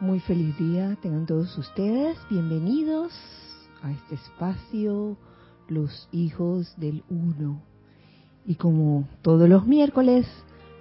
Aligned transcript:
Muy 0.00 0.18
feliz 0.20 0.56
día 0.56 0.96
tengan 1.02 1.26
todos 1.26 1.58
ustedes. 1.58 2.16
Bienvenidos 2.30 3.12
a 3.82 3.90
este 3.90 4.14
espacio, 4.14 5.18
los 5.68 6.08
hijos 6.10 6.72
del 6.78 7.04
uno. 7.10 7.60
Y 8.46 8.54
como 8.54 9.06
todos 9.20 9.46
los 9.46 9.66
miércoles, 9.66 10.26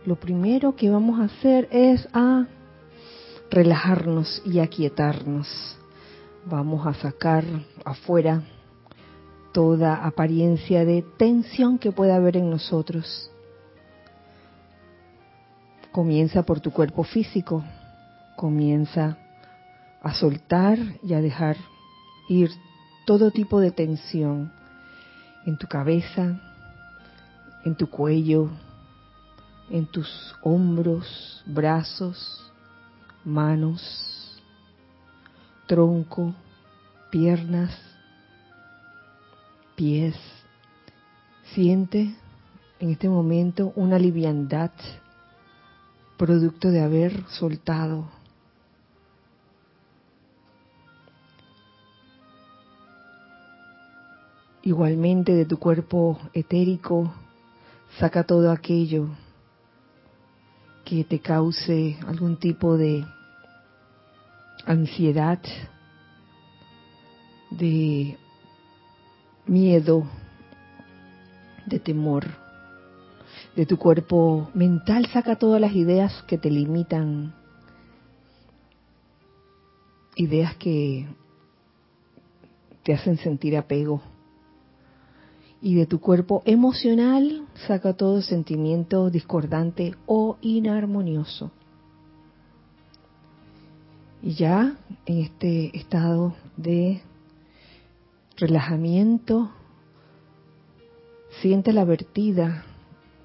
lo 0.05 0.17
primero 0.17 0.77
que 0.77 0.89
vamos 0.89 1.19
a 1.19 1.25
hacer 1.25 1.67
es 1.69 2.07
a 2.13 2.47
relajarnos 3.51 4.41
y 4.45 4.59
aquietarnos. 4.59 5.49
Vamos 6.45 6.87
a 6.87 6.93
sacar 6.93 7.43
afuera 7.83 8.41
toda 9.51 9.95
apariencia 9.95 10.85
de 10.85 11.03
tensión 11.17 11.77
que 11.77 11.91
pueda 11.91 12.15
haber 12.15 12.37
en 12.37 12.49
nosotros. 12.49 13.29
Comienza 15.91 16.43
por 16.43 16.61
tu 16.61 16.71
cuerpo 16.71 17.03
físico, 17.03 17.65
comienza 18.39 19.17
a 20.01 20.13
soltar 20.13 20.79
y 21.03 21.13
a 21.13 21.19
dejar 21.19 21.57
ir 22.29 22.49
todo 23.05 23.31
tipo 23.31 23.59
de 23.59 23.71
tensión 23.71 24.49
en 25.45 25.57
tu 25.57 25.67
cabeza, 25.67 26.39
en 27.65 27.75
tu 27.75 27.89
cuello, 27.89 28.49
en 29.69 29.85
tus 29.87 30.33
hombros, 30.41 31.43
brazos, 31.47 32.49
manos, 33.25 34.41
tronco, 35.67 36.33
piernas, 37.11 37.77
pies. 39.75 40.15
Siente 41.53 42.15
en 42.79 42.89
este 42.89 43.09
momento 43.09 43.73
una 43.75 43.99
liviandad 43.99 44.71
producto 46.15 46.71
de 46.71 46.81
haber 46.81 47.25
soltado. 47.27 48.18
Igualmente 54.63 55.33
de 55.33 55.45
tu 55.45 55.57
cuerpo 55.57 56.19
etérico, 56.33 57.13
saca 57.97 58.23
todo 58.23 58.51
aquello 58.51 59.07
que 60.85 61.03
te 61.03 61.19
cause 61.19 61.97
algún 62.07 62.37
tipo 62.37 62.77
de 62.77 63.05
ansiedad, 64.65 65.39
de 67.51 68.17
miedo, 69.45 70.03
de 71.65 71.79
temor 71.79 72.25
de 73.55 73.65
tu 73.65 73.77
cuerpo 73.77 74.49
mental, 74.53 75.05
saca 75.07 75.35
todas 75.35 75.59
las 75.59 75.73
ideas 75.73 76.23
que 76.27 76.37
te 76.37 76.49
limitan, 76.49 77.33
ideas 80.15 80.55
que 80.55 81.07
te 82.83 82.93
hacen 82.93 83.17
sentir 83.17 83.57
apego. 83.57 84.01
Y 85.61 85.75
de 85.75 85.85
tu 85.85 85.99
cuerpo 85.99 86.41
emocional, 86.45 87.45
saca 87.67 87.93
todo 87.93 88.21
sentimiento 88.21 89.09
discordante 89.09 89.95
o 90.05 90.37
inarmonioso. 90.41 91.51
Y 94.21 94.33
ya 94.33 94.77
en 95.05 95.19
este 95.19 95.77
estado 95.77 96.35
de 96.55 97.01
relajamiento, 98.37 99.51
siente 101.41 101.73
la 101.73 101.85
vertida 101.85 102.65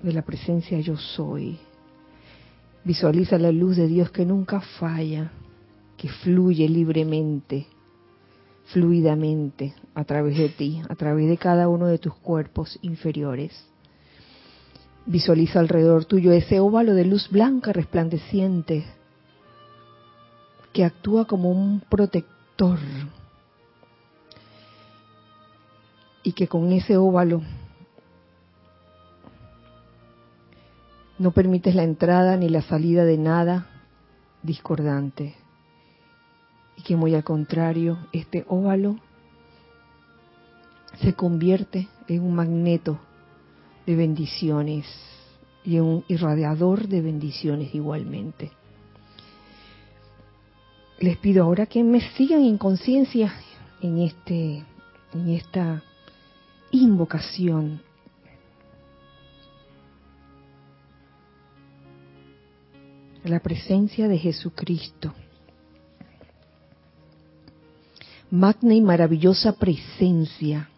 de 0.02 0.12
la 0.12 0.22
presencia 0.22 0.78
yo 0.80 0.96
soy. 0.96 1.58
Visualiza 2.84 3.38
la 3.38 3.50
luz 3.50 3.76
de 3.76 3.86
Dios 3.86 4.10
que 4.10 4.26
nunca 4.26 4.60
falla, 4.60 5.32
que 5.96 6.08
fluye 6.08 6.68
libremente, 6.68 7.66
fluidamente 8.66 9.74
a 9.94 10.04
través 10.04 10.38
de 10.38 10.48
ti, 10.48 10.82
a 10.88 10.94
través 10.94 11.28
de 11.28 11.36
cada 11.36 11.68
uno 11.68 11.86
de 11.86 11.98
tus 11.98 12.14
cuerpos 12.14 12.78
inferiores. 12.82 13.52
Visualiza 15.06 15.60
alrededor 15.60 16.06
tuyo 16.06 16.32
ese 16.32 16.60
óvalo 16.60 16.94
de 16.94 17.04
luz 17.04 17.28
blanca 17.30 17.72
resplandeciente 17.72 18.84
que 20.72 20.84
actúa 20.84 21.26
como 21.26 21.50
un 21.50 21.80
protector 21.80 22.78
y 26.22 26.32
que 26.32 26.48
con 26.48 26.72
ese 26.72 26.96
óvalo 26.96 27.42
No 31.18 31.30
permites 31.30 31.74
la 31.76 31.84
entrada 31.84 32.36
ni 32.36 32.48
la 32.48 32.62
salida 32.62 33.04
de 33.04 33.18
nada 33.18 33.66
discordante. 34.42 35.36
Y 36.76 36.82
que 36.82 36.96
muy 36.96 37.14
al 37.14 37.24
contrario, 37.24 37.98
este 38.12 38.44
óvalo 38.48 38.96
se 41.00 41.14
convierte 41.14 41.88
en 42.08 42.22
un 42.22 42.34
magneto 42.34 42.98
de 43.86 43.96
bendiciones 43.96 44.86
y 45.64 45.76
en 45.76 45.82
un 45.82 46.04
irradiador 46.08 46.88
de 46.88 47.00
bendiciones 47.00 47.74
igualmente. 47.74 48.52
Les 51.00 51.16
pido 51.18 51.44
ahora 51.44 51.66
que 51.66 51.82
me 51.82 52.00
sigan 52.12 52.42
en 52.42 52.58
conciencia 52.58 53.34
en 53.80 53.98
este 53.98 54.64
en 55.12 55.28
esta 55.30 55.82
invocación 56.70 57.80
la 63.24 63.40
presencia 63.40 64.06
de 64.06 64.18
Jesucristo. 64.18 65.14
Magna 68.34 68.74
y 68.74 68.80
maravillosa 68.80 69.52
presencia. 69.52 70.68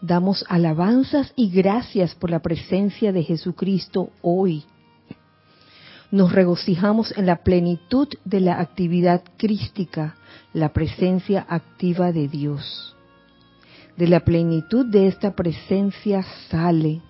Damos 0.00 0.46
alabanzas 0.48 1.30
y 1.36 1.50
gracias 1.50 2.14
por 2.14 2.30
la 2.30 2.38
presencia 2.38 3.12
de 3.12 3.22
Jesucristo 3.22 4.08
hoy. 4.22 4.64
Nos 6.10 6.32
regocijamos 6.32 7.14
en 7.18 7.26
la 7.26 7.42
plenitud 7.44 8.08
de 8.24 8.40
la 8.40 8.60
actividad 8.60 9.22
crística, 9.36 10.16
la 10.54 10.72
presencia 10.72 11.44
activa 11.50 12.12
de 12.12 12.28
Dios. 12.28 12.96
De 13.98 14.08
la 14.08 14.20
plenitud 14.20 14.86
de 14.86 15.06
esta 15.06 15.36
presencia 15.36 16.24
sale, 16.48 17.02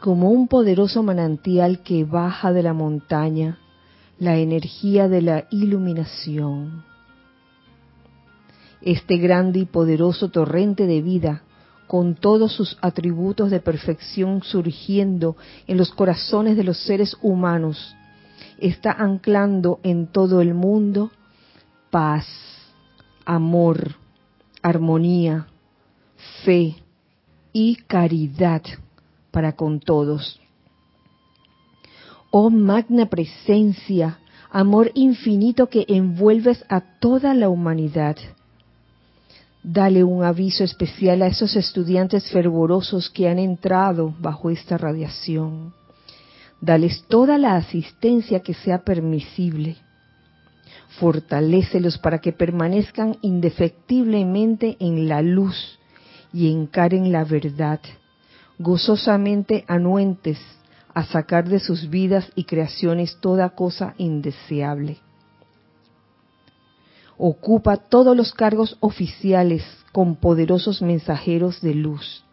como 0.00 0.30
un 0.30 0.48
poderoso 0.48 1.02
manantial 1.02 1.82
que 1.82 2.06
baja 2.06 2.54
de 2.54 2.62
la 2.62 2.72
montaña, 2.72 3.58
la 4.18 4.38
energía 4.38 5.08
de 5.08 5.20
la 5.20 5.46
iluminación. 5.50 6.87
Este 8.80 9.16
grande 9.16 9.60
y 9.60 9.64
poderoso 9.64 10.30
torrente 10.30 10.86
de 10.86 11.02
vida, 11.02 11.42
con 11.86 12.14
todos 12.14 12.52
sus 12.52 12.76
atributos 12.80 13.50
de 13.50 13.60
perfección 13.60 14.42
surgiendo 14.42 15.36
en 15.66 15.76
los 15.76 15.90
corazones 15.90 16.56
de 16.56 16.64
los 16.64 16.78
seres 16.78 17.16
humanos, 17.22 17.96
está 18.58 18.92
anclando 18.92 19.80
en 19.82 20.06
todo 20.06 20.40
el 20.40 20.54
mundo 20.54 21.10
paz, 21.90 22.26
amor, 23.24 23.96
armonía, 24.62 25.48
fe 26.44 26.76
y 27.52 27.76
caridad 27.76 28.62
para 29.30 29.52
con 29.56 29.80
todos 29.80 30.40
oh 32.30 32.50
magna 32.50 33.06
presencia, 33.06 34.18
amor 34.50 34.90
infinito 34.94 35.68
que 35.68 35.84
envuelves 35.88 36.64
a 36.68 36.80
toda 36.80 37.34
la 37.34 37.48
humanidad. 37.48 38.16
Dale 39.62 40.04
un 40.04 40.22
aviso 40.22 40.62
especial 40.62 41.22
a 41.22 41.26
esos 41.26 41.56
estudiantes 41.56 42.30
fervorosos 42.30 43.10
que 43.10 43.28
han 43.28 43.38
entrado 43.38 44.14
bajo 44.20 44.50
esta 44.50 44.78
radiación. 44.78 45.74
Dales 46.60 47.04
toda 47.08 47.38
la 47.38 47.56
asistencia 47.56 48.40
que 48.40 48.54
sea 48.54 48.78
permisible. 48.78 49.76
Fortalécelos 51.00 51.98
para 51.98 52.20
que 52.20 52.32
permanezcan 52.32 53.16
indefectiblemente 53.20 54.76
en 54.80 55.08
la 55.08 55.22
luz 55.22 55.78
y 56.32 56.50
encaren 56.52 57.12
la 57.12 57.24
verdad, 57.24 57.80
gozosamente 58.58 59.64
anuentes 59.68 60.38
a 60.94 61.04
sacar 61.04 61.48
de 61.48 61.60
sus 61.60 61.90
vidas 61.90 62.30
y 62.34 62.44
creaciones 62.44 63.18
toda 63.20 63.50
cosa 63.50 63.94
indeseable. 63.98 64.98
Ocupa 67.18 67.76
todos 67.76 68.16
los 68.16 68.32
cargos 68.32 68.76
oficiales 68.78 69.64
con 69.92 70.16
poderosos 70.16 70.80
mensajeros 70.80 71.60
de 71.60 71.74
luz. 71.74 72.24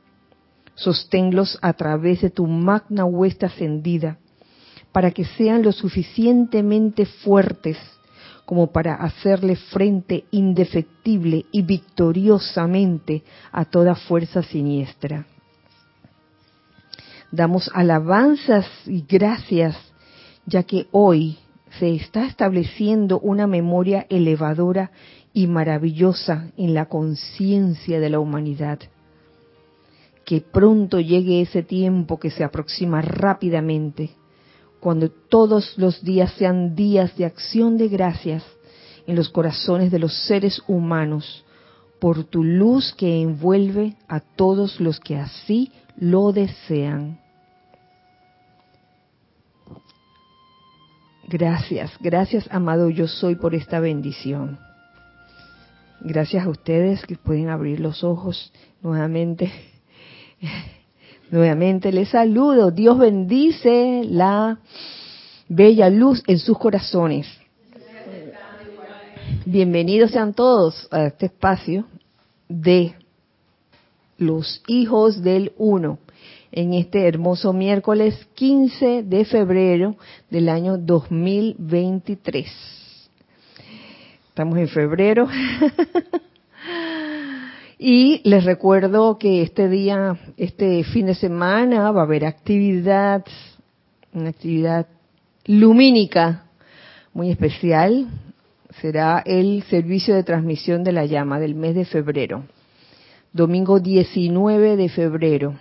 Sosténlos 0.75 1.57
a 1.61 1.73
través 1.73 2.21
de 2.21 2.29
tu 2.29 2.45
magna 2.45 3.03
huesta 3.03 3.47
ascendida, 3.47 4.19
para 4.91 5.09
que 5.09 5.25
sean 5.25 5.63
lo 5.63 5.71
suficientemente 5.71 7.05
fuertes 7.05 7.77
como 8.45 8.71
para 8.71 8.93
hacerle 8.93 9.55
frente 9.55 10.25
indefectible 10.29 11.45
y 11.51 11.63
victoriosamente 11.63 13.23
a 13.51 13.65
toda 13.65 13.95
fuerza 13.95 14.43
siniestra. 14.43 15.25
Damos 17.31 17.71
alabanzas 17.73 18.67
y 18.85 19.03
gracias, 19.07 19.75
ya 20.45 20.61
que 20.61 20.87
hoy 20.91 21.39
se 21.79 21.93
está 21.93 22.25
estableciendo 22.25 23.19
una 23.19 23.47
memoria 23.47 24.05
elevadora 24.09 24.91
y 25.33 25.47
maravillosa 25.47 26.51
en 26.57 26.73
la 26.73 26.87
conciencia 26.87 27.99
de 27.99 28.09
la 28.09 28.19
humanidad. 28.19 28.79
Que 30.25 30.41
pronto 30.41 30.99
llegue 30.99 31.41
ese 31.41 31.61
tiempo 31.61 32.19
que 32.19 32.31
se 32.31 32.43
aproxima 32.43 33.01
rápidamente, 33.01 34.11
cuando 34.79 35.09
todos 35.09 35.77
los 35.77 36.03
días 36.03 36.31
sean 36.33 36.75
días 36.75 37.15
de 37.17 37.25
acción 37.25 37.77
de 37.77 37.87
gracias 37.87 38.43
en 39.07 39.15
los 39.15 39.29
corazones 39.29 39.91
de 39.91 39.99
los 39.99 40.13
seres 40.25 40.61
humanos 40.67 41.45
por 41.99 42.23
tu 42.23 42.43
luz 42.43 42.93
que 42.93 43.21
envuelve 43.21 43.95
a 44.07 44.19
todos 44.19 44.79
los 44.79 44.99
que 44.99 45.17
así 45.17 45.71
lo 45.97 46.31
desean. 46.31 47.24
Gracias, 51.27 51.91
gracias 51.99 52.47
amado 52.51 52.89
yo 52.91 53.07
soy 53.07 53.35
por 53.35 53.55
esta 53.55 53.79
bendición. 53.79 54.59
Gracias 56.01 56.45
a 56.45 56.49
ustedes 56.49 57.03
que 57.05 57.15
pueden 57.15 57.49
abrir 57.49 57.79
los 57.79 58.03
ojos 58.03 58.53
nuevamente. 58.81 59.51
Nuevamente 61.31 61.91
les 61.91 62.09
saludo. 62.09 62.69
Dios 62.69 62.99
bendice 62.99 64.03
la 64.07 64.59
bella 65.49 65.89
luz 65.89 66.21
en 66.27 66.37
sus 66.37 66.59
corazones. 66.59 67.27
Bienvenidos 69.45 70.11
sean 70.11 70.35
todos 70.35 70.87
a 70.91 71.05
este 71.05 71.25
espacio 71.25 71.85
de 72.47 72.93
los 74.19 74.61
hijos 74.67 75.23
del 75.23 75.53
uno 75.57 75.97
en 76.55 76.73
este 76.73 77.05
hermoso 77.05 77.51
miércoles 77.51 78.15
15 78.33 79.03
de 79.03 79.25
febrero 79.25 79.97
del 80.29 80.47
año 80.47 80.77
2023. 80.77 83.09
Estamos 84.29 84.57
en 84.57 84.69
febrero. 84.69 85.27
y 87.77 88.21
les 88.23 88.45
recuerdo 88.45 89.17
que 89.17 89.41
este 89.41 89.67
día, 89.67 90.17
este 90.37 90.85
fin 90.85 91.07
de 91.07 91.15
semana, 91.15 91.91
va 91.91 91.99
a 91.99 92.05
haber 92.05 92.25
actividad, 92.25 93.25
una 94.13 94.29
actividad 94.29 94.87
lumínica 95.45 96.45
muy 97.13 97.31
especial. 97.31 98.07
Será 98.79 99.21
el 99.25 99.61
servicio 99.63 100.15
de 100.15 100.23
transmisión 100.23 100.85
de 100.85 100.93
la 100.93 101.05
llama 101.05 101.37
del 101.37 101.53
mes 101.53 101.75
de 101.75 101.83
febrero. 101.83 102.45
Domingo 103.33 103.81
19 103.81 104.77
de 104.77 104.87
febrero, 104.87 105.55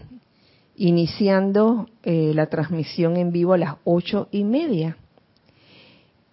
iniciando 0.76 1.88
eh, 2.02 2.32
la 2.34 2.46
transmisión 2.46 3.16
en 3.16 3.32
vivo 3.32 3.52
a 3.52 3.58
las 3.58 3.76
ocho 3.84 4.28
y 4.30 4.44
media 4.44 4.96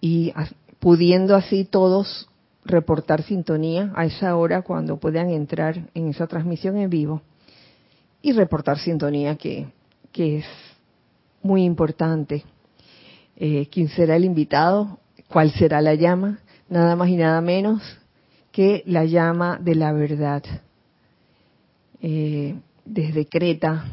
y 0.00 0.32
pudiendo 0.80 1.36
así 1.36 1.64
todos 1.64 2.28
reportar 2.64 3.22
sintonía 3.22 3.92
a 3.94 4.04
esa 4.04 4.36
hora 4.36 4.62
cuando 4.62 4.98
puedan 4.98 5.30
entrar 5.30 5.88
en 5.94 6.08
esa 6.08 6.26
transmisión 6.26 6.76
en 6.76 6.90
vivo 6.90 7.22
y 8.20 8.32
reportar 8.32 8.78
sintonía 8.78 9.36
que, 9.36 9.68
es 10.14 10.44
muy 11.42 11.64
importante. 11.64 12.44
Eh, 13.36 13.66
¿Quién 13.70 13.88
será 13.88 14.16
el 14.16 14.24
invitado? 14.24 14.98
¿Cuál 15.28 15.50
será 15.52 15.80
la 15.80 15.94
llama? 15.94 16.38
Nada 16.68 16.94
más 16.94 17.08
y 17.08 17.16
nada 17.16 17.40
menos 17.40 17.82
que 18.52 18.82
la 18.86 19.04
llama 19.04 19.58
de 19.60 19.74
la 19.74 19.92
verdad. 19.92 20.42
Eh, 22.00 22.54
desde 22.84 23.26
Creta, 23.26 23.84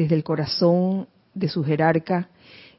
desde 0.00 0.14
el 0.14 0.24
corazón 0.24 1.08
de 1.34 1.50
su 1.50 1.62
jerarca, 1.62 2.30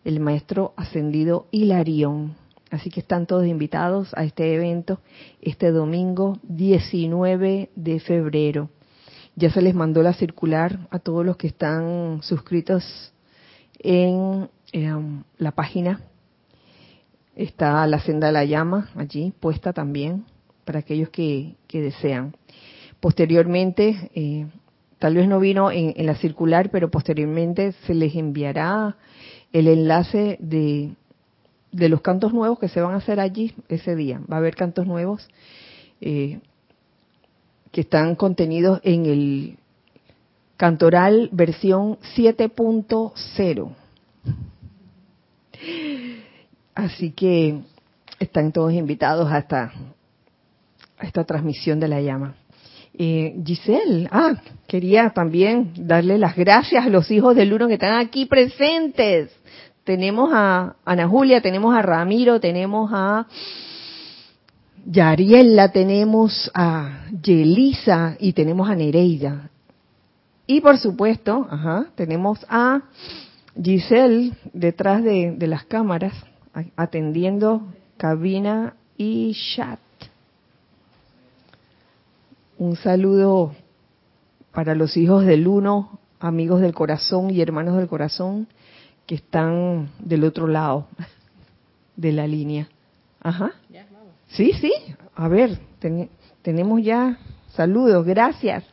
el 0.03 0.19
maestro 0.19 0.73
ascendido 0.75 1.45
Hilarión. 1.51 2.35
Así 2.71 2.89
que 2.89 2.99
están 2.99 3.27
todos 3.27 3.45
invitados 3.45 4.11
a 4.15 4.23
este 4.23 4.55
evento 4.55 5.01
este 5.39 5.69
domingo 5.69 6.39
19 6.41 7.69
de 7.75 7.99
febrero. 7.99 8.71
Ya 9.35 9.51
se 9.51 9.61
les 9.61 9.75
mandó 9.75 10.01
la 10.01 10.13
circular 10.13 10.87
a 10.89 10.97
todos 10.97 11.23
los 11.23 11.37
que 11.37 11.45
están 11.45 12.23
suscritos 12.23 13.13
en, 13.77 14.49
em, 14.71 15.21
la 15.37 15.51
página. 15.51 16.01
Está 17.35 17.85
la 17.85 17.99
senda 17.99 18.27
de 18.27 18.33
la 18.33 18.45
llama 18.45 18.89
allí 18.95 19.31
puesta 19.39 19.73
también 19.73 20.25
para 20.65 20.79
aquellos 20.79 21.09
que, 21.09 21.55
desean. 21.71 22.35
Posteriormente, 22.99 24.09
eh, 24.15 24.47
Tal 25.01 25.15
vez 25.15 25.27
no 25.27 25.39
vino 25.39 25.71
en, 25.71 25.95
la 26.05 26.13
circular, 26.13 26.69
pero 26.69 26.91
posteriormente 26.91 27.71
se 27.87 27.95
les 27.95 28.13
enviará 28.13 28.97
el 29.51 29.67
enlace 29.67 30.37
de, 30.39 30.93
los 31.71 32.01
cantos 32.01 32.33
nuevos 32.33 32.59
que 32.59 32.67
se 32.67 32.81
van 32.81 32.93
a 32.93 32.97
hacer 32.97 33.19
allí 33.19 33.51
ese 33.67 33.95
día. 33.95 34.21
Va 34.31 34.35
a 34.35 34.37
haber 34.37 34.53
cantos 34.53 34.85
nuevos 34.85 35.27
eh, 36.01 36.39
que 37.71 37.81
están 37.81 38.13
contenidos 38.13 38.79
en 38.83 39.07
el 39.07 39.57
Cantoral 40.55 41.29
versión 41.31 41.97
7.0. 42.15 43.75
Así 46.75 47.09
que 47.09 47.61
están 48.19 48.51
todos 48.51 48.71
invitados 48.71 49.31
hasta 49.31 49.73
esta 50.99 51.23
transmisión 51.23 51.79
de 51.79 51.87
la 51.87 52.01
llama. 52.01 52.35
Eh, 52.93 53.35
Giselle, 53.45 54.07
ah, 54.11 54.35
quería 54.67 55.09
también 55.11 55.71
darle 55.75 56.17
las 56.17 56.35
gracias 56.35 56.85
a 56.85 56.89
los 56.89 57.09
hijos 57.09 57.35
del 57.35 57.53
uno 57.53 57.67
que 57.67 57.75
están 57.75 57.97
aquí 57.99 58.25
presentes. 58.25 59.31
Tenemos 59.83 60.29
a 60.33 60.75
Ana 60.85 61.07
Julia, 61.07 61.41
tenemos 61.41 61.75
a 61.75 61.81
Ramiro, 61.81 62.39
tenemos 62.39 62.91
a 62.93 63.25
Yariela, 64.85 65.71
tenemos 65.71 66.51
a 66.53 67.05
Yelisa 67.21 68.15
y 68.19 68.33
tenemos 68.33 68.69
a 68.69 68.75
Nereida. 68.75 69.49
Y 70.45 70.61
por 70.61 70.77
supuesto, 70.77 71.47
ajá, 71.49 71.87
tenemos 71.95 72.45
a 72.49 72.81
Giselle 73.61 74.33
detrás 74.53 75.03
de, 75.03 75.33
de 75.37 75.47
las 75.47 75.65
cámaras, 75.65 76.13
atendiendo 76.75 77.63
cabina 77.97 78.75
y 78.97 79.33
chat. 79.55 79.79
Un 82.61 82.75
saludo 82.75 83.55
para 84.53 84.75
los 84.75 84.95
hijos 84.95 85.25
del 85.25 85.47
uno, 85.47 85.97
amigos 86.19 86.61
del 86.61 86.75
corazón 86.75 87.31
y 87.31 87.41
hermanos 87.41 87.75
del 87.75 87.87
corazón 87.87 88.47
que 89.07 89.15
están 89.15 89.89
del 89.97 90.23
otro 90.23 90.45
lado 90.45 90.85
de 91.95 92.11
la 92.11 92.27
línea. 92.27 92.69
Ajá. 93.19 93.53
Sí, 94.27 94.53
sí. 94.53 94.71
A 95.15 95.27
ver, 95.27 95.57
tenemos 96.43 96.83
ya 96.83 97.17
saludos. 97.47 98.05
Gracias. 98.05 98.63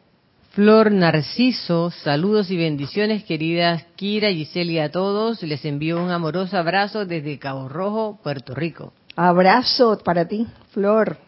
Flor 0.50 0.92
Narciso, 0.92 1.90
saludos 1.90 2.50
y 2.50 2.59
bendiciones, 2.59 3.25
queridas 3.25 3.87
Kira, 3.97 4.28
Giselle 4.28 4.73
y 4.73 4.78
a 4.80 4.90
todos. 4.90 5.42
Les 5.42 5.64
envío 5.64 6.04
un 6.04 6.11
amoroso 6.11 6.59
abrazo 6.59 7.07
desde 7.07 7.38
Cabo 7.38 7.71
Rojo, 7.71 8.18
Puerto 8.23 8.54
Rico. 8.54 8.92
Abrazo 9.16 9.99
para 10.04 10.28
ti, 10.28 10.47
Flor. 10.73 11.28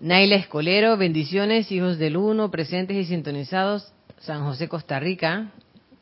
Naila 0.00 0.36
Escolero, 0.36 0.96
bendiciones, 0.96 1.70
hijos 1.70 1.98
del 1.98 2.16
uno, 2.16 2.50
presentes 2.50 2.96
y 2.96 3.04
sintonizados, 3.04 3.92
San 4.20 4.44
José, 4.44 4.66
Costa 4.66 4.98
Rica. 4.98 5.48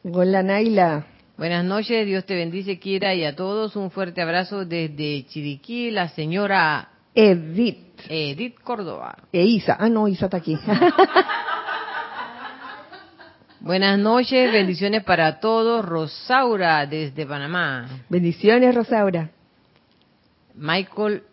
Hola 0.04 0.44
Naila. 0.44 1.06
Buenas 1.36 1.64
noches, 1.64 2.06
Dios 2.06 2.24
te 2.24 2.36
bendice, 2.36 2.78
quiera 2.78 3.16
y 3.16 3.24
a 3.24 3.34
todos 3.34 3.74
un 3.74 3.90
fuerte 3.90 4.22
abrazo 4.22 4.64
desde 4.64 5.26
Chiriquí, 5.26 5.90
la 5.90 6.10
señora 6.10 6.90
Edith. 7.12 7.98
Edith 8.08 8.60
Córdoba. 8.60 9.16
E 9.32 9.44
Isa, 9.44 9.76
ah 9.80 9.88
no, 9.88 10.06
Isa 10.06 10.26
está 10.26 10.36
aquí. 10.36 10.56
Buenas 13.58 13.98
noches, 13.98 14.52
bendiciones 14.52 15.02
para 15.02 15.40
todos, 15.40 15.84
Rosaura 15.84 16.86
desde 16.86 17.26
Panamá. 17.26 17.88
Bendiciones, 18.08 18.76
Rosaura. 18.76 19.30
Michael 20.54 21.24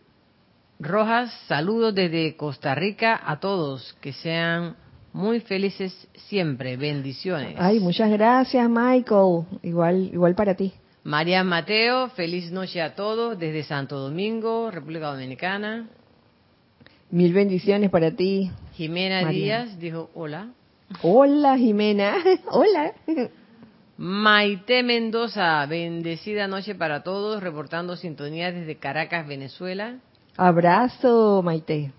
Rojas, 0.80 1.32
saludos 1.48 1.96
desde 1.96 2.36
Costa 2.36 2.76
Rica 2.76 3.20
a 3.26 3.40
todos, 3.40 3.96
que 4.02 4.12
sean 4.12 4.76
muy 5.14 5.40
felices 5.40 6.08
siempre, 6.28 6.76
bendiciones. 6.76 7.56
Ay, 7.58 7.80
muchas 7.80 8.12
gracias 8.12 8.70
Michael, 8.70 9.46
igual, 9.64 10.10
igual 10.12 10.36
para 10.36 10.56
ti. 10.56 10.74
María 11.04 11.44
Mateo, 11.44 12.10
feliz 12.10 12.52
noche 12.52 12.82
a 12.82 12.96
todos 12.96 13.40
desde 13.40 13.64
Santo 13.64 14.00
Domingo, 14.00 14.70
República 14.70 15.12
Dominicana. 15.12 15.88
Mil 17.10 17.32
bendiciones 17.32 17.90
para 17.90 18.12
ti. 18.12 18.52
Jimena 18.74 19.30
Díaz 19.30 19.80
dijo 19.80 20.10
hola. 20.14 20.50
Hola 21.02 21.58
Jimena, 21.58 22.16
hola. 22.52 22.92
Maite 23.98 24.84
Mendoza, 24.84 25.66
bendecida 25.68 26.48
noche 26.48 26.76
para 26.76 27.04
todos, 27.04 27.42
reportando 27.42 27.96
sintonía 27.96 28.52
desde 28.52 28.76
Caracas, 28.76 29.26
Venezuela. 29.26 30.00
Abrazo, 30.38 31.42
Maite. 31.42 31.92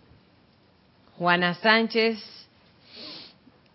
Juana 1.17 1.55
Sánchez, 1.55 2.19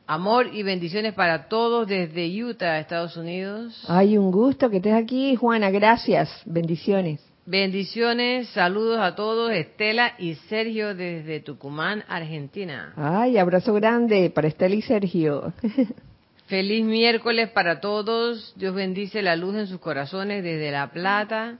amor 0.06 0.48
y 0.54 0.62
bendiciones 0.62 1.16
para 1.16 1.48
todos 1.48 1.88
desde 1.88 2.28
Utah, 2.44 2.78
Estados 2.78 3.18
Unidos. 3.18 3.84
Ay, 3.88 4.18
un 4.18 4.32
gusto 4.32 4.70
que 4.70 4.78
estés 4.78 4.94
aquí, 4.94 5.36
Juana, 5.36 5.72
gracias. 5.72 6.30
Bendiciones. 6.46 7.20
Bendiciones, 7.48 8.50
saludos 8.50 9.00
a 9.00 9.16
todos, 9.16 9.52
Estela 9.52 10.14
y 10.20 10.36
Sergio 10.36 10.94
desde 10.94 11.40
Tucumán, 11.40 12.04
Argentina. 12.08 12.94
Ay, 12.96 13.40
abrazo 13.40 13.74
grande 13.74 14.30
para 14.30 14.48
Estela 14.48 14.76
y 14.76 14.84
Sergio. 14.84 15.52
Feliz 16.46 16.86
miércoles 16.86 17.50
para 17.50 17.80
todos. 17.80 18.54
Dios 18.58 18.76
bendice 18.76 19.24
la 19.24 19.36
luz 19.36 19.56
en 19.56 19.66
sus 19.66 19.80
corazones 19.80 20.44
desde 20.44 20.70
La 20.70 20.92
Plata. 20.92 21.58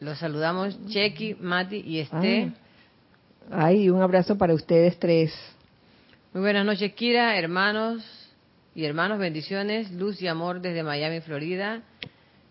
Los 0.00 0.18
saludamos 0.18 0.78
Chequi, 0.88 1.36
Mati 1.40 1.76
y 1.76 2.00
Esté. 2.00 2.52
Ah. 3.50 3.66
Ay, 3.66 3.88
un 3.88 4.02
abrazo 4.02 4.36
para 4.36 4.54
ustedes 4.54 4.98
tres. 4.98 5.32
Muy 6.32 6.42
buenas 6.42 6.66
noches, 6.66 6.92
Kira, 6.92 7.38
hermanos 7.38 8.04
y 8.74 8.84
hermanos, 8.84 9.18
bendiciones, 9.18 9.90
luz 9.92 10.20
y 10.20 10.26
amor 10.26 10.60
desde 10.60 10.82
Miami, 10.82 11.20
Florida. 11.20 11.82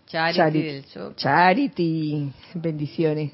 Charity, 0.08 0.62
del. 0.62 0.86
Charity, 1.16 2.32
bendiciones. 2.56 3.32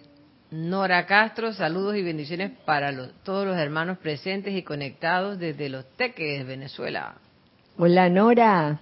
Nora 0.52 1.06
Castro, 1.06 1.54
saludos 1.54 1.96
y 1.96 2.02
bendiciones 2.02 2.52
para 2.66 2.94
todos 3.24 3.48
los 3.48 3.58
hermanos 3.58 3.98
presentes 4.00 4.54
y 4.54 4.64
conectados 4.64 5.40
desde 5.40 5.70
Los 5.70 5.86
Teques, 5.96 6.46
Venezuela. 6.46 7.16
Hola 7.78 8.10
Nora. 8.10 8.82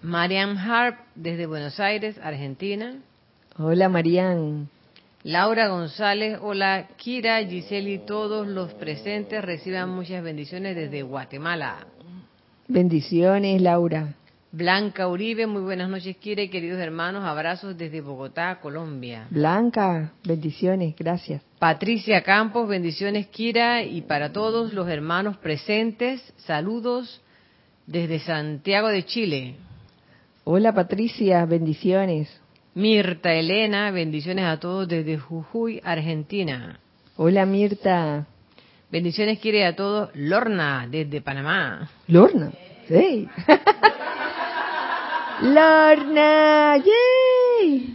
Marian 0.00 0.56
Harp 0.56 0.98
desde 1.14 1.46
Buenos 1.46 1.78
Aires, 1.80 2.18
Argentina. 2.22 2.96
Hola 3.56 3.88
Marian. 3.88 4.68
Laura 5.22 5.68
González, 5.68 6.40
hola 6.42 6.88
Kira, 6.96 7.38
Giselle 7.46 7.92
y 7.92 7.98
todos 7.98 8.48
los 8.48 8.74
presentes 8.74 9.44
reciban 9.44 9.90
muchas 9.90 10.24
bendiciones 10.24 10.74
desde 10.74 11.02
Guatemala. 11.02 11.86
Bendiciones 12.66 13.62
Laura. 13.62 14.14
Blanca 14.50 15.06
Uribe, 15.06 15.46
muy 15.46 15.62
buenas 15.62 15.88
noches, 15.88 16.16
Kira 16.16 16.42
y 16.42 16.48
queridos 16.48 16.80
hermanos, 16.80 17.22
abrazos 17.22 17.78
desde 17.78 18.00
Bogotá, 18.00 18.58
Colombia. 18.60 19.28
Blanca, 19.30 20.12
bendiciones, 20.24 20.96
gracias. 20.96 21.40
Patricia 21.60 22.24
Campos, 22.24 22.68
bendiciones, 22.68 23.28
Kira, 23.28 23.84
y 23.84 24.02
para 24.02 24.32
todos 24.32 24.72
los 24.72 24.88
hermanos 24.88 25.36
presentes, 25.36 26.20
saludos 26.38 27.22
desde 27.86 28.18
Santiago 28.18 28.88
de 28.88 29.04
Chile. 29.04 29.54
Hola 30.42 30.74
Patricia, 30.74 31.44
bendiciones. 31.46 32.40
Mirta 32.74 33.32
Elena, 33.32 33.92
bendiciones 33.92 34.46
a 34.46 34.58
todos 34.58 34.88
desde 34.88 35.16
Jujuy, 35.16 35.80
Argentina. 35.84 36.80
Hola 37.16 37.46
Mirta. 37.46 38.26
Bendiciones 38.90 39.38
quiere 39.38 39.64
a 39.64 39.76
todos. 39.76 40.10
Lorna, 40.14 40.88
desde 40.90 41.20
Panamá. 41.20 41.88
Lorna, 42.08 42.50
hey. 42.88 43.28
Lorna, 45.42 46.76
yay. 46.78 47.94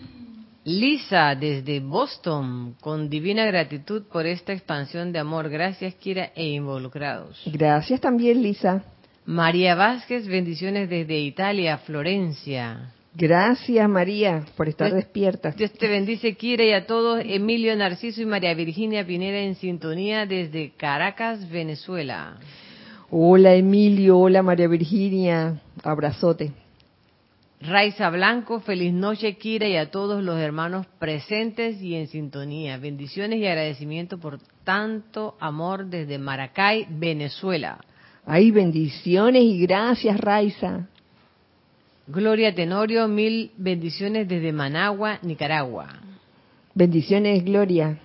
Lisa, 0.64 1.36
desde 1.36 1.82
Boston, 1.82 2.76
con 2.80 3.10
divina 3.10 3.46
gratitud 3.46 4.04
por 4.04 4.26
esta 4.26 4.54
expansión 4.54 5.12
de 5.12 5.20
amor. 5.20 5.50
Gracias, 5.50 5.94
Kira, 5.96 6.32
e 6.36 6.52
involucrados. 6.52 7.42
Gracias 7.48 8.00
también, 8.00 8.42
Lisa. 8.42 8.86
María 9.26 9.76
Vázquez, 9.76 10.26
bendiciones 10.26 10.90
desde 10.90 11.20
Italia, 11.20 11.80
Florencia. 11.80 12.94
Gracias, 13.20 13.90
María, 13.90 14.46
por 14.56 14.70
estar 14.70 14.94
despierta. 14.94 15.52
Dios 15.52 15.74
te 15.74 15.90
bendice, 15.90 16.36
Kira, 16.36 16.64
y 16.64 16.72
a 16.72 16.88
todos. 16.88 17.22
Emilio 17.26 17.76
Narciso 17.76 18.22
y 18.22 18.26
María 18.26 18.54
Virginia 18.54 19.06
Pinera 19.06 19.40
en 19.40 19.56
sintonía 19.56 20.26
desde 20.26 20.72
Caracas, 20.78 21.50
Venezuela. 21.50 22.38
Hola, 23.12 23.56
Emilio. 23.56 24.18
Hola, 24.20 24.42
María 24.42 24.70
Virginia. 24.70 25.60
Abrazote. 25.84 26.54
Raiza 27.60 28.10
Blanco, 28.10 28.62
feliz 28.62 28.94
noche, 28.94 29.36
Kira, 29.36 29.68
y 29.68 29.76
a 29.76 29.92
todos 29.92 30.24
los 30.24 30.40
hermanos 30.40 30.86
presentes 30.98 31.82
y 31.82 31.96
en 31.96 32.08
sintonía. 32.08 32.78
Bendiciones 32.78 33.40
y 33.40 33.48
agradecimiento 33.48 34.18
por 34.18 34.40
tanto 34.64 35.36
amor 35.42 35.88
desde 35.88 36.18
Maracay, 36.20 36.88
Venezuela. 36.90 37.80
Ay, 38.26 38.52
bendiciones 38.52 39.44
y 39.44 39.60
gracias, 39.60 40.18
Raiza. 40.22 40.88
Gloria 42.12 42.56
Tenorio, 42.56 43.08
mil 43.08 43.52
bendiciones 43.56 44.28
desde 44.28 44.52
Managua, 44.52 45.20
Nicaragua. 45.22 45.90
Bendiciones, 46.74 47.46
Gloria. 47.46 48.00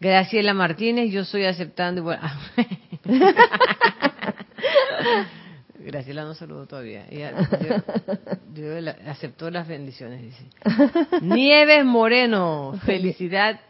Graciela 0.00 0.52
Martínez, 0.52 1.12
yo 1.12 1.20
estoy 1.20 1.44
aceptando. 1.44 2.04
Graciela 5.78 6.24
no 6.24 6.34
saludó 6.34 6.66
todavía. 6.66 7.06
aceptó 9.06 9.48
las 9.52 9.68
bendiciones, 9.68 10.20
dice. 10.20 10.42
Nieves 11.22 11.84
Moreno, 11.84 12.76
felicidad 12.84 13.60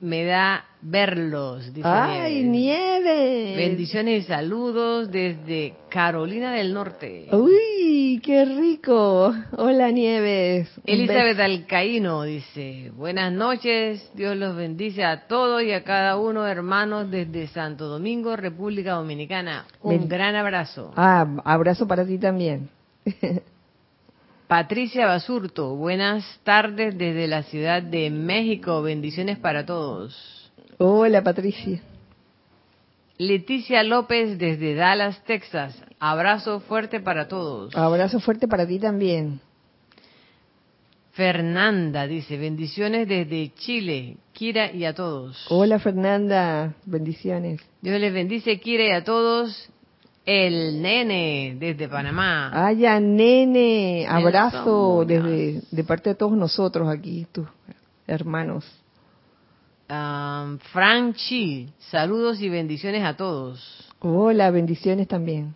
me 0.00 0.26
da 0.26 0.66
verlos, 0.84 1.72
dice 1.72 1.88
¡Ay, 1.88 2.42
Nieves! 2.44 3.56
Bendiciones 3.56 4.24
y 4.24 4.26
saludos 4.26 5.10
desde 5.10 5.74
Carolina 5.88 6.52
del 6.52 6.74
Norte. 6.74 7.28
¡Uy, 7.32 8.20
qué 8.22 8.44
rico! 8.44 9.34
Hola, 9.56 9.90
Nieves. 9.90 10.68
Elizabeth 10.84 11.40
Alcaíno 11.40 12.22
dice, 12.24 12.92
buenas 12.96 13.32
noches, 13.32 14.10
Dios 14.14 14.36
los 14.36 14.54
bendice 14.54 15.04
a 15.04 15.26
todos 15.26 15.62
y 15.62 15.72
a 15.72 15.84
cada 15.84 16.18
uno, 16.18 16.46
hermanos, 16.46 17.10
desde 17.10 17.46
Santo 17.48 17.86
Domingo, 17.86 18.36
República 18.36 18.92
Dominicana. 18.92 19.64
Un 19.82 20.06
gran 20.06 20.36
abrazo. 20.36 20.92
Ah, 20.96 21.26
abrazo 21.44 21.88
para 21.88 22.04
ti 22.06 22.18
también. 22.18 22.68
Patricia 24.46 25.06
Basurto, 25.06 25.74
buenas 25.74 26.22
tardes 26.44 26.96
desde 26.98 27.26
la 27.26 27.42
Ciudad 27.44 27.82
de 27.82 28.10
México. 28.10 28.82
Bendiciones 28.82 29.38
para 29.38 29.64
todos. 29.64 30.33
Hola, 30.78 31.22
Patricia. 31.22 31.80
Leticia 33.16 33.82
López 33.84 34.38
desde 34.38 34.74
Dallas, 34.74 35.22
Texas. 35.24 35.80
Abrazo 36.00 36.60
fuerte 36.60 37.00
para 37.00 37.28
todos. 37.28 37.74
Abrazo 37.76 38.18
fuerte 38.18 38.48
para 38.48 38.66
ti 38.66 38.78
también. 38.80 39.40
Fernanda 41.12 42.08
dice, 42.08 42.36
bendiciones 42.36 43.06
desde 43.06 43.52
Chile, 43.54 44.16
Kira 44.32 44.72
y 44.72 44.84
a 44.84 44.94
todos. 44.94 45.46
Hola 45.48 45.78
Fernanda, 45.78 46.74
bendiciones. 46.86 47.60
Dios 47.80 48.00
les 48.00 48.12
bendice, 48.12 48.58
Kira 48.58 48.84
y 48.84 48.90
a 48.90 49.04
todos. 49.04 49.70
El 50.26 50.82
nene 50.82 51.56
desde 51.60 51.86
Panamá. 51.86 52.50
Ay, 52.52 52.78
nene, 53.00 54.06
abrazo 54.08 55.04
desde 55.06 55.60
de 55.70 55.84
parte 55.84 56.10
de 56.10 56.14
todos 56.16 56.32
nosotros 56.32 56.88
aquí, 56.88 57.26
tus 57.30 57.46
hermanos. 58.08 58.64
Um, 59.94 60.58
Franchi, 60.72 61.68
saludos 61.90 62.40
y 62.40 62.48
bendiciones 62.48 63.04
a 63.04 63.16
todos. 63.16 63.60
Hola, 64.00 64.50
bendiciones 64.50 65.06
también. 65.06 65.54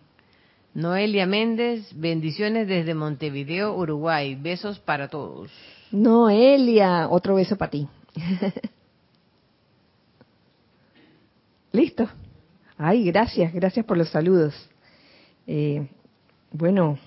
Noelia 0.73 1.25
Méndez, 1.25 1.91
bendiciones 1.93 2.67
desde 2.67 2.93
Montevideo, 2.93 3.75
Uruguay. 3.75 4.35
Besos 4.35 4.79
para 4.79 5.09
todos. 5.09 5.51
Noelia, 5.91 7.09
otro 7.09 7.35
beso 7.35 7.57
para 7.57 7.71
ti. 7.71 7.87
Listo. 11.73 12.07
Ay, 12.77 13.03
gracias, 13.05 13.53
gracias 13.53 13.85
por 13.85 13.97
los 13.97 14.09
saludos. 14.09 14.53
Eh, 15.47 15.85
bueno, 16.53 16.97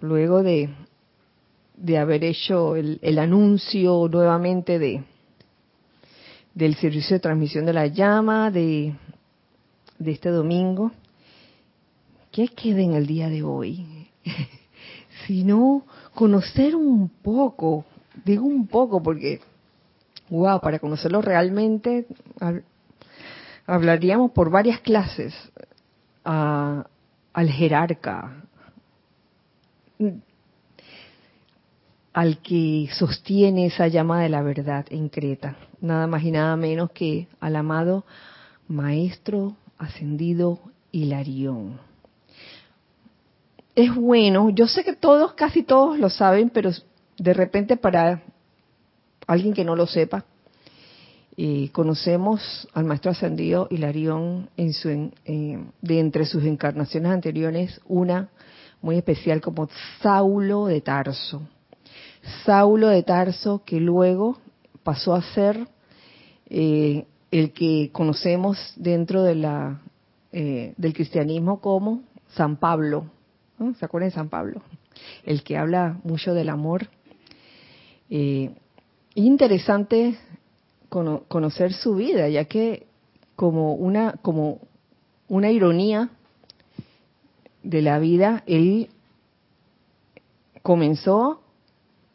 luego 0.00 0.42
de, 0.42 0.70
de 1.76 1.98
haber 1.98 2.24
hecho 2.24 2.74
el, 2.74 2.98
el, 3.02 3.18
anuncio 3.20 4.08
nuevamente 4.08 4.80
de 4.80 5.04
del 6.56 6.74
servicio 6.76 7.16
de 7.16 7.20
transmisión 7.20 7.66
de 7.66 7.74
la 7.74 7.86
llama 7.86 8.50
de, 8.50 8.94
este 10.02 10.30
domingo, 10.30 10.90
¿qué 12.32 12.48
queda 12.48 12.80
en 12.80 12.94
el 12.94 13.06
día 13.06 13.28
de 13.28 13.42
hoy? 13.42 14.08
Sino 15.26 15.84
conocer 16.14 16.74
un 16.74 17.10
poco, 17.10 17.84
digo 18.24 18.46
un 18.46 18.66
poco 18.66 19.02
porque, 19.02 19.40
wow, 20.30 20.58
para 20.60 20.78
conocerlo 20.78 21.20
realmente 21.20 22.06
hablaríamos 23.66 24.30
por 24.30 24.48
varias 24.50 24.80
clases 24.80 25.34
al 26.24 27.50
jerarca, 27.50 28.44
al 32.16 32.38
que 32.38 32.88
sostiene 32.94 33.66
esa 33.66 33.88
llama 33.88 34.22
de 34.22 34.30
la 34.30 34.40
verdad 34.40 34.86
en 34.88 35.10
Creta, 35.10 35.54
nada 35.82 36.06
más 36.06 36.22
y 36.22 36.30
nada 36.30 36.56
menos 36.56 36.90
que 36.92 37.28
al 37.40 37.56
amado 37.56 38.06
Maestro 38.68 39.54
Ascendido 39.76 40.58
Hilarión. 40.92 41.78
Es 43.74 43.94
bueno, 43.94 44.48
yo 44.48 44.66
sé 44.66 44.82
que 44.82 44.94
todos, 44.94 45.34
casi 45.34 45.62
todos 45.62 45.98
lo 45.98 46.08
saben, 46.08 46.48
pero 46.48 46.70
de 47.18 47.34
repente 47.34 47.76
para 47.76 48.22
alguien 49.26 49.52
que 49.52 49.66
no 49.66 49.76
lo 49.76 49.86
sepa, 49.86 50.24
y 51.36 51.68
conocemos 51.68 52.66
al 52.72 52.84
maestro 52.84 53.10
ascendido 53.10 53.68
Hilarión 53.70 54.48
en 54.56 54.72
su, 54.72 54.88
de 54.88 56.00
entre 56.00 56.24
sus 56.24 56.44
encarnaciones 56.44 57.12
anteriores, 57.12 57.78
una 57.86 58.30
muy 58.80 58.96
especial 58.96 59.42
como 59.42 59.68
Saulo 60.00 60.64
de 60.64 60.80
Tarso. 60.80 61.42
Saulo 62.44 62.88
de 62.88 63.02
Tarso, 63.02 63.62
que 63.64 63.80
luego 63.80 64.38
pasó 64.82 65.14
a 65.14 65.22
ser 65.22 65.68
eh, 66.48 67.06
el 67.30 67.52
que 67.52 67.90
conocemos 67.92 68.58
dentro 68.76 69.22
de 69.22 69.34
la, 69.34 69.80
eh, 70.32 70.74
del 70.76 70.92
cristianismo 70.92 71.60
como 71.60 72.02
San 72.28 72.56
Pablo. 72.56 73.10
¿Se 73.78 73.84
acuerdan 73.84 74.10
de 74.10 74.14
San 74.14 74.28
Pablo? 74.28 74.62
El 75.24 75.42
que 75.42 75.56
habla 75.56 75.98
mucho 76.04 76.34
del 76.34 76.48
amor. 76.48 76.88
Eh, 78.10 78.54
interesante 79.14 80.18
conocer 80.88 81.72
su 81.72 81.96
vida, 81.96 82.28
ya 82.28 82.44
que 82.44 82.86
como 83.34 83.74
una, 83.74 84.12
como 84.22 84.60
una 85.28 85.50
ironía 85.50 86.10
de 87.62 87.82
la 87.82 87.98
vida, 87.98 88.44
él 88.46 88.88
comenzó 90.62 91.40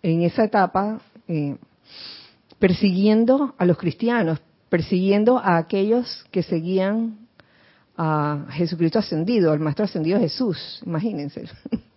en 0.03 0.24
esa 0.24 0.43
etapa 0.43 1.01
eh, 1.27 1.58
persiguiendo 2.60 3.55
a 3.58 3.65
los 3.65 3.77
cristianos, 3.77 4.39
persiguiendo 4.70 5.38
a 5.38 5.58
aquellos 5.58 6.25
que 6.31 6.43
seguían 6.43 7.27
a 7.98 8.46
Jesucristo 8.51 9.00
ascendido, 9.00 9.51
al 9.51 9.60
Maestro 9.60 9.86
ascendido 9.86 10.20
Jesús, 10.20 10.81
imagínense. 10.86 11.46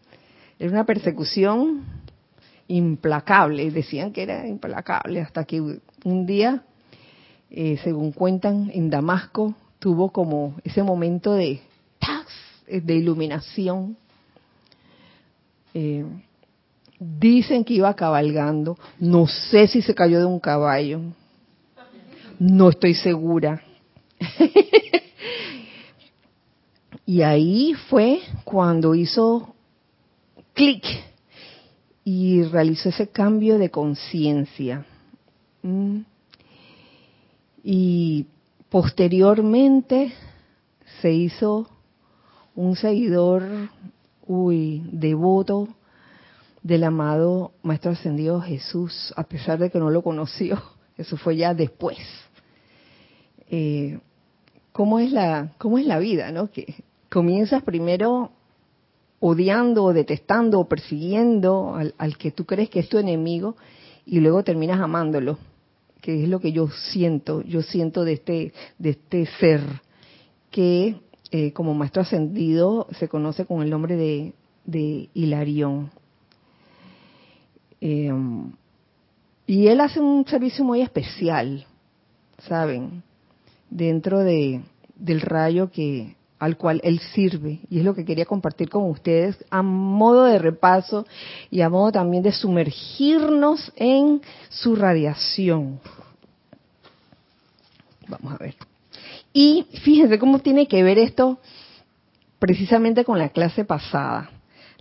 Era 0.59 0.71
una 0.71 0.85
persecución 0.85 1.85
implacable, 2.69 3.71
decían 3.71 4.13
que 4.13 4.23
era 4.23 4.47
implacable, 4.47 5.21
hasta 5.21 5.45
que 5.45 5.61
un 5.61 6.27
día, 6.27 6.63
eh, 7.51 7.79
según 7.83 8.13
cuentan, 8.13 8.71
en 8.73 8.89
Damasco 8.89 9.55
tuvo 9.79 10.11
como 10.11 10.55
ese 10.65 10.83
momento 10.83 11.35
de, 11.35 11.61
de 12.67 12.95
iluminación. 12.95 13.97
Eh, 15.75 16.07
dicen 17.05 17.65
que 17.65 17.75
iba 17.75 17.95
cabalgando, 17.95 18.79
no 18.99 19.27
sé 19.27 19.67
si 19.67 19.83
se 19.83 19.95
cayó 19.95 20.19
de 20.19 20.25
un 20.25 20.41
caballo, 20.41 21.01
no 22.39 22.71
estoy 22.71 22.95
segura. 22.95 23.63
y 27.07 27.23
ahí 27.23 27.75
fue 27.89 28.21
cuando 28.45 28.95
hizo 28.95 29.55
clic 30.55 30.85
y 32.05 32.43
realizó 32.45 32.89
ese 32.89 33.09
cambio 33.09 33.59
de 33.59 33.71
conciencia. 33.71 34.87
Mm. 35.63 36.01
Y 37.63 38.27
posteriormente 38.69 40.13
se 41.01 41.13
hizo 41.13 41.69
un 42.55 42.77
seguidor, 42.77 43.43
uy, 44.27 44.83
devoto 44.93 45.69
del 46.65 46.83
amado 46.83 47.53
Maestro 47.63 47.93
Ascendido 47.93 48.41
Jesús, 48.41 49.13
a 49.17 49.23
pesar 49.25 49.61
de 49.61 49.71
que 49.71 49.79
no 49.79 49.91
lo 49.91 50.03
conoció. 50.03 50.61
Eso 50.99 51.17
fue 51.17 51.37
ya 51.37 51.55
después. 51.55 51.99
Eh, 53.49 54.01
¿cómo, 54.73 54.99
es 54.99 55.13
la, 55.13 55.53
¿Cómo 55.59 55.79
es 55.79 55.87
la 55.87 56.01
vida? 56.01 56.33
¿no? 56.33 56.51
Que 56.51 56.83
comienzas 57.09 57.63
primero 57.63 58.33
odiando, 59.21 59.93
detestando 59.93 60.59
o 60.59 60.69
persiguiendo 60.69 61.77
al, 61.77 61.95
al, 61.99 62.17
que 62.17 62.31
tú 62.33 62.45
crees 62.45 62.71
que 62.71 62.81
es 62.81 62.89
tu 62.89 62.99
enemigo 62.99 63.57
y 64.05 64.21
luego 64.21 64.43
terminas 64.43 64.81
amándolo, 64.81 65.39
que 66.01 66.25
es 66.25 66.29
lo 66.29 66.41
que 66.41 66.53
yo 66.53 66.69
siento, 66.69 67.43
yo 67.43 67.63
siento 67.63 68.05
de 68.05 68.15
este, 68.15 68.53
de 68.79 68.91
este 68.91 69.27
ser 69.39 69.61
que 70.51 70.97
eh, 71.31 71.53
como 71.53 71.75
maestro 71.75 72.03
ascendido 72.03 72.87
se 72.99 73.09
conoce 73.09 73.45
con 73.47 73.63
el 73.63 73.71
nombre 73.71 73.97
de, 73.97 74.35
de 74.65 75.09
Hilarión. 75.15 75.91
Eh, 77.81 78.13
y 79.47 79.69
él 79.69 79.81
hace 79.81 80.01
un 80.01 80.27
servicio 80.27 80.65
muy 80.65 80.81
especial, 80.81 81.67
¿saben? 82.39 83.03
Dentro 83.69 84.21
de, 84.21 84.63
del 84.97 85.21
rayo 85.21 85.71
que 85.71 86.17
al 86.39 86.57
cual 86.57 86.81
él 86.85 86.99
sirve. 86.99 87.61
Y 87.71 87.79
es 87.79 87.85
lo 87.85 87.95
que 87.95 88.05
quería 88.05 88.27
compartir 88.27 88.69
con 88.69 88.91
ustedes 88.91 89.43
a 89.51 89.63
modo 89.63 90.25
de 90.25 90.39
repaso 90.39 91.07
y 91.51 91.61
a 91.61 91.69
modo 91.69 91.93
también 91.93 92.23
de 92.23 92.33
sumergirnos 92.33 93.73
en 93.77 94.21
su 94.49 94.77
radiación. 94.77 95.81
Vamos 98.09 98.35
a 98.35 98.37
ver. 98.37 98.55
Y 99.33 99.67
fíjense 99.83 100.19
cómo 100.19 100.39
tiene 100.39 100.69
que 100.69 100.83
ver 100.83 100.99
esto 100.99 101.39
precisamente 102.39 103.05
con 103.05 103.19
la 103.19 103.31
clase 103.31 103.65
pasada. 103.65 104.31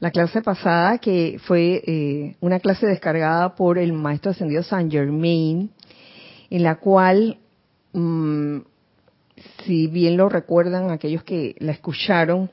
La 0.04 0.12
clase 0.12 0.42
pasada 0.42 0.98
que 0.98 1.40
fue 1.46 1.82
eh, 1.88 2.36
una 2.42 2.60
clase 2.60 2.86
descargada 2.86 3.56
por 3.56 3.78
el 3.78 3.94
maestro 3.94 4.32
ascendido 4.32 4.62
Saint 4.62 4.92
Germain, 4.92 5.72
en 6.50 6.64
la 6.64 6.76
cual 6.76 7.38
mm, 7.94 8.58
si 9.64 9.88
bien 9.88 10.18
lo 10.18 10.28
recuerdan 10.28 10.92
aquellos 10.92 11.24
que 11.24 11.56
la 11.60 11.72
escucharon, 11.72 12.52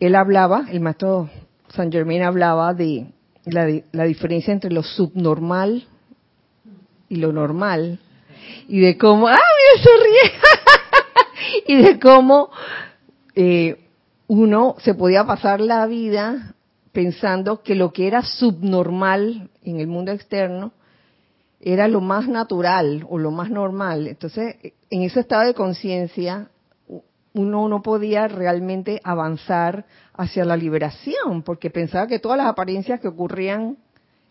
él 0.00 0.16
hablaba, 0.16 0.66
el 0.72 0.80
maestro 0.80 1.30
San 1.68 1.92
Germain 1.92 2.24
hablaba 2.24 2.74
de 2.74 3.06
la, 3.44 4.04
diferencia 4.06 4.52
entre 4.52 4.72
lo 4.72 4.82
subnormal 4.82 5.86
y 7.08 7.14
lo 7.14 7.32
normal, 7.32 8.00
y 8.66 8.80
de 8.80 8.98
cómo, 8.98 9.28
¡ah, 9.28 9.38
mira, 9.38 9.84
se 9.84 9.90
ríe! 10.02 11.78
y 11.78 11.82
de 11.84 12.00
cómo 12.00 12.50
eh, 13.36 13.85
uno 14.28 14.76
se 14.78 14.94
podía 14.94 15.24
pasar 15.24 15.60
la 15.60 15.86
vida 15.86 16.54
pensando 16.92 17.62
que 17.62 17.74
lo 17.74 17.92
que 17.92 18.06
era 18.06 18.22
subnormal 18.22 19.50
en 19.62 19.80
el 19.80 19.86
mundo 19.86 20.12
externo 20.12 20.72
era 21.60 21.88
lo 21.88 22.00
más 22.00 22.28
natural 22.28 23.06
o 23.08 23.18
lo 23.18 23.30
más 23.30 23.50
normal. 23.50 24.06
Entonces, 24.06 24.56
en 24.90 25.02
ese 25.02 25.20
estado 25.20 25.44
de 25.44 25.54
conciencia, 25.54 26.48
uno 27.34 27.68
no 27.68 27.82
podía 27.82 28.28
realmente 28.28 29.00
avanzar 29.04 29.84
hacia 30.14 30.44
la 30.44 30.56
liberación, 30.56 31.42
porque 31.42 31.70
pensaba 31.70 32.06
que 32.06 32.18
todas 32.18 32.38
las 32.38 32.46
apariencias 32.46 33.00
que 33.00 33.08
ocurrían 33.08 33.76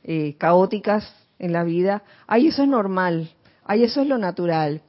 eh, 0.04 0.36
caóticas 0.38 1.14
en 1.38 1.54
la 1.54 1.64
vida, 1.64 2.04
ay, 2.26 2.48
eso 2.48 2.64
es 2.64 2.70
normal, 2.70 3.30
ay, 3.64 3.84
eso 3.84 4.02
es 4.02 4.08
lo 4.08 4.18
natural. 4.18 4.82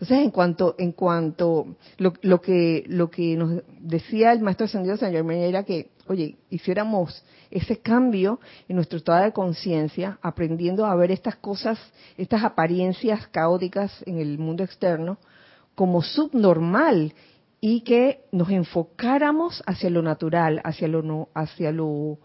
Entonces, 0.00 0.18
en 0.20 0.30
cuanto, 0.30 0.76
en 0.78 0.92
cuanto, 0.92 1.74
lo, 1.96 2.40
que, 2.40 2.84
lo 2.86 3.10
que 3.10 3.36
nos 3.36 3.64
decía 3.80 4.30
el 4.30 4.40
maestro 4.40 4.66
ascendido 4.66 4.96
San 4.96 5.10
Germán 5.10 5.38
era 5.38 5.64
que, 5.64 5.90
oye, 6.06 6.36
hiciéramos 6.50 7.24
ese 7.50 7.78
cambio 7.78 8.38
en 8.68 8.76
nuestro 8.76 8.98
estado 8.98 9.24
de 9.24 9.32
conciencia, 9.32 10.16
aprendiendo 10.22 10.86
a 10.86 10.94
ver 10.94 11.10
estas 11.10 11.34
cosas, 11.34 11.80
estas 12.16 12.44
apariencias 12.44 13.26
caóticas 13.26 14.04
en 14.06 14.18
el 14.18 14.38
mundo 14.38 14.62
externo, 14.62 15.18
como 15.74 16.00
subnormal 16.00 17.12
y 17.60 17.80
que 17.80 18.20
nos 18.30 18.50
enfocáramos 18.50 19.64
hacia 19.66 19.90
lo 19.90 20.02
natural, 20.02 20.60
hacia 20.62 20.86
lo, 20.86 21.02
no, 21.02 21.28
hacia 21.34 21.72
lo, 21.72 22.18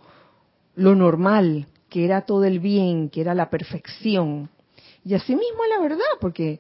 lo 0.76 0.94
normal, 0.94 1.66
que 1.90 2.06
era 2.06 2.22
todo 2.22 2.44
el 2.44 2.60
bien, 2.60 3.10
que 3.10 3.22
era 3.22 3.34
la 3.34 3.50
perfección. 3.50 4.52
Y 5.04 5.16
así 5.16 5.36
mismo 5.36 5.66
la 5.76 5.82
verdad, 5.82 6.06
porque 6.22 6.60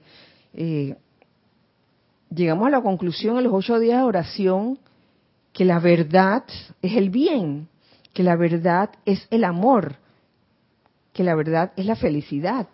eh, 0.53 0.95
llegamos 2.33 2.67
a 2.67 2.71
la 2.71 2.81
conclusión 2.81 3.37
en 3.37 3.43
los 3.45 3.53
ocho 3.53 3.79
días 3.79 3.99
de 3.99 4.03
oración 4.03 4.79
que 5.51 5.65
la 5.65 5.79
verdad 5.79 6.43
es 6.81 6.95
el 6.95 7.09
bien, 7.09 7.67
que 8.13 8.23
la 8.23 8.35
verdad 8.35 8.89
es 9.05 9.27
el 9.29 9.43
amor, 9.43 9.95
que 11.13 11.23
la 11.23 11.35
verdad 11.35 11.71
es 11.75 11.85
la 11.85 11.95
felicidad. 11.95 12.67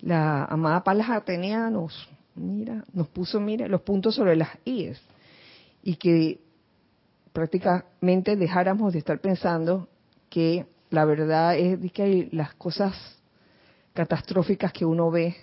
La 0.00 0.44
amada 0.44 0.82
Palas 0.82 1.10
Atenea 1.10 1.70
nos, 1.70 2.08
mira, 2.34 2.84
nos 2.92 3.08
puso 3.08 3.38
mira, 3.40 3.68
los 3.68 3.82
puntos 3.82 4.14
sobre 4.14 4.36
las 4.36 4.50
IES 4.64 5.00
y 5.82 5.96
que 5.96 6.40
prácticamente 7.32 8.36
dejáramos 8.36 8.92
de 8.92 9.00
estar 9.00 9.20
pensando 9.20 9.88
que 10.30 10.66
la 10.90 11.04
verdad 11.04 11.56
es 11.58 11.92
que 11.92 12.02
hay 12.02 12.28
las 12.30 12.54
cosas 12.54 12.94
catastróficas 13.92 14.72
que 14.72 14.84
uno 14.84 15.10
ve 15.10 15.36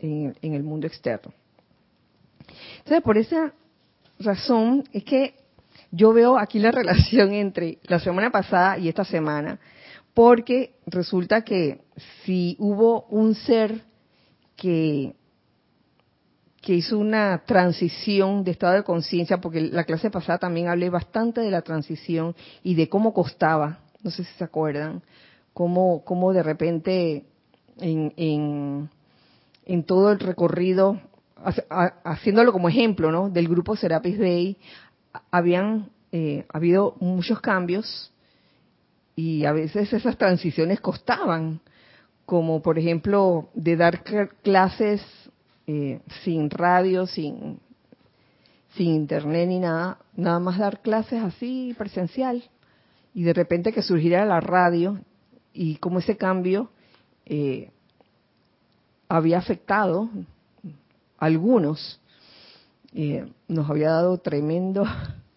en, 0.00 0.54
el 0.54 0.62
mundo 0.62 0.86
externo. 0.86 1.32
Entonces, 2.78 3.02
por 3.02 3.18
esa 3.18 3.52
razón 4.18 4.84
es 4.92 5.04
que 5.04 5.34
yo 5.90 6.12
veo 6.12 6.38
aquí 6.38 6.58
la 6.58 6.70
relación 6.72 7.32
entre 7.32 7.78
la 7.84 8.00
semana 8.00 8.30
pasada 8.30 8.78
y 8.78 8.88
esta 8.88 9.04
semana, 9.04 9.58
porque 10.14 10.74
resulta 10.86 11.42
que 11.42 11.80
si 12.24 12.56
hubo 12.58 13.06
un 13.10 13.34
ser 13.34 13.82
que, 14.56 15.14
que 16.60 16.74
hizo 16.74 16.98
una 16.98 17.42
transición 17.46 18.44
de 18.44 18.50
estado 18.50 18.74
de 18.74 18.84
conciencia, 18.84 19.40
porque 19.40 19.60
la 19.60 19.84
clase 19.84 20.10
pasada 20.10 20.38
también 20.38 20.68
hablé 20.68 20.90
bastante 20.90 21.40
de 21.40 21.50
la 21.50 21.62
transición 21.62 22.34
y 22.62 22.74
de 22.74 22.88
cómo 22.88 23.14
costaba, 23.14 23.80
no 24.02 24.10
sé 24.10 24.24
si 24.24 24.32
se 24.34 24.44
acuerdan, 24.44 25.02
cómo, 25.52 26.04
cómo 26.04 26.32
de 26.32 26.42
repente 26.42 27.24
en, 27.78 28.12
en, 28.16 28.90
en 29.70 29.84
todo 29.84 30.10
el 30.10 30.18
recorrido, 30.18 31.00
haciéndolo 32.04 32.52
como 32.52 32.68
ejemplo, 32.68 33.12
¿no? 33.12 33.30
Del 33.30 33.46
grupo 33.46 33.76
Serapis 33.76 34.18
Bay, 34.18 34.56
habían 35.30 35.90
eh, 36.10 36.44
habido 36.52 36.96
muchos 36.98 37.40
cambios 37.40 38.12
y 39.14 39.44
a 39.44 39.52
veces 39.52 39.92
esas 39.92 40.18
transiciones 40.18 40.80
costaban, 40.80 41.60
como 42.26 42.62
por 42.62 42.80
ejemplo 42.80 43.48
de 43.54 43.76
dar 43.76 44.02
clases 44.42 45.02
eh, 45.68 46.00
sin 46.24 46.50
radio, 46.50 47.06
sin, 47.06 47.60
sin 48.74 48.88
internet 48.88 49.48
ni 49.48 49.60
nada, 49.60 49.98
nada 50.16 50.40
más 50.40 50.58
dar 50.58 50.82
clases 50.82 51.22
así 51.22 51.76
presencial 51.78 52.42
y 53.14 53.22
de 53.22 53.34
repente 53.34 53.72
que 53.72 53.82
surgiera 53.82 54.24
la 54.26 54.40
radio 54.40 54.98
y 55.52 55.76
como 55.76 56.00
ese 56.00 56.16
cambio 56.16 56.70
eh, 57.24 57.70
había 59.10 59.38
afectado 59.38 60.08
a 61.18 61.26
algunos, 61.26 62.00
eh, 62.94 63.26
nos 63.48 63.68
había 63.68 63.90
dado 63.90 64.18
tremendo, 64.18 64.84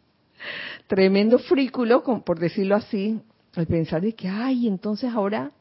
tremendo 0.87 1.39
frículo, 1.39 2.03
por 2.03 2.39
decirlo 2.39 2.75
así, 2.75 3.19
al 3.55 3.65
pensar 3.65 4.01
de 4.01 4.13
que, 4.13 4.29
ay, 4.29 4.67
entonces 4.67 5.11
ahora 5.11 5.51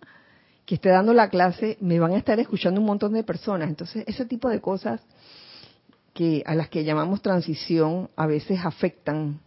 que 0.66 0.75
esté 0.77 0.90
dando 0.90 1.14
la 1.14 1.31
clase, 1.31 1.79
me 1.81 1.98
van 1.98 2.12
a 2.12 2.18
estar 2.18 2.38
escuchando 2.38 2.81
un 2.81 2.87
montón 2.87 3.14
de 3.14 3.25
personas. 3.25 3.68
Entonces, 3.68 4.05
ese 4.07 4.27
tipo 4.27 4.48
de 4.48 4.61
cosas 4.61 5.01
que 6.12 6.42
a 6.46 6.55
las 6.55 6.68
que 6.68 6.85
llamamos 6.85 7.22
transición 7.22 8.11
a 8.14 8.27
veces 8.27 8.61
afectan 8.62 9.40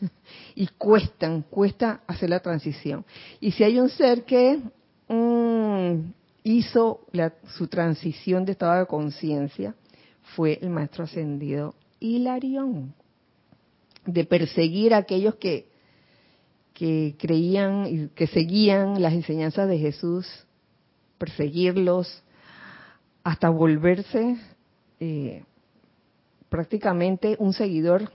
y 0.54 0.68
cuestan, 0.78 1.42
cuesta 1.42 2.00
hacer 2.06 2.30
la 2.30 2.40
transición. 2.40 3.04
Y 3.40 3.50
si 3.50 3.64
hay 3.64 3.80
un 3.80 3.90
ser 3.90 4.24
que 4.24 4.60
mm, 5.08 6.21
hizo 6.44 7.06
su 7.56 7.68
transición 7.68 8.44
de 8.44 8.52
estado 8.52 8.80
de 8.80 8.86
conciencia, 8.86 9.74
fue 10.34 10.58
el 10.60 10.70
maestro 10.70 11.04
ascendido 11.04 11.74
Hilarión, 12.00 12.94
de 14.06 14.24
perseguir 14.24 14.94
a 14.94 14.98
aquellos 14.98 15.36
que, 15.36 15.68
que 16.74 17.14
creían 17.18 17.86
y 17.86 18.08
que 18.08 18.26
seguían 18.26 19.00
las 19.00 19.12
enseñanzas 19.12 19.68
de 19.68 19.78
Jesús, 19.78 20.26
perseguirlos 21.18 22.22
hasta 23.22 23.48
volverse 23.48 24.36
eh, 24.98 25.44
prácticamente 26.48 27.36
un 27.38 27.52
seguidor 27.52 28.10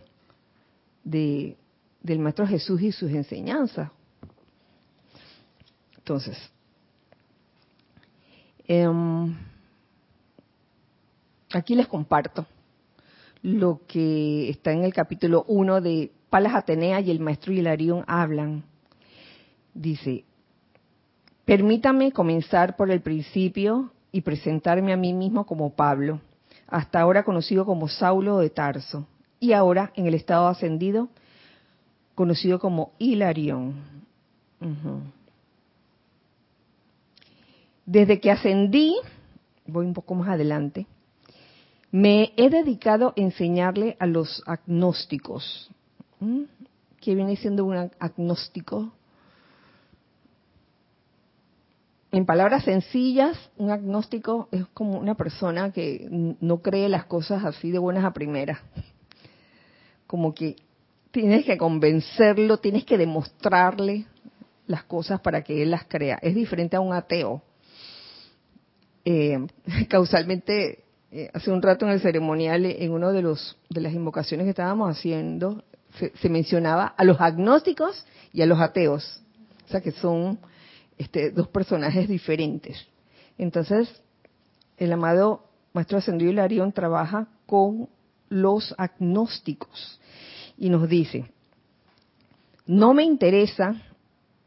de, 1.03 1.55
del 2.01 2.19
Maestro 2.19 2.45
Jesús 2.45 2.81
y 2.81 2.91
sus 2.91 3.11
enseñanzas. 3.11 3.89
Entonces, 5.97 6.37
em, 8.67 9.35
aquí 11.53 11.75
les 11.75 11.87
comparto 11.87 12.45
lo 13.41 13.81
que 13.87 14.49
está 14.49 14.71
en 14.71 14.83
el 14.83 14.93
capítulo 14.93 15.45
1 15.47 15.81
de 15.81 16.11
Palas 16.29 16.55
Atenea 16.55 16.99
y 16.99 17.11
el 17.11 17.19
maestro 17.19 17.53
Hilarión 17.53 18.03
hablan. 18.07 18.63
Dice, 19.73 20.25
permítame 21.45 22.11
comenzar 22.11 22.75
por 22.75 22.91
el 22.91 23.01
principio 23.01 23.91
y 24.11 24.21
presentarme 24.21 24.93
a 24.93 24.97
mí 24.97 25.13
mismo 25.13 25.45
como 25.45 25.75
Pablo, 25.75 26.19
hasta 26.67 26.99
ahora 26.99 27.23
conocido 27.23 27.65
como 27.65 27.87
Saulo 27.87 28.39
de 28.39 28.49
Tarso, 28.49 29.07
y 29.39 29.53
ahora 29.53 29.91
en 29.95 30.07
el 30.07 30.15
estado 30.15 30.47
ascendido, 30.47 31.09
conocido 32.15 32.59
como 32.59 32.91
Hilarión. 32.97 33.75
Desde 37.87 38.19
que 38.19 38.29
ascendí, 38.29 38.97
voy 39.65 39.85
un 39.85 39.93
poco 39.93 40.13
más 40.13 40.27
adelante, 40.27 40.87
me 41.89 42.33
he 42.35 42.49
dedicado 42.49 43.09
a 43.09 43.13
enseñarle 43.15 43.95
a 43.97 44.05
los 44.05 44.43
agnósticos. 44.45 45.71
¿Qué 46.99 47.15
viene 47.15 47.37
siendo 47.37 47.63
un 47.63 47.89
agnóstico? 47.97 48.91
En 52.11 52.25
palabras 52.25 52.65
sencillas, 52.65 53.37
un 53.57 53.71
agnóstico 53.71 54.49
es 54.51 54.67
como 54.73 54.99
una 54.99 55.15
persona 55.15 55.71
que 55.71 56.09
no 56.41 56.61
cree 56.61 56.89
las 56.89 57.05
cosas 57.05 57.45
así 57.45 57.71
de 57.71 57.79
buenas 57.79 58.03
a 58.03 58.11
primeras. 58.11 58.59
Como 60.07 60.33
que 60.33 60.57
tienes 61.11 61.45
que 61.45 61.57
convencerlo, 61.57 62.57
tienes 62.57 62.83
que 62.83 62.97
demostrarle 62.97 64.07
las 64.65 64.83
cosas 64.83 65.21
para 65.21 65.41
que 65.41 65.63
él 65.63 65.71
las 65.71 65.85
crea. 65.85 66.19
Es 66.21 66.35
diferente 66.35 66.75
a 66.75 66.81
un 66.81 66.91
ateo. 66.91 67.43
Eh, 69.09 69.39
causalmente 69.87 70.83
eh, 71.11 71.29
hace 71.33 71.49
un 71.49 71.61
rato 71.61 71.85
en 71.85 71.93
el 71.93 72.01
ceremonial, 72.01 72.65
en 72.65 72.91
uno 72.91 73.13
de 73.13 73.21
los 73.21 73.57
de 73.69 73.79
las 73.79 73.93
invocaciones 73.93 74.43
que 74.43 74.49
estábamos 74.49 74.91
haciendo, 74.91 75.63
se, 76.19 76.27
mencionaba 76.27 76.87
a 76.87 77.05
los 77.05 77.21
agnósticos 77.21 78.05
y 78.33 78.41
a 78.41 78.45
los 78.45 78.59
ateos, 78.59 79.21
o 79.65 79.71
sea 79.71 79.79
que 79.79 79.93
son 79.93 80.39
este, 80.97 81.31
dos 81.31 81.47
personajes 81.47 82.09
diferentes. 82.09 82.85
Entonces, 83.37 83.89
el 84.75 84.91
amado 84.91 85.45
Maestro 85.71 85.99
Ascendido 85.99 86.29
Hilarión 86.29 86.73
trabaja 86.73 87.29
con 87.45 87.87
los 88.27 88.75
agnósticos 88.77 90.01
y 90.57 90.69
nos 90.69 90.89
dice, 90.89 91.31
no 92.65 92.93
me 92.93 93.03
interesa, 93.05 93.73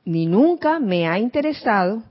ni 0.04 0.26
nunca 0.26 0.78
me 0.80 1.08
ha 1.08 1.18
interesado, 1.18 2.02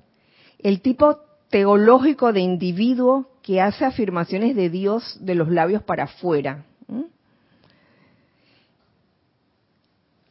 el 0.57 0.81
tipo 0.81 1.28
teológico 1.49 2.31
de 2.31 2.41
individuo 2.41 3.29
que 3.41 3.61
hace 3.61 3.85
afirmaciones 3.85 4.55
de 4.55 4.69
Dios 4.69 5.17
de 5.19 5.35
los 5.35 5.49
labios 5.49 5.83
para 5.83 6.03
afuera, 6.03 6.65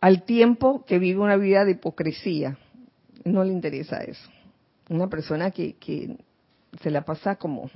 al 0.01 0.23
tiempo 0.23 0.85
que 0.87 0.99
vive 0.99 1.21
una 1.21 1.37
vida 1.37 1.65
de 1.65 1.73
hipocresía. 1.73 2.57
No 3.25 3.43
le 3.43 3.53
interesa 3.53 3.99
eso. 3.99 4.31
Una 4.89 5.09
persona 5.09 5.51
que, 5.51 5.77
se 6.81 6.91
la 6.91 7.05
pasa 7.05 7.37
como 7.37 7.71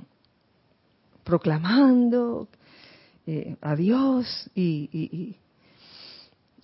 proclamando 1.23 2.47
eh, 3.27 3.57
a 3.61 3.75
Dios 3.75 4.49
y, 4.55 5.35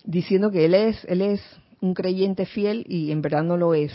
diciendo 0.04 0.50
que 0.50 0.64
él 0.64 0.74
es, 0.74 1.04
él 1.04 1.20
es 1.20 1.42
un 1.80 1.92
creyente 1.92 2.46
fiel 2.46 2.84
y 2.88 3.10
en 3.10 3.20
verdad 3.20 3.42
no 3.42 3.56
lo 3.56 3.74
es. 3.74 3.92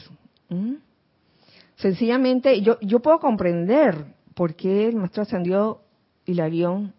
Sencillamente, 1.77 2.61
yo, 2.61 2.79
yo 2.81 2.99
puedo 2.99 3.19
comprender 3.19 4.05
por 4.33 4.55
qué 4.55 4.87
el 4.87 4.95
maestro 4.95 5.23
ascendió 5.23 5.81
Hilarión 6.25 6.93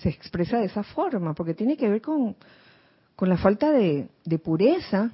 se 0.00 0.08
expresa 0.08 0.58
de 0.58 0.66
esa 0.66 0.82
forma, 0.82 1.34
porque 1.34 1.54
tiene 1.54 1.76
que 1.76 1.88
ver 1.88 2.00
con, 2.00 2.36
la 3.20 3.36
falta 3.36 3.70
de, 3.70 4.08
pureza, 4.42 5.10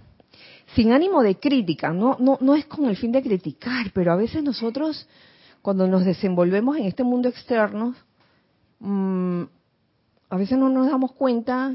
sin 0.75 0.93
ánimo 0.93 1.23
de 1.23 1.37
crítica, 1.37 1.93
no, 1.93 2.17
no, 2.21 2.39
no 2.41 2.55
es 2.55 2.67
con 2.67 2.87
el 2.87 2.97
fin 2.97 3.11
de 3.11 3.23
criticar, 3.23 3.91
pero 3.93 4.13
a 4.13 4.17
veces 4.17 4.45
nosotros, 4.45 5.09
cuando 5.61 5.89
nos 5.89 6.05
desenvolvemos 6.05 6.77
en 6.77 6.85
este 6.85 7.03
mundo 7.03 7.29
externo, 7.29 7.95
mm, 8.79 9.43
a 10.31 10.37
veces 10.37 10.57
no 10.57 10.69
nos 10.69 10.89
damos 10.89 11.13
cuenta 11.13 11.75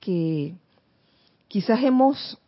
que 0.00 0.54
quizás 1.48 1.82
hemos 1.82 2.38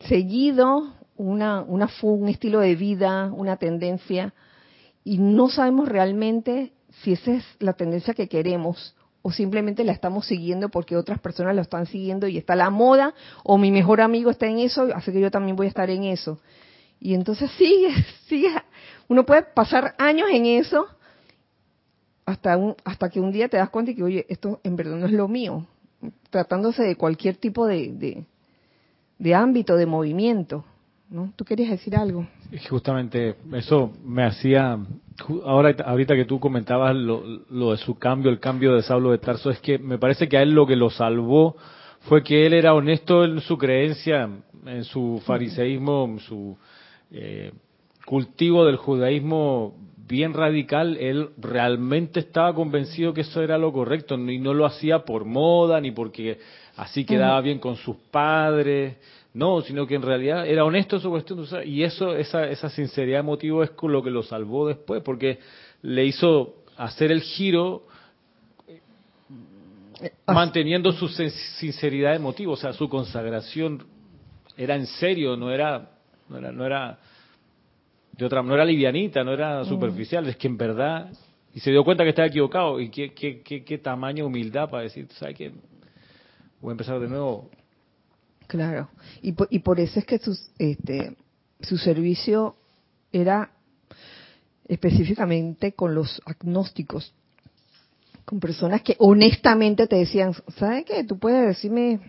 seguido 0.00 0.92
una, 1.16 1.62
una, 1.62 1.88
un 2.02 2.28
estilo 2.28 2.60
de 2.60 2.74
vida, 2.76 3.30
una 3.32 3.56
tendencia, 3.56 4.34
y 5.04 5.18
no 5.18 5.48
sabemos 5.48 5.88
realmente 5.88 6.72
si 7.02 7.12
esa 7.12 7.32
es 7.32 7.44
la 7.58 7.74
tendencia 7.74 8.14
que 8.14 8.28
queremos 8.28 8.94
o 9.22 9.32
simplemente 9.32 9.84
la 9.84 9.92
estamos 9.92 10.26
siguiendo 10.26 10.68
porque 10.68 10.96
otras 10.96 11.18
personas 11.18 11.54
la 11.56 11.62
están 11.62 11.86
siguiendo 11.86 12.28
y 12.28 12.38
está 12.38 12.54
la 12.54 12.70
moda 12.70 13.12
o 13.42 13.58
mi 13.58 13.72
mejor 13.72 14.00
amigo 14.00 14.30
está 14.30 14.46
en 14.46 14.60
eso, 14.60 14.88
así 14.94 15.10
que 15.12 15.20
yo 15.20 15.30
también 15.30 15.56
voy 15.56 15.66
a 15.66 15.68
estar 15.68 15.90
en 15.90 16.04
eso. 16.04 16.38
Y 17.00 17.14
entonces 17.14 17.50
sigue, 17.58 17.92
sigue, 18.28 18.50
uno 19.08 19.26
puede 19.26 19.42
pasar 19.42 19.94
años 19.98 20.28
en 20.30 20.46
eso 20.46 20.86
hasta, 22.24 22.56
un, 22.56 22.76
hasta 22.84 23.08
que 23.08 23.20
un 23.20 23.32
día 23.32 23.48
te 23.48 23.56
das 23.56 23.70
cuenta 23.70 23.90
y 23.90 23.94
que, 23.94 24.02
oye, 24.02 24.26
esto 24.28 24.60
en 24.62 24.76
verdad 24.76 24.96
no 24.96 25.06
es 25.06 25.12
lo 25.12 25.28
mío, 25.28 25.66
tratándose 26.30 26.82
de 26.82 26.96
cualquier 26.96 27.36
tipo 27.36 27.66
de, 27.66 27.92
de, 27.92 28.24
de 29.18 29.34
ámbito, 29.34 29.76
de 29.76 29.86
movimiento. 29.86 30.64
¿Tú 31.36 31.44
querías 31.44 31.70
decir 31.70 31.94
algo? 31.94 32.26
Justamente 32.68 33.36
eso 33.52 33.92
me 34.04 34.24
hacía, 34.24 34.76
ahora 35.44 35.74
ahorita 35.84 36.16
que 36.16 36.24
tú 36.24 36.40
comentabas 36.40 36.96
lo, 36.96 37.22
lo, 37.48 37.70
de 37.70 37.76
su 37.78 37.96
cambio, 37.96 38.30
el 38.30 38.40
cambio 38.40 38.74
de 38.74 38.82
Saulo 38.82 39.12
de 39.12 39.18
Tarso, 39.18 39.50
es 39.50 39.60
que 39.60 39.78
me 39.78 39.98
parece 39.98 40.28
que 40.28 40.36
a 40.36 40.42
él 40.42 40.50
lo 40.50 40.66
que 40.66 40.74
lo 40.74 40.90
salvó 40.90 41.56
fue 42.00 42.24
que 42.24 42.46
él 42.46 42.54
era 42.54 42.74
honesto 42.74 43.24
en 43.24 43.40
su 43.40 43.56
creencia, 43.56 44.28
en 44.64 44.84
su 44.84 45.22
fariseísmo, 45.24 46.06
en 46.06 46.18
su 46.20 46.56
eh, 47.12 47.52
cultivo 48.04 48.64
del 48.64 48.76
judaísmo 48.76 49.74
bien 50.06 50.34
radical, 50.34 50.96
él 50.98 51.30
realmente 51.38 52.20
estaba 52.20 52.54
convencido 52.54 53.12
que 53.12 53.22
eso 53.22 53.42
era 53.42 53.58
lo 53.58 53.72
correcto 53.72 54.14
y 54.14 54.38
no 54.38 54.54
lo 54.54 54.66
hacía 54.66 55.04
por 55.04 55.24
moda 55.24 55.80
ni 55.80 55.90
porque 55.90 56.38
así 56.76 57.04
quedaba 57.04 57.40
bien 57.40 57.58
con 57.58 57.76
sus 57.76 57.96
padres 58.10 58.96
no, 59.36 59.60
sino 59.60 59.86
que 59.86 59.96
en 59.96 60.00
realidad 60.00 60.46
era 60.46 60.64
honesto 60.64 60.98
su 60.98 61.10
cuestión. 61.10 61.46
y 61.66 61.82
eso, 61.82 62.16
esa, 62.16 62.48
esa 62.48 62.70
sinceridad 62.70 63.18
de 63.18 63.22
motivo 63.22 63.62
es 63.62 63.68
con 63.70 63.92
lo 63.92 64.02
que 64.02 64.10
lo 64.10 64.22
salvó 64.22 64.66
después, 64.66 65.02
porque 65.02 65.40
le 65.82 66.06
hizo 66.06 66.64
hacer 66.78 67.12
el 67.12 67.20
giro 67.20 67.82
eh, 68.66 68.80
manteniendo 70.26 70.90
su 70.90 71.08
sinceridad 71.08 72.12
de 72.12 72.18
motivo, 72.18 72.52
o 72.52 72.56
sea, 72.56 72.72
su 72.72 72.88
consagración 72.88 73.84
era 74.56 74.74
en 74.74 74.86
serio, 74.86 75.36
no 75.36 75.50
era 75.50 75.90
no 76.30 76.38
era, 76.38 76.50
no 76.50 76.64
era 76.64 76.98
de 78.16 78.24
otra, 78.24 78.42
no 78.42 78.54
era 78.54 78.64
livianita, 78.64 79.22
no 79.24 79.32
era 79.32 79.62
mm. 79.62 79.66
superficial, 79.66 80.26
es 80.28 80.36
que 80.36 80.46
en 80.46 80.56
verdad, 80.56 81.10
y 81.54 81.60
se 81.60 81.70
dio 81.70 81.84
cuenta 81.84 82.04
que 82.04 82.10
estaba 82.10 82.28
equivocado, 82.28 82.80
y 82.80 82.90
qué, 82.90 83.12
qué, 83.12 83.42
qué, 83.42 83.64
qué 83.64 83.78
tamaño 83.78 84.24
de 84.24 84.28
humildad 84.28 84.70
para 84.70 84.84
decir, 84.84 85.08
¿sabes 85.12 85.36
qué? 85.36 85.52
Voy 86.60 86.70
a 86.70 86.72
empezar 86.72 86.98
de 86.98 87.08
nuevo. 87.08 87.50
Claro, 88.46 88.88
y 89.22 89.32
por, 89.32 89.48
y 89.50 89.58
por 89.58 89.80
eso 89.80 89.98
es 89.98 90.06
que 90.06 90.18
su, 90.18 90.38
este, 90.58 91.16
su 91.60 91.76
servicio 91.78 92.56
era 93.12 93.50
específicamente 94.68 95.72
con 95.72 95.94
los 95.94 96.22
agnósticos, 96.24 97.12
con 98.24 98.40
personas 98.40 98.82
que 98.82 98.96
honestamente 98.98 99.86
te 99.86 99.96
decían, 99.96 100.32
¿sabes 100.56 100.84
qué? 100.84 101.04
Tú 101.04 101.18
puedes 101.18 101.46
decirme 101.46 102.00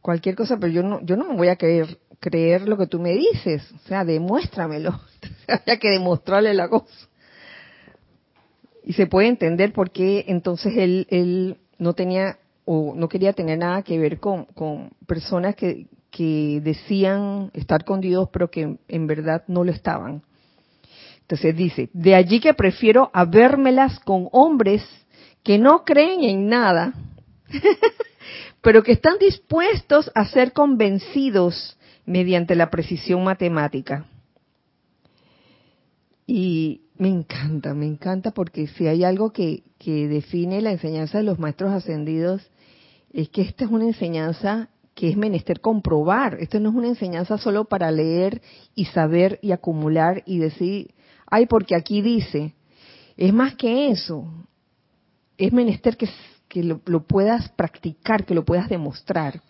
cualquier 0.00 0.36
cosa, 0.36 0.58
pero 0.58 0.72
yo 0.72 0.82
no, 0.82 1.00
yo 1.02 1.16
no 1.16 1.24
me 1.24 1.36
voy 1.36 1.48
a 1.48 1.56
creer, 1.56 1.98
creer 2.24 2.66
lo 2.66 2.78
que 2.78 2.86
tú 2.86 2.98
me 2.98 3.10
dices, 3.10 3.70
o 3.74 3.86
sea, 3.86 4.02
demuéstramelo. 4.02 4.98
Había 5.46 5.78
que 5.78 5.90
demostrarle 5.90 6.54
la 6.54 6.70
cosa. 6.70 7.06
Y 8.82 8.94
se 8.94 9.06
puede 9.06 9.28
entender 9.28 9.74
por 9.74 9.90
qué 9.90 10.24
entonces 10.28 10.72
él, 10.74 11.06
él 11.10 11.58
no 11.78 11.92
tenía 11.92 12.38
o 12.64 12.94
no 12.96 13.10
quería 13.10 13.34
tener 13.34 13.58
nada 13.58 13.82
que 13.82 13.98
ver 13.98 14.20
con, 14.20 14.46
personas 15.06 15.54
que, 15.54 15.86
que 16.10 16.62
decían 16.62 17.50
estar 17.52 17.84
con 17.84 18.00
Dios, 18.00 18.30
pero 18.32 18.50
que 18.50 18.78
en 18.88 19.06
verdad 19.06 19.44
no 19.46 19.62
lo 19.62 19.70
estaban. 19.70 20.22
Entonces 21.20 21.54
dice, 21.54 21.90
de 21.92 22.14
allí 22.14 22.40
que 22.40 22.54
prefiero 22.54 23.10
habérmelas 23.12 24.00
con 24.00 24.28
hombres 24.32 24.82
que 25.42 25.58
no 25.58 25.84
creen 25.84 26.24
en 26.24 26.46
nada, 26.48 26.94
pero 28.62 28.82
que 28.82 28.92
están 28.92 29.18
dispuestos 29.18 30.10
a 30.14 30.24
ser 30.24 30.54
convencidos 30.54 31.76
mediante 32.06 32.54
la 32.54 32.70
precisión 32.70 33.24
matemática. 33.24 34.06
Y 36.26 36.82
me 36.96 37.08
encanta, 37.08 37.74
me 37.74 37.86
encanta 37.86 38.30
porque 38.30 38.66
si 38.66 38.86
hay 38.86 39.04
algo 39.04 39.32
que, 39.32 39.62
que 39.78 40.08
define 40.08 40.62
la 40.62 40.72
enseñanza 40.72 41.18
de 41.18 41.24
los 41.24 41.38
maestros 41.38 41.72
ascendidos, 41.72 42.50
es 43.12 43.28
que 43.28 43.42
esta 43.42 43.64
es 43.64 43.70
una 43.70 43.84
enseñanza 43.84 44.68
que 44.94 45.08
es 45.08 45.16
menester 45.16 45.60
comprobar. 45.60 46.38
Esto 46.40 46.60
no 46.60 46.70
es 46.70 46.74
una 46.74 46.88
enseñanza 46.88 47.38
solo 47.38 47.64
para 47.64 47.90
leer 47.90 48.40
y 48.74 48.86
saber 48.86 49.38
y 49.42 49.52
acumular 49.52 50.22
y 50.24 50.38
decir, 50.38 50.94
ay, 51.26 51.46
porque 51.46 51.74
aquí 51.74 52.00
dice, 52.00 52.54
es 53.16 53.32
más 53.32 53.54
que 53.56 53.90
eso, 53.90 54.26
es 55.36 55.52
menester 55.52 55.96
que, 55.96 56.08
lo, 56.62 56.80
lo 56.86 57.02
puedas 57.02 57.48
practicar, 57.50 58.24
que 58.24 58.34
lo 58.34 58.44
puedas 58.44 58.68
demostrar. 58.68 59.42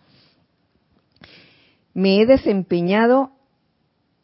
Me 1.95 2.21
he 2.21 2.27
desempeñado 2.27 3.31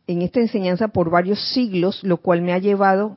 en 0.07 0.23
esta 0.23 0.41
enseñanza 0.41 0.89
por 0.89 1.09
varios 1.09 1.41
siglos, 1.53 2.03
lo 2.03 2.17
cual 2.17 2.43
me 2.43 2.53
ha 2.53 2.59
llevado 2.59 3.17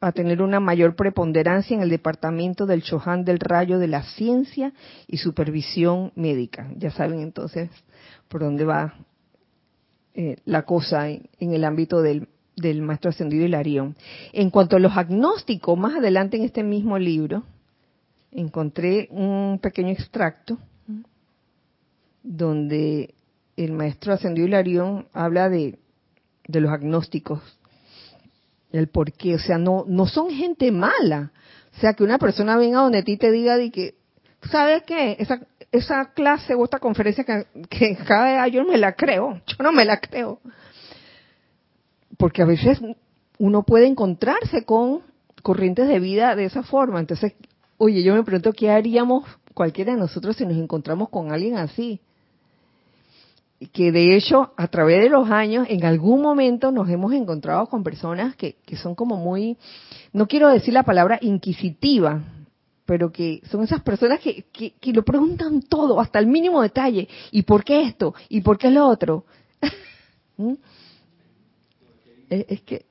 a 0.00 0.12
tener 0.12 0.42
una 0.42 0.60
mayor 0.60 0.94
preponderancia 0.94 1.74
en 1.74 1.82
el 1.82 1.90
departamento 1.90 2.66
del 2.66 2.82
Chohan 2.82 3.24
del 3.24 3.40
Rayo 3.40 3.80
de 3.80 3.88
la 3.88 4.04
Ciencia 4.04 4.72
y 5.08 5.16
Supervisión 5.16 6.12
Médica. 6.14 6.70
Ya 6.76 6.92
saben 6.92 7.18
entonces 7.18 7.68
por 8.28 8.42
dónde 8.42 8.64
va 8.64 8.94
eh, 10.14 10.36
la 10.44 10.62
cosa 10.62 11.08
en, 11.08 11.28
el 11.40 11.64
ámbito 11.64 12.00
del, 12.00 12.28
del 12.56 12.82
maestro 12.82 13.10
ascendido 13.10 13.44
Hilarión. 13.44 13.96
En 14.32 14.50
cuanto 14.50 14.76
a 14.76 14.80
los 14.80 14.96
agnósticos, 14.96 15.76
más 15.76 15.96
adelante 15.96 16.36
en 16.36 16.44
este 16.44 16.62
mismo 16.62 16.96
libro, 16.96 17.42
encontré 18.30 19.08
un 19.10 19.58
pequeño 19.60 19.90
extracto 19.90 20.58
donde 22.36 23.14
el 23.56 23.72
maestro 23.72 24.12
ascendido 24.12 24.46
Hilarión 24.46 25.08
habla 25.12 25.48
de, 25.48 25.78
los 26.46 26.70
agnósticos, 26.70 27.40
el 28.72 28.88
por 28.88 29.12
qué, 29.12 29.34
o 29.34 29.38
sea, 29.38 29.58
no, 29.58 29.84
no 29.86 30.06
son 30.06 30.30
gente 30.30 30.70
mala. 30.70 31.32
O 31.76 31.80
sea, 31.80 31.94
que 31.94 32.04
una 32.04 32.18
persona 32.18 32.56
venga 32.56 32.80
donde 32.80 33.02
ti 33.02 33.16
te 33.16 33.30
diga 33.30 33.56
de 33.56 33.70
que, 33.70 33.94
¿sabes 34.50 34.82
qué? 34.84 35.16
Esa, 35.18 35.40
esa 35.72 36.12
clase 36.12 36.54
o 36.54 36.64
esta 36.64 36.78
conferencia 36.78 37.24
que, 37.24 37.46
que 37.68 37.96
cada 37.96 38.42
año 38.42 38.64
me 38.64 38.78
la 38.78 38.92
creo, 38.94 39.40
yo 39.46 39.56
no 39.62 39.72
me 39.72 39.84
la 39.84 40.00
creo 40.00 40.40
porque 42.18 42.42
a 42.42 42.46
veces 42.46 42.80
uno 43.38 43.62
puede 43.62 43.86
encontrarse 43.86 44.64
con 44.64 45.00
corrientes 45.42 45.88
de 45.88 46.00
vida 46.00 46.36
de 46.36 46.44
esa 46.44 46.62
forma. 46.62 47.00
Entonces, 47.00 47.32
oye, 47.78 48.02
yo 48.02 48.14
me 48.14 48.24
pregunto 48.24 48.52
qué 48.52 48.70
haríamos 48.70 49.24
cualquiera 49.54 49.94
de 49.94 50.00
nosotros 50.00 50.36
si 50.36 50.44
nos 50.44 50.58
encontramos 50.58 51.08
con 51.08 51.32
alguien 51.32 51.56
así. 51.56 52.00
Que 53.72 53.90
de 53.90 54.16
hecho, 54.16 54.52
a 54.56 54.68
través 54.68 55.02
de 55.02 55.08
los 55.08 55.30
años, 55.30 55.66
en 55.68 55.84
algún 55.84 56.22
momento 56.22 56.70
nos 56.70 56.88
hemos 56.88 57.12
encontrado 57.12 57.66
con 57.66 57.82
personas 57.82 58.36
que, 58.36 58.56
que 58.64 58.76
son 58.76 58.94
como 58.94 59.16
muy, 59.16 59.56
no 60.12 60.28
quiero 60.28 60.48
decir 60.48 60.72
la 60.72 60.84
palabra 60.84 61.18
inquisitiva, 61.22 62.22
pero 62.88 63.12
que 63.12 63.42
son 63.50 63.62
esas 63.64 63.82
personas 63.82 64.18
que, 64.20 64.46
que, 64.50 64.92
lo 64.94 65.04
preguntan 65.04 65.60
todo, 65.60 66.00
hasta 66.00 66.18
el 66.18 66.26
mínimo 66.26 66.62
detalle. 66.62 67.06
¿Y 67.30 67.42
por 67.42 67.62
qué 67.62 67.82
esto? 67.82 68.14
¿Y 68.30 68.40
por 68.40 68.56
qué 68.56 68.70
lo 68.70 68.86
otro? 68.86 69.26
¿Mm? 70.38 70.54
es, 72.30 72.62
que, 72.62 72.86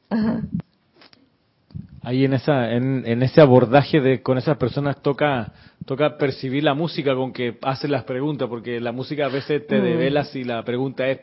Ahí 2.08 2.24
en 2.24 2.32
esa, 2.32 2.72
en, 2.72 3.22
ese 3.22 3.42
abordaje 3.42 4.00
de 4.00 4.22
con 4.22 4.38
esas 4.38 4.56
personas 4.56 5.02
toca, 5.02 5.52
toca 5.86 6.18
percibir 6.18 6.64
la 6.64 6.74
música 6.74 7.14
con 7.14 7.34
que 7.34 7.58
hacen 7.62 7.92
las 7.92 8.06
preguntas, 8.06 8.48
porque 8.48 8.80
la 8.80 8.94
música 8.94 9.26
a 9.26 9.28
veces 9.28 9.68
te 9.68 9.78
mm. 9.78 9.84
devela 9.84 10.24
si 10.24 10.46
la 10.46 10.64
pregunta 10.64 11.06
es 11.06 11.20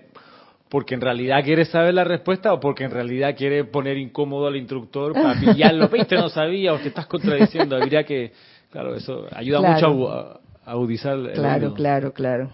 porque 0.69 0.93
en 0.95 1.01
realidad 1.01 1.43
quiere 1.43 1.65
saber 1.65 1.95
la 1.95 2.05
respuesta 2.05 2.53
o 2.53 2.61
porque 2.61 2.85
en 2.85 2.91
realidad 2.91 3.35
quiere 3.35 3.65
poner 3.65 3.97
incómodo 3.97 4.47
al 4.47 4.57
instructor 4.57 5.15
para 5.15 5.41
pillarlo, 5.41 5.89
viste, 5.89 6.17
no 6.17 6.29
sabía 6.29 6.75
o 6.75 6.79
te 6.79 6.89
estás 6.89 7.07
contradiciendo, 7.07 7.77
habría 7.77 8.05
que, 8.05 8.33
claro, 8.71 8.95
eso 8.95 9.25
ayuda 9.35 9.63
mucho 9.63 10.13
a, 10.13 10.41
agudizar. 10.67 11.33
claro, 11.33 11.73
claro, 11.73 12.13
claro. 12.13 12.51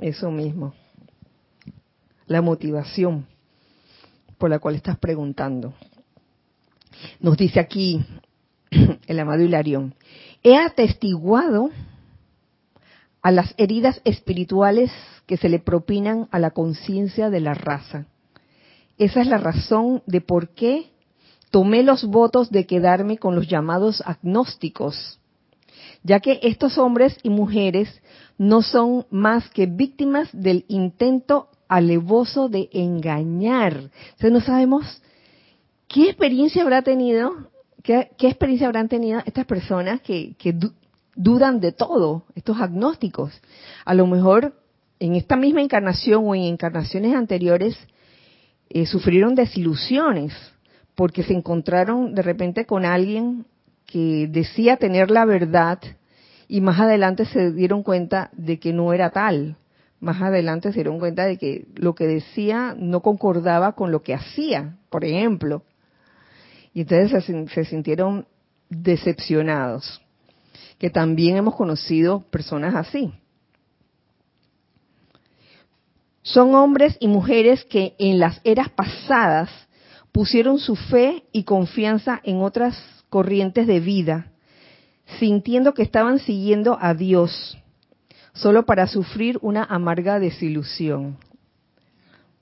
Eso 0.00 0.32
mismo. 0.32 0.74
La 2.26 2.42
motivación 2.42 3.28
por 4.38 4.50
la 4.50 4.58
cual 4.58 4.74
estás 4.74 4.98
preguntando. 4.98 5.72
Nos 7.20 7.36
dice 7.36 7.60
aquí 7.60 8.04
el 9.06 9.20
amado 9.20 9.42
Hilarión, 9.42 9.94
he 10.42 10.56
atestiguado 10.56 11.70
a 13.22 13.30
las 13.30 13.54
heridas 13.56 14.00
espirituales 14.04 14.92
que 15.26 15.36
se 15.36 15.48
le 15.48 15.58
propinan 15.58 16.28
a 16.30 16.38
la 16.38 16.52
conciencia 16.52 17.30
de 17.30 17.40
la 17.40 17.54
raza. 17.54 18.06
Esa 18.98 19.20
es 19.20 19.26
la 19.26 19.38
razón 19.38 20.02
de 20.06 20.20
por 20.20 20.50
qué 20.50 20.90
tomé 21.50 21.82
los 21.82 22.04
votos 22.04 22.50
de 22.50 22.66
quedarme 22.66 23.18
con 23.18 23.34
los 23.34 23.48
llamados 23.48 24.02
agnósticos, 24.06 25.18
ya 26.02 26.20
que 26.20 26.38
estos 26.42 26.78
hombres 26.78 27.18
y 27.22 27.30
mujeres 27.30 27.88
no 28.38 28.62
son 28.62 29.06
más 29.10 29.48
que 29.50 29.66
víctimas 29.66 30.28
del 30.32 30.64
intento 30.68 31.48
alevoso 31.68 32.48
de 32.48 32.68
engañar. 32.72 33.90
O 34.22 34.28
no 34.28 34.40
sabemos 34.40 35.02
qué 35.88 36.08
experiencia 36.08 36.62
habrá 36.62 36.82
tenido, 36.82 37.50
qué, 37.82 38.10
experiencia 38.18 38.66
habrán 38.66 38.88
tenido 38.88 39.20
estas 39.24 39.46
personas 39.46 40.00
que, 40.00 40.36
dudan 41.14 41.60
de 41.60 41.72
todo, 41.72 42.24
estos 42.34 42.60
agnósticos. 42.60 43.32
A 43.84 43.94
lo 43.94 44.06
mejor 44.06 44.54
en 45.00 45.14
esta 45.14 45.36
misma 45.36 45.62
encarnación 45.62 46.24
o 46.26 46.34
en 46.34 46.42
encarnaciones 46.42 47.14
anteriores 47.14 47.76
eh, 48.68 48.86
sufrieron 48.86 49.34
desilusiones 49.34 50.32
porque 50.94 51.22
se 51.22 51.34
encontraron 51.34 52.14
de 52.14 52.22
repente 52.22 52.66
con 52.66 52.84
alguien 52.84 53.46
que 53.86 54.26
decía 54.28 54.76
tener 54.76 55.10
la 55.10 55.24
verdad 55.24 55.78
y 56.48 56.60
más 56.60 56.80
adelante 56.80 57.24
se 57.26 57.52
dieron 57.52 57.82
cuenta 57.82 58.30
de 58.32 58.58
que 58.58 58.72
no 58.72 58.92
era 58.92 59.10
tal 59.10 59.56
más 60.00 60.20
adelante 60.20 60.70
se 60.72 60.76
dieron 60.76 60.98
cuenta 60.98 61.24
de 61.24 61.38
que 61.38 61.66
lo 61.74 61.94
que 61.94 62.06
decía 62.06 62.74
no 62.78 63.00
concordaba 63.00 63.72
con 63.72 63.90
lo 63.90 64.02
que 64.02 64.14
hacía, 64.14 64.76
por 64.90 65.04
ejemplo. 65.04 65.62
Y 66.76 66.82
entonces 66.82 67.24
se, 67.54 67.64
sintieron 67.64 68.26
decepcionados. 68.68 70.02
Que 70.78 70.90
también 70.90 71.38
hemos 71.38 71.54
conocido 71.54 72.20
personas 72.30 72.74
así. 72.74 73.14
Son 76.20 76.54
hombres 76.54 76.98
y 77.00 77.08
mujeres 77.08 77.64
que 77.64 77.94
en 77.98 78.18
las 78.18 78.42
eras 78.44 78.68
pasadas 78.68 79.48
pusieron 80.12 80.58
su 80.58 80.76
fe 80.76 81.24
y 81.32 81.44
confianza 81.44 82.20
en 82.22 82.42
otras 82.42 82.78
corrientes 83.08 83.66
de 83.66 83.80
vida, 83.80 84.32
sintiendo 85.18 85.72
que 85.72 85.82
estaban 85.82 86.18
siguiendo 86.18 86.76
a 86.78 86.92
Dios 86.92 87.56
solo 88.34 88.66
para 88.66 88.86
sufrir 88.86 89.38
una 89.40 89.64
amarga 89.64 90.20
desilusión. 90.20 91.16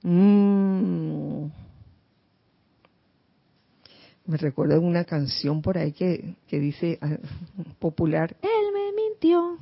Mm. 0.02 1.63
Me 4.26 4.38
recuerdo 4.38 4.80
una 4.80 5.04
canción 5.04 5.60
por 5.60 5.76
ahí 5.76 5.92
que, 5.92 6.36
que 6.48 6.58
dice 6.58 6.98
ah, 7.02 7.18
popular, 7.78 8.34
Él 8.40 8.72
me 8.72 8.92
mintió. 8.92 9.58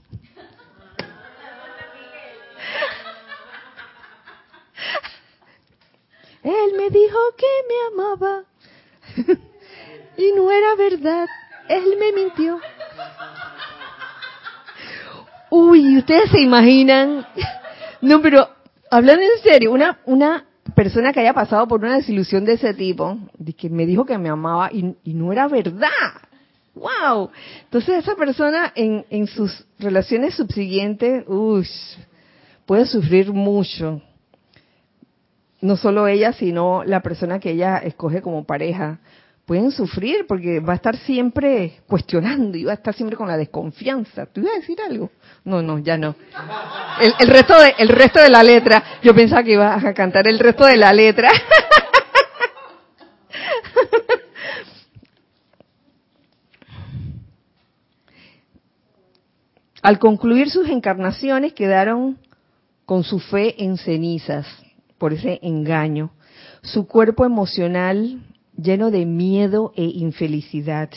Él 6.45 6.73
me 6.77 6.91
dijo 6.91 7.19
que 7.37 7.47
me 7.69 8.03
amaba. 8.03 8.45
y 10.17 10.33
no 10.33 10.51
era 10.51 10.75
verdad. 10.77 11.29
Él 11.69 11.97
me 11.99 12.13
mintió. 12.13 12.61
Uy, 15.51 15.99
ustedes 15.99 16.31
se 16.31 16.41
imaginan. 16.41 17.27
No, 18.01 18.21
pero 18.21 18.49
hablando 18.91 19.23
en 19.23 19.43
serio, 19.43 19.73
una, 19.73 20.01
una 20.07 20.47
persona 20.75 21.13
que 21.13 21.21
haya 21.21 21.35
pasado 21.35 21.67
por 21.67 21.81
una 21.85 21.97
desilusión 21.97 22.45
de 22.45 22.55
ese 22.55 22.75
tipo, 22.75 23.19
de 23.39 23.53
que 23.53 23.69
me 23.69 23.87
dijo 23.87 24.05
que 24.05 24.19
me 24.19 24.29
amaba 24.29 24.71
y, 24.73 24.95
no 25.05 25.33
era 25.33 25.49
verdad. 25.49 25.89
¡Wow! 26.75 27.31
Entonces 27.65 27.99
esa 27.99 28.15
persona 28.15 28.73
en, 28.75 29.05
en 29.11 29.27
sus 29.27 29.67
relaciones 29.79 30.35
subsiguientes, 30.35 31.25
uy, 31.27 31.69
puede 32.67 32.87
sufrir 32.87 33.33
mucho. 33.33 34.01
No 35.61 35.77
solo 35.77 36.09
ella, 36.09 36.33
sino 36.33 36.83
la 36.85 37.01
persona 37.01 37.39
que 37.39 37.51
ella 37.51 37.79
escoge 37.79 38.23
como 38.23 38.45
pareja. 38.45 38.99
Pueden 39.53 39.71
sufrir 39.71 40.25
porque 40.27 40.61
va 40.61 40.73
a 40.73 40.77
estar 40.77 40.97
siempre 40.97 41.83
cuestionando 41.87 42.57
y 42.57 42.65
va 42.65 42.73
a 42.73 42.77
estar 42.77 42.95
siempre 42.95 43.19
con 43.19 43.29
la 43.29 43.37
desconfianza. 43.37 44.25
¿Tú 44.25 44.41
ibas 44.41 44.55
a 44.55 44.61
decir 44.61 44.79
algo? 44.81 45.11
No, 45.45 45.61
no, 45.61 45.79
ya 45.79 45.99
no. 45.99 46.17
El, 46.99 47.29
resto 47.29 47.61
de, 47.61 47.75
el 47.77 47.89
resto 47.89 48.23
de 48.23 48.31
la 48.31 48.43
letra, 48.43 48.83
yo 49.03 49.15
pensaba 49.15 49.43
que 49.43 49.53
ibas 49.53 49.85
a 49.85 49.93
cantar 49.93 50.27
el 50.27 50.39
resto 50.39 50.65
de 50.65 50.79
la 50.79 50.91
letra. 50.95 51.31
Al 59.83 59.99
concluir 59.99 60.49
sus 60.49 60.71
encarnaciones 60.71 61.53
quedaron 61.53 62.17
con 62.87 63.05
su 63.05 63.19
fe 63.19 63.63
en 63.63 63.77
cenizas 63.77 64.47
por 64.97 65.13
ese 65.13 65.41
engaño, 65.43 66.15
su 66.63 66.87
cuerpo 66.87 67.27
emocional 67.27 68.32
lleno 68.57 68.91
de 68.91 69.07
miedo 69.07 69.73
e 69.77 69.85
infelicidad 69.85 70.91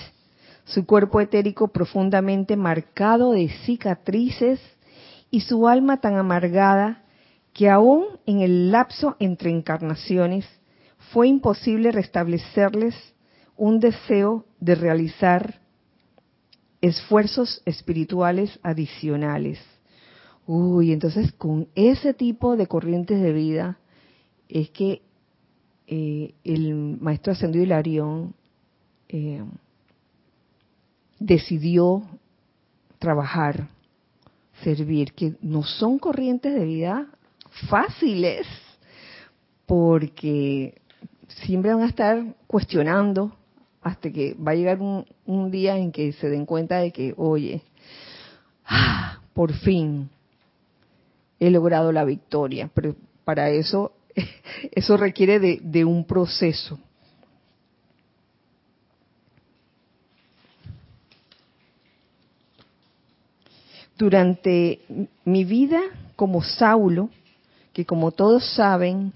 su 0.65 0.85
cuerpo 0.85 1.21
etérico 1.21 1.67
profundamente 1.67 2.57
marcado 2.57 3.31
de 3.31 3.49
cicatrices 3.65 4.59
y 5.29 5.41
su 5.41 5.67
alma 5.67 6.01
tan 6.01 6.15
amargada 6.15 7.03
que 7.53 7.69
aún 7.69 8.05
en 8.25 8.41
el 8.41 8.71
lapso 8.71 9.15
entre 9.19 9.51
encarnaciones 9.51 10.45
fue 11.13 11.27
imposible 11.27 11.91
restablecerles 11.91 12.95
un 13.55 13.79
deseo 13.79 14.45
de 14.59 14.75
realizar 14.75 15.61
esfuerzos 16.81 17.61
espirituales 17.65 18.59
adicionales. 18.63 19.59
Uy, 20.47 20.91
entonces 20.91 21.31
con 21.31 21.69
ese 21.75 22.13
tipo 22.13 22.57
de 22.57 22.67
corrientes 22.67 23.21
de 23.21 23.33
vida 23.33 23.79
es 24.49 24.69
que 24.71 25.03
eh, 25.87 26.33
el 26.43 26.97
maestro 26.99 27.33
ascendido 27.33 27.63
Hilarión 27.63 28.33
eh, 29.07 29.43
decidió 31.19 32.03
trabajar, 32.99 33.69
servir, 34.63 35.13
que 35.13 35.35
no 35.41 35.63
son 35.63 35.99
corrientes 35.99 36.53
de 36.53 36.65
vida 36.65 37.07
fáciles, 37.69 38.47
porque 39.65 40.75
siempre 41.27 41.73
van 41.73 41.83
a 41.83 41.87
estar 41.87 42.23
cuestionando 42.47 43.35
hasta 43.81 44.11
que 44.11 44.33
va 44.35 44.51
a 44.51 44.55
llegar 44.55 44.79
un, 44.81 45.51
día 45.51 45.77
en 45.77 45.91
que 45.91 46.11
se 46.13 46.29
den 46.29 46.45
cuenta 46.45 46.77
de 46.77 46.91
que, 46.91 47.13
oye, 47.17 47.61
ah, 48.65 49.19
por 49.33 49.53
fin 49.53 50.09
he 51.39 51.51
logrado 51.51 51.91
la 51.91 52.03
victoria, 52.03 52.69
pero 52.73 52.95
para 53.23 53.49
eso, 53.49 53.91
eso 54.71 54.97
requiere 54.97 55.39
de 55.39 55.85
un 55.85 56.05
proceso. 56.05 56.79
durante 63.97 64.81
mi 65.23 65.43
vida 65.43 65.81
como 66.15 66.43
Saulo, 66.43 67.09
que 67.73 67.85
como 67.85 68.11
todos 68.11 68.45
saben, 68.53 69.13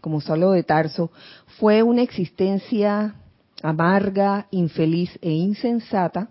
como 0.00 0.20
Saulo 0.20 0.52
de 0.52 0.62
Tarso, 0.62 1.10
fue 1.58 1.82
una 1.82 2.02
existencia 2.02 3.14
amarga, 3.62 4.46
infeliz 4.50 5.10
e 5.22 5.30
insensata, 5.30 6.28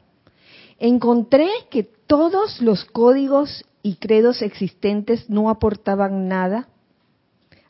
encontré 0.79 1.49
que 1.69 1.83
todos 1.83 2.61
los 2.61 2.85
códigos 2.85 3.65
y 3.81 3.95
credos 3.95 4.41
existentes 4.41 5.29
no 5.29 5.49
aportaban 5.49 6.27
nada 6.27 6.67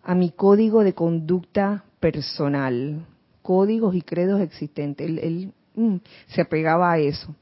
a 0.03 0.15
mi 0.15 0.31
código 0.31 0.83
de 0.83 0.93
conducta 0.93 1.83
personal. 1.99 3.05
Códigos 3.41 3.95
y 3.95 4.01
credos 4.01 4.41
existentes. 4.41 5.07
Él, 5.07 5.53
mm, 5.75 5.97
se 6.27 6.41
apegaba 6.41 6.91
a 6.91 6.99
eso 6.99 7.33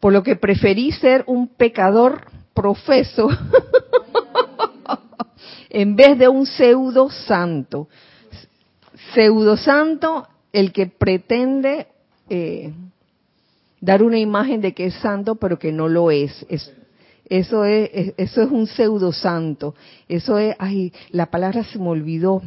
por 0.00 0.12
lo 0.12 0.22
que 0.22 0.36
preferí 0.36 0.92
ser 0.92 1.24
un 1.26 1.48
pecador 1.48 2.22
profeso 2.54 3.28
en 5.70 5.96
vez 5.96 6.18
de 6.18 6.28
un 6.28 6.46
pseudo 6.46 7.10
santo. 7.10 7.88
Pseudo 9.14 9.56
santo, 9.56 10.26
el 10.52 10.72
que 10.72 10.86
pretende 10.86 11.88
eh, 12.28 12.72
dar 13.80 14.02
una 14.02 14.18
imagen 14.18 14.60
de 14.60 14.74
que 14.74 14.86
es 14.86 14.94
santo, 14.94 15.36
pero 15.36 15.58
que 15.58 15.72
no 15.72 15.88
lo 15.88 16.10
es. 16.10 16.46
Eso 17.28 17.64
es, 17.64 18.14
eso 18.16 18.42
es 18.42 18.50
un 18.50 18.66
pseudo 18.66 19.12
santo. 19.12 19.74
Eso 20.08 20.38
es, 20.38 20.56
ay, 20.58 20.92
la 21.10 21.26
palabra 21.26 21.64
se 21.64 21.78
me 21.78 21.88
olvidó. 21.88 22.42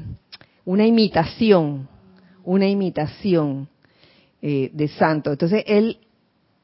Una 0.66 0.86
imitación, 0.86 1.88
una 2.44 2.68
imitación 2.68 3.68
eh, 4.42 4.70
de 4.74 4.88
santo. 4.88 5.32
Entonces 5.32 5.64
él 5.68 6.00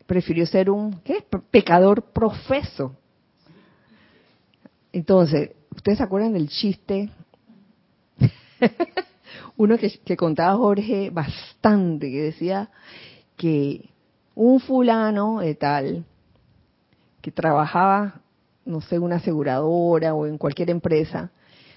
prefirió 0.06 0.46
ser 0.46 0.70
un 0.70 1.00
¿qué? 1.02 1.24
pecador 1.52 2.12
profeso. 2.12 2.96
Entonces, 4.92 5.52
¿ustedes 5.76 6.00
se 6.00 6.04
acuerdan 6.04 6.34
del 6.34 6.50
chiste? 6.50 7.10
Uno 9.58 9.78
que, 9.78 10.18
contaba 10.18 10.56
Jorge 10.58 11.10
bastante, 11.12 12.10
que 12.10 12.22
decía 12.22 12.70
que 13.36 13.90
un 14.34 14.60
fulano 14.60 15.40
de 15.42 15.56
tal, 15.56 16.06
que 17.28 17.32
trabajaba, 17.34 18.22
no 18.63 18.80
sé, 18.80 18.98
una 19.00 19.18
aseguradora 19.18 20.13
o 20.13 20.26
en 20.28 20.38
cualquier 20.38 20.70
empresa, 20.70 21.30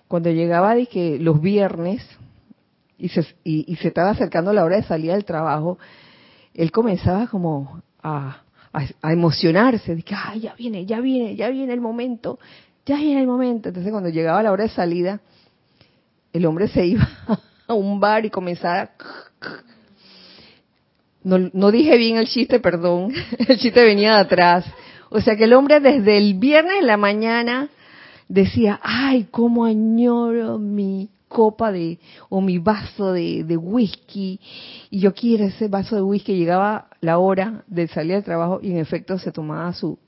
cuando 0.06 0.30
llegaba 0.30 0.76
de 0.76 1.18
los 1.20 1.40
viernes 1.40 2.06
y 2.96 3.08
se, 3.08 3.26
y 3.42 3.74
se 3.74 3.88
estaba 3.88 4.10
acercando 4.10 4.52
la 4.52 4.62
hora 4.64 4.76
de 4.76 4.84
salida 4.84 5.14
del 5.14 5.24
trabajo, 5.24 5.76
él 6.54 6.70
comenzaba 6.70 7.26
como 7.26 7.82
a, 8.00 8.42
emocionarse, 9.02 9.96
de 9.96 10.02
que, 10.04 10.14
ay, 10.14 10.38
ya 10.38 10.54
viene, 10.54 10.86
ya 10.86 11.00
viene, 11.00 11.34
ya 11.34 11.48
viene 11.48 11.72
el 11.72 11.80
momento, 11.80 12.38
ya 12.86 12.94
viene 12.94 13.20
el 13.20 13.26
momento. 13.26 13.70
Entonces 13.70 13.90
cuando 13.90 14.08
llegaba 14.08 14.44
la 14.44 14.52
hora 14.52 14.62
de 14.62 14.70
salida, 14.70 15.20
el 16.32 16.46
hombre 16.46 16.68
se 16.68 16.86
iba 16.86 17.08
a 17.66 17.74
un 17.74 17.98
bar 17.98 18.24
y 18.24 18.30
comenzaba... 18.30 18.92
No, 21.24 21.38
no 21.52 21.72
dije 21.72 21.98
bien 21.98 22.18
el 22.18 22.28
chiste, 22.28 22.60
perdón, 22.60 23.12
el 23.48 23.58
chiste 23.58 23.82
venía 23.82 24.14
de 24.14 24.20
atrás. 24.20 24.64
O 25.10 25.20
sea 25.20 25.36
que 25.36 25.44
el 25.44 25.52
hombre 25.52 25.80
desde 25.80 26.16
el 26.16 26.34
viernes 26.34 26.74
en 26.80 26.86
la 26.86 26.96
mañana 26.96 27.68
decía, 28.28 28.78
ay, 28.82 29.26
cómo 29.30 29.64
añoro 29.64 30.58
mi 30.58 31.10
copa 31.26 31.70
de, 31.70 31.98
o 32.28 32.40
mi 32.40 32.58
vaso 32.58 33.12
de, 33.12 33.56
whisky, 33.56 34.40
y 34.90 35.00
yo 35.00 35.12
quiero 35.14 35.44
ese 35.44 35.68
vaso 35.68 35.96
de 35.96 36.02
whisky, 36.02 36.36
llegaba 36.36 36.88
la 37.00 37.18
hora 37.18 37.64
de 37.66 37.88
salir 37.88 38.14
del 38.14 38.24
trabajo 38.24 38.60
y 38.62 38.70
en 38.70 38.78
efecto 38.78 39.18
se 39.18 39.32
tomaba 39.32 39.72
su, 39.72 39.98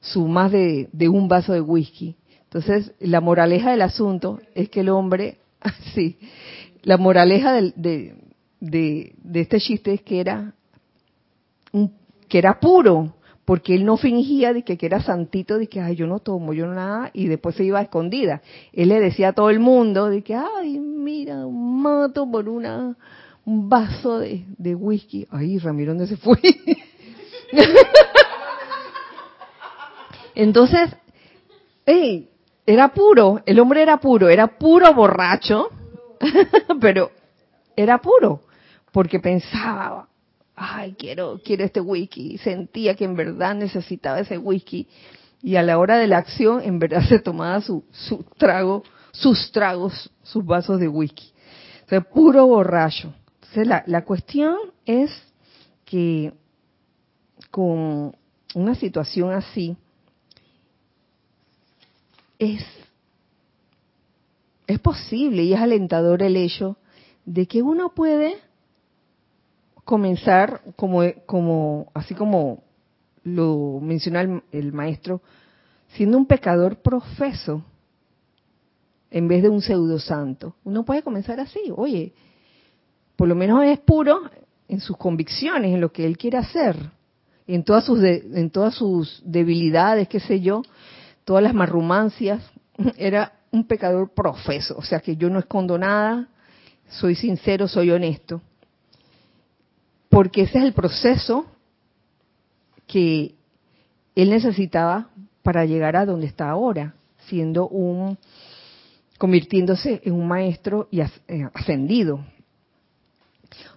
su 0.00 0.26
más 0.26 0.52
de, 0.52 0.88
un 1.08 1.28
vaso 1.28 1.52
de 1.52 1.60
whisky. 1.60 2.16
Entonces, 2.44 2.92
la 3.00 3.20
moraleja 3.20 3.70
del 3.70 3.82
asunto 3.82 4.40
es 4.54 4.68
que 4.68 4.80
el 4.80 4.90
hombre, 4.90 5.38
sí, 5.94 6.18
la 6.82 6.96
moraleja 6.96 7.52
de, 7.52 7.72
de, 8.60 9.14
de, 9.22 9.40
este 9.40 9.60
chiste 9.60 9.94
es 9.94 10.02
que 10.02 10.20
era, 10.20 10.54
que 12.28 12.38
era 12.38 12.58
puro, 12.58 13.14
porque 13.44 13.74
él 13.74 13.84
no 13.84 13.96
fingía 13.96 14.52
de 14.52 14.62
que, 14.62 14.78
era 14.80 15.02
santito, 15.02 15.58
de 15.58 15.66
que, 15.66 15.80
ay, 15.80 15.96
yo 15.96 16.06
no 16.06 16.20
tomo, 16.20 16.52
yo 16.52 16.66
nada, 16.66 17.10
y 17.12 17.26
después 17.26 17.56
se 17.56 17.64
iba 17.64 17.78
a 17.80 17.82
escondida. 17.82 18.42
Él 18.72 18.90
le 18.90 19.00
decía 19.00 19.28
a 19.28 19.32
todo 19.32 19.50
el 19.50 19.58
mundo 19.58 20.08
de 20.08 20.22
que, 20.22 20.34
ay, 20.34 20.78
mira, 20.78 21.46
mato 21.46 22.30
por 22.30 22.48
una, 22.48 22.96
un 23.44 23.68
vaso 23.68 24.18
de, 24.20 24.44
de 24.56 24.74
whisky. 24.74 25.26
Ay, 25.30 25.58
Ramiro, 25.58 25.92
¿dónde 25.92 26.06
se 26.06 26.16
fue? 26.16 26.38
Entonces, 30.34 30.90
hey, 31.86 32.28
era 32.66 32.88
puro, 32.88 33.42
el 33.46 33.58
hombre 33.58 33.82
era 33.82 33.98
puro, 33.98 34.28
era 34.28 34.46
puro 34.46 34.94
borracho, 34.94 35.70
pero 36.80 37.10
era 37.74 37.98
puro, 37.98 38.42
porque 38.92 39.18
pensaba, 39.18 40.09
ay, 40.60 40.94
quiero, 40.98 41.40
quiero 41.42 41.64
este 41.64 41.80
whisky. 41.80 42.38
Sentía 42.38 42.94
que 42.94 43.04
en 43.04 43.16
verdad 43.16 43.54
necesitaba 43.54 44.20
ese 44.20 44.36
whisky. 44.36 44.86
Y 45.42 45.56
a 45.56 45.62
la 45.62 45.78
hora 45.78 45.96
de 45.96 46.06
la 46.06 46.18
acción, 46.18 46.60
en 46.62 46.78
verdad 46.78 47.02
se 47.08 47.18
tomaba 47.18 47.60
su, 47.62 47.84
su 47.90 48.24
trago, 48.36 48.84
sus 49.12 49.50
tragos, 49.50 50.10
sus 50.22 50.44
vasos 50.44 50.78
de 50.78 50.88
whisky. 50.88 51.32
sea, 51.88 52.02
puro 52.02 52.46
borracho. 52.46 53.14
La, 53.54 53.82
la 53.86 54.04
cuestión 54.04 54.56
es 54.84 55.10
que 55.84 56.32
con 57.50 58.14
una 58.54 58.74
situación 58.74 59.32
así, 59.32 59.76
es, 62.38 62.64
es 64.66 64.78
posible 64.78 65.42
y 65.42 65.52
es 65.52 65.60
alentador 65.60 66.22
el 66.22 66.36
hecho 66.36 66.76
de 67.24 67.46
que 67.46 67.62
uno 67.62 67.92
puede 67.94 68.36
comenzar 69.90 70.60
como, 70.76 71.02
como 71.26 71.90
así 71.94 72.14
como 72.14 72.62
lo 73.24 73.80
menciona 73.82 74.40
el, 74.52 74.72
maestro, 74.72 75.20
siendo 75.88 76.16
un 76.16 76.26
pecador 76.26 76.76
profeso 76.76 77.64
en 79.10 79.26
vez 79.26 79.42
de 79.42 79.48
un 79.48 79.60
pseudo 79.60 79.98
santo. 79.98 80.54
Uno 80.62 80.84
puede 80.84 81.02
comenzar 81.02 81.40
así, 81.40 81.72
oye, 81.74 82.12
por 83.16 83.26
lo 83.26 83.34
menos 83.34 83.64
es 83.64 83.80
puro 83.80 84.30
en 84.68 84.78
sus 84.78 84.96
convicciones, 84.96 85.74
en 85.74 85.80
lo 85.80 85.90
que 85.90 86.06
él 86.06 86.16
quiere 86.16 86.38
hacer, 86.38 86.76
en 87.48 87.64
todas 87.64 87.84
sus 87.84 88.00
en 88.00 88.48
todas 88.50 88.76
sus 88.76 89.20
debilidades, 89.26 90.06
qué 90.06 90.20
sé 90.20 90.40
yo, 90.40 90.62
todas 91.24 91.42
las 91.42 91.52
marrumancias, 91.52 92.48
era 92.96 93.32
un 93.50 93.64
pecador 93.64 94.14
profeso, 94.14 94.76
o 94.78 94.82
sea 94.82 95.00
que 95.00 95.16
yo 95.16 95.28
no 95.30 95.40
escondo 95.40 95.76
nada, 95.76 96.28
soy 96.90 97.16
sincero, 97.16 97.66
soy 97.66 97.90
honesto. 97.90 98.40
Porque 100.10 100.42
ese 100.42 100.58
es 100.58 100.64
el 100.64 100.74
proceso 100.74 101.46
que 102.86 103.34
él 104.14 104.28
necesitaba 104.28 105.08
para 105.42 105.64
llegar 105.64 105.96
a 105.96 106.04
donde 106.04 106.26
está 106.26 106.50
ahora, 106.50 106.94
siendo 107.28 107.68
un 107.68 108.18
convirtiéndose 109.16 110.00
en 110.04 110.14
un 110.14 110.26
maestro 110.26 110.88
y 110.90 111.00
eh, 111.00 111.08
ascendido. 111.54 112.24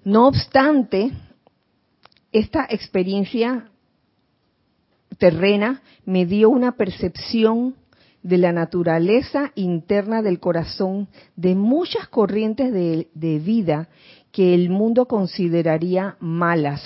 No 0.03 0.27
obstante, 0.27 1.11
esta 2.31 2.65
experiencia 2.69 3.69
terrena 5.17 5.81
me 6.05 6.25
dio 6.25 6.49
una 6.49 6.73
percepción 6.73 7.75
de 8.23 8.37
la 8.37 8.53
naturaleza 8.53 9.51
interna 9.55 10.21
del 10.21 10.39
corazón 10.39 11.09
de 11.35 11.55
muchas 11.55 12.07
corrientes 12.07 12.71
de, 12.71 13.09
de, 13.13 13.39
vida 13.39 13.89
que 14.33 14.55
el 14.55 14.71
mundo 14.71 15.05
consideraría 15.05 16.17
malas, 16.19 16.81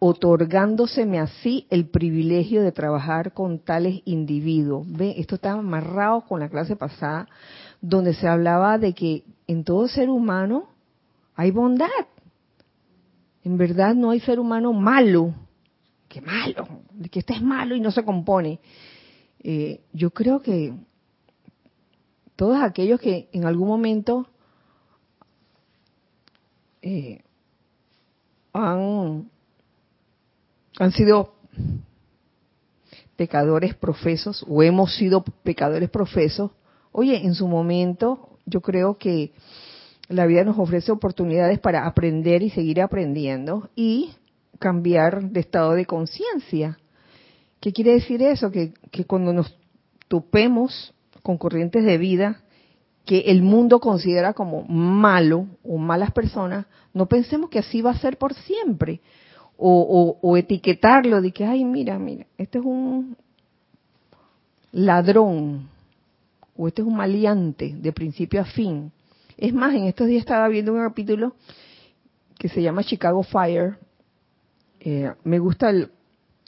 otorgándoseme 0.00 1.20
así 1.20 1.68
el 1.70 1.86
privilegio 1.86 2.62
de 2.62 2.72
trabajar 2.72 3.32
con 3.32 3.60
tales 3.60 4.02
individuos. 4.04 4.84
Esto 4.98 5.36
está 5.36 5.52
amarrado 5.52 6.22
con 6.22 6.40
la 6.40 6.48
clase 6.48 6.74
pasada 6.74 7.28
donde 7.80 8.12
se 8.12 8.26
hablaba 8.26 8.76
de 8.76 8.92
que 8.92 9.22
en 9.46 9.62
todo 9.62 9.86
ser 9.86 10.10
humano 10.10 10.68
hay 11.36 11.52
bondad. 11.52 11.86
En 13.44 13.56
verdad 13.56 13.94
no 13.94 14.10
hay 14.10 14.18
ser 14.18 14.40
humano 14.40 14.72
malo. 14.72 15.32
Que 16.08 16.20
malo, 16.20 16.66
que 17.08 17.20
este 17.20 17.34
es 17.34 17.42
malo 17.42 17.76
y 17.76 17.80
no 17.80 17.92
se 17.92 18.04
compone. 18.04 18.58
Eh, 19.44 19.80
yo 19.92 20.10
creo 20.10 20.42
que 20.42 20.74
todos 22.34 22.60
aquellos 22.60 22.98
que 23.00 23.28
en 23.32 23.46
algún 23.46 23.68
momento 23.68 24.26
eh, 26.84 27.22
han, 28.52 29.30
han 30.78 30.92
sido 30.92 31.34
pecadores 33.16 33.74
profesos 33.74 34.44
o 34.48 34.62
hemos 34.62 34.94
sido 34.94 35.24
pecadores 35.42 35.90
profesos, 35.90 36.50
Oye, 36.96 37.26
en 37.26 37.34
su 37.34 37.48
momento 37.48 38.38
yo 38.46 38.60
creo 38.60 38.98
que 38.98 39.32
la 40.08 40.26
vida 40.26 40.44
nos 40.44 40.56
ofrece 40.60 40.92
oportunidades 40.92 41.58
para 41.58 41.86
aprender 41.88 42.40
y 42.44 42.50
seguir 42.50 42.80
aprendiendo 42.80 43.68
y 43.74 44.12
cambiar 44.60 45.28
de 45.30 45.40
estado 45.40 45.72
de 45.72 45.86
conciencia. 45.86 46.78
¿Qué 47.58 47.72
quiere 47.72 47.94
decir 47.94 48.22
eso? 48.22 48.52
Que, 48.52 48.74
que 48.92 49.06
cuando 49.06 49.32
nos 49.32 49.58
topemos 50.06 50.94
con 51.24 51.36
corrientes 51.36 51.84
de 51.84 51.98
vida 51.98 52.43
que 53.04 53.20
el 53.20 53.42
mundo 53.42 53.80
considera 53.80 54.32
como 54.32 54.62
malo 54.64 55.46
o 55.62 55.76
malas 55.76 56.12
personas, 56.12 56.66
no 56.92 57.06
pensemos 57.06 57.50
que 57.50 57.58
así 57.58 57.82
va 57.82 57.90
a 57.90 57.98
ser 57.98 58.16
por 58.16 58.34
siempre. 58.34 59.00
O, 59.56 60.18
o, 60.20 60.28
o 60.28 60.36
etiquetarlo 60.36 61.22
de 61.22 61.30
que, 61.30 61.44
ay, 61.44 61.64
mira, 61.64 61.96
mira, 61.96 62.26
este 62.38 62.58
es 62.58 62.64
un 62.64 63.16
ladrón, 64.72 65.68
o 66.56 66.66
este 66.66 66.82
es 66.82 66.88
un 66.88 66.96
maleante 66.96 67.74
de 67.76 67.92
principio 67.92 68.40
a 68.40 68.44
fin. 68.44 68.90
Es 69.36 69.52
más, 69.52 69.74
en 69.74 69.84
estos 69.84 70.08
días 70.08 70.20
estaba 70.20 70.48
viendo 70.48 70.72
un 70.72 70.80
capítulo 70.80 71.34
que 72.38 72.48
se 72.48 72.62
llama 72.62 72.82
Chicago 72.82 73.22
Fire. 73.22 73.78
Eh, 74.80 75.12
me 75.22 75.38
gustan 75.38 75.88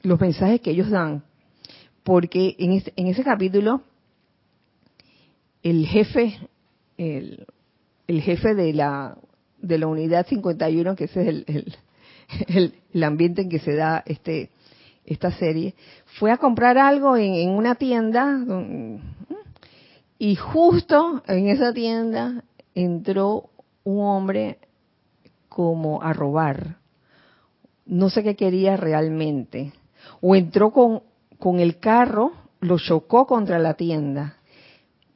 los 0.03 0.21
mensajes 0.21 0.61
que 0.61 0.71
ellos 0.71 0.91
dan, 0.91 1.23
porque 2.03 2.57
en, 2.59 2.83
en 2.97 3.07
ese 3.07 3.23
capítulo 3.23 3.83
el 5.71 5.87
jefe, 5.87 6.39
el, 6.97 7.47
jefe 8.07 8.55
de 8.55 8.73
la 8.73 9.17
de 9.59 9.79
la 9.79 9.89
unidad 9.89 10.27
51, 10.27 10.95
que 10.95 11.05
ese 11.05 11.23
es 11.23 11.29
el, 11.29 11.45
el, 12.49 12.75
el, 12.93 13.05
ambiente 13.05 13.43
en 13.43 13.49
que 13.49 13.59
se 13.59 13.75
da 13.75 14.03
este 14.07 14.51
esta 15.05 15.33
serie, 15.33 15.75
fue 16.19 16.31
a 16.31 16.37
comprar 16.37 16.79
algo 16.79 17.17
en, 17.17 17.35
en 17.35 17.51
una 17.51 17.75
tienda 17.77 18.39
y 20.19 20.35
justo 20.37 21.23
en 21.27 21.49
esa 21.49 21.73
tienda 21.73 22.45
entró 22.75 23.51
un 23.85 24.01
hombre 24.05 24.59
como 25.49 26.03
a 26.03 26.12
robar. 26.12 26.77
No 27.87 28.11
sé 28.11 28.23
qué 28.25 28.35
quería 28.35 28.77
realmente. 28.77 29.73
O 30.21 30.35
entró 30.35 30.73
con, 30.73 31.03
con 31.39 31.61
el 31.61 31.79
carro, 31.79 32.33
lo 32.61 32.79
chocó 32.79 33.27
contra 33.27 33.61
la 33.61 33.75
tienda. 33.75 34.36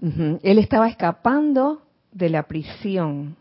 Él 0.01 0.59
estaba 0.59 0.89
escapando 0.89 1.83
de 2.13 2.31
la 2.31 2.45
prisión. 2.45 3.37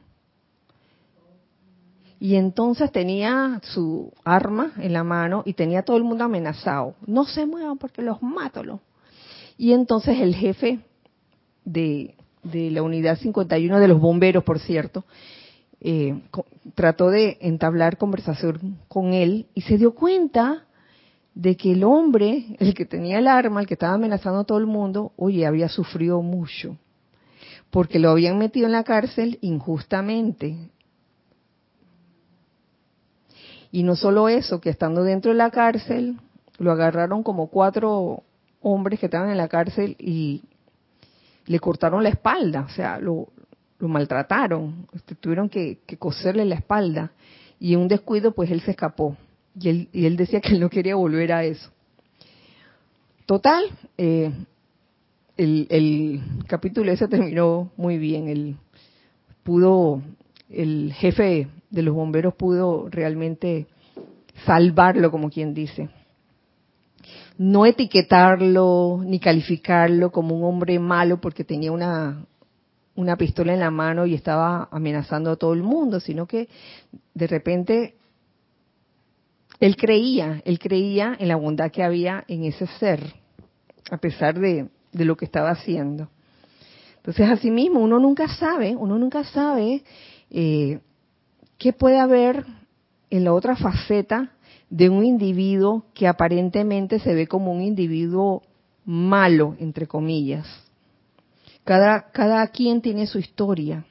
Y 2.20 2.36
entonces 2.36 2.92
tenía 2.92 3.62
su 3.64 4.12
arma 4.26 4.74
en 4.78 4.92
la 4.92 5.06
mano 5.06 5.44
y 5.46 5.54
tenía 5.54 5.84
todo 5.84 5.96
el 5.96 6.04
mundo 6.04 6.26
amenazado. 6.26 6.96
No 7.06 7.24
se 7.24 7.46
muevan 7.46 7.78
porque 7.78 8.02
los 8.02 8.22
mato. 8.22 8.82
Y 9.58 9.72
entonces 9.72 10.20
el 10.20 10.36
jefe 10.36 10.80
de, 11.64 12.16
la 12.44 12.84
unidad 12.84 13.18
51 13.18 13.80
de 13.80 13.88
los 13.88 14.02
bomberos, 14.02 14.44
por 14.44 14.60
cierto, 14.60 15.06
eh, 15.80 16.22
trató 16.76 17.10
de 17.10 17.38
entablar 17.40 17.98
conversación 17.98 18.80
con 18.90 19.14
él 19.14 19.48
y 19.54 19.62
se 19.62 19.78
dio 19.78 19.96
cuenta 19.96 20.66
de 21.40 21.56
que 21.56 21.72
el 21.72 21.86
hombre, 21.86 22.58
el 22.60 22.74
que 22.74 22.86
tenía 22.86 23.18
el 23.18 23.26
arma, 23.26 23.62
el 23.62 23.68
que 23.68 23.76
estaba 23.76 23.94
amenazando 23.94 24.40
a 24.40 24.44
todo 24.44 24.58
el 24.58 24.66
mundo, 24.66 25.14
oye, 25.16 25.46
había 25.46 25.70
sufrido 25.70 26.22
mucho, 26.22 26.76
porque 27.70 27.98
lo 27.98 28.10
habían 28.10 28.38
metido 28.38 28.66
en 28.66 28.74
la 28.74 28.84
cárcel 28.84 29.38
injustamente. 29.40 30.58
Y 33.72 33.84
no 33.84 33.96
solo 33.96 34.28
eso, 34.28 34.60
que 34.60 34.70
estando 34.70 35.04
dentro 35.04 35.32
de 35.32 35.38
la 35.38 35.50
cárcel, 35.50 36.20
lo 36.58 36.74
agarraron 36.74 37.24
como 37.24 37.48
cuatro 37.48 38.24
hombres 38.60 39.00
que 39.00 39.06
estaban 39.06 39.30
en 39.30 39.38
la 39.38 39.48
cárcel 39.48 39.96
y 39.98 40.44
le 41.46 41.60
cortaron 41.62 42.04
la 42.04 42.10
espalda, 42.10 42.66
o 42.68 42.70
sea, 42.70 43.00
lo, 43.00 43.30
maltrataron, 43.80 44.88
este, 44.92 45.16
tuvieron 45.16 45.48
que, 45.48 45.80
coserle 45.98 46.44
la 46.44 46.56
espalda 46.56 47.14
y 47.62 47.76
en 47.76 47.80
un 47.80 47.88
descuido 47.88 48.34
pues 48.34 48.52
él 48.52 48.60
se 48.60 48.72
escapó 48.72 49.16
y 49.60 49.70
él, 49.70 49.90
y 49.94 50.06
él 50.06 50.18
decía 50.18 50.42
que 50.42 50.50
él 50.50 50.60
no 50.60 50.70
quería 50.70 50.96
volver 50.96 51.32
a 51.32 51.44
eso. 51.44 51.70
Total, 53.26 53.64
eh, 53.98 54.32
el, 55.38 55.68
el, 55.70 56.22
capítulo 56.48 56.92
ese 56.92 57.08
terminó 57.08 57.72
muy 57.78 57.98
bien, 57.98 58.28
el, 58.28 58.58
pudo, 59.44 60.02
el 60.50 60.94
jefe 60.94 61.48
de 61.70 61.82
los 61.82 61.94
bomberos 61.94 62.34
pudo 62.34 62.90
realmente 62.90 63.68
salvarlo, 64.46 65.12
como 65.12 65.30
quien 65.30 65.54
dice 65.54 65.90
no 67.40 67.66
etiquetarlo 67.66 69.00
ni 69.02 69.18
calificarlo 69.18 70.12
como 70.12 70.36
un 70.36 70.44
hombre 70.44 70.78
malo 70.78 71.22
porque 71.22 71.46
tenía 71.46 71.72
una, 71.72 72.26
una 72.96 73.16
pistola 73.16 73.54
en 73.54 73.62
la 73.62 73.72
mano 73.72 74.06
y 74.06 74.14
estaba 74.14 74.68
amenazando 74.72 75.32
a 75.32 75.36
todo 75.38 75.54
el 75.54 75.64
mundo, 75.64 76.02
sino 76.02 76.28
que 76.28 76.50
de 77.14 77.28
repente 77.28 77.96
él 79.60 79.76
creía, 79.76 80.42
él 80.46 80.58
creía 80.60 81.16
en 81.20 81.28
la 81.28 81.36
bondad 81.36 81.72
que 81.72 81.84
había 81.84 82.24
en 82.28 82.46
ese 82.46 82.66
ser, 82.80 83.02
a 83.92 83.98
pesar 83.98 84.40
de, 84.40 84.70
lo 84.94 85.18
que 85.18 85.26
estaba 85.26 85.52
haciendo. 85.52 86.10
Entonces, 86.98 87.30
asimismo, 87.30 87.80
uno 87.80 88.00
nunca 88.00 88.28
sabe, 88.28 88.76
uno 88.76 88.98
nunca 88.98 89.24
sabe 89.26 89.84
eh, 90.30 90.80
qué 91.58 91.74
puede 91.74 92.00
haber 92.00 92.46
en 93.10 93.24
la 93.24 93.34
otra 93.34 93.56
faceta 93.56 94.32
de 94.70 94.90
un 94.90 95.04
individuo 95.04 95.86
que 95.94 96.08
aparentemente 96.08 97.00
se 97.00 97.14
ve 97.14 97.28
como 97.28 97.52
un 97.52 97.62
individuo 97.62 98.44
malo, 98.86 99.56
entre 99.60 99.88
comillas. 99.88 100.48
Cada, 101.64 102.12
cada 102.12 102.48
quien 102.48 102.82
tiene 102.82 103.08
su 103.08 103.20
historia. 103.20 103.86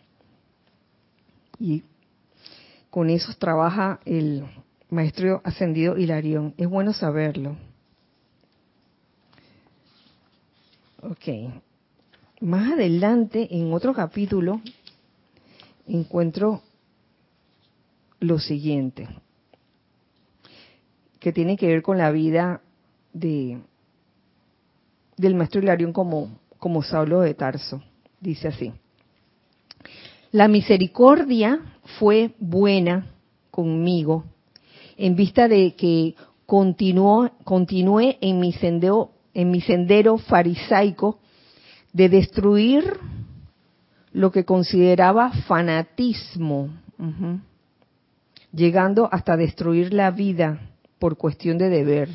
Y 1.58 1.82
con 2.90 3.10
eso 3.10 3.32
trabaja 3.38 4.00
el 4.04 4.44
maestro 4.90 5.40
ascendido 5.44 5.96
Hilarión. 5.96 6.54
Es 6.56 6.68
bueno 6.68 6.92
saberlo. 6.92 7.56
Ok. 11.02 11.52
Más 12.40 12.72
adelante, 12.72 13.48
en 13.50 13.72
otro 13.72 13.92
capítulo, 13.94 14.60
encuentro 15.86 16.62
lo 18.20 18.38
siguiente, 18.38 19.08
que 21.20 21.32
tiene 21.32 21.56
que 21.56 21.66
ver 21.66 21.82
con 21.82 21.98
la 21.98 22.10
vida 22.10 22.60
de 23.12 23.60
del 25.16 25.34
maestro 25.34 25.60
Hilarión 25.60 25.92
como, 25.92 26.38
como 26.58 26.82
Saulo 26.82 27.20
de 27.20 27.34
Tarso. 27.34 27.82
Dice 28.20 28.48
así. 28.48 28.72
La 30.30 30.46
misericordia 30.46 31.60
fue 31.98 32.34
buena 32.38 33.06
conmigo 33.50 34.24
en 34.98 35.14
vista 35.14 35.48
de 35.48 35.74
que 35.76 36.16
continué 36.44 38.18
en 38.20 38.40
mi 38.40 38.52
sendero, 38.52 39.12
en 39.32 39.50
mi 39.50 39.60
sendero 39.60 40.18
farisaico 40.18 41.20
de 41.92 42.08
destruir 42.08 42.98
lo 44.12 44.32
que 44.32 44.44
consideraba 44.44 45.30
fanatismo, 45.46 46.70
llegando 48.52 49.08
hasta 49.12 49.36
destruir 49.36 49.94
la 49.94 50.10
vida 50.10 50.60
por 50.98 51.16
cuestión 51.16 51.58
de 51.58 51.68
deber. 51.68 52.08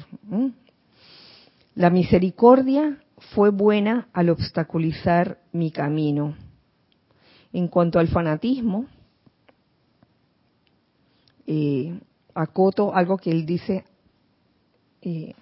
La 1.76 1.90
misericordia 1.90 2.98
fue 3.34 3.50
buena 3.50 4.10
al 4.12 4.30
obstaculizar 4.30 5.40
mi 5.54 5.72
camino. 5.72 6.36
En 7.54 7.68
cuanto 7.68 8.00
al 8.00 8.10
fanatismo, 8.10 8.88
eh, 11.48 11.98
acoto 12.34 12.94
algo 12.96 13.18
que 13.18 13.32
él 13.32 13.46
dice 13.46 13.86
eh, 15.02 15.34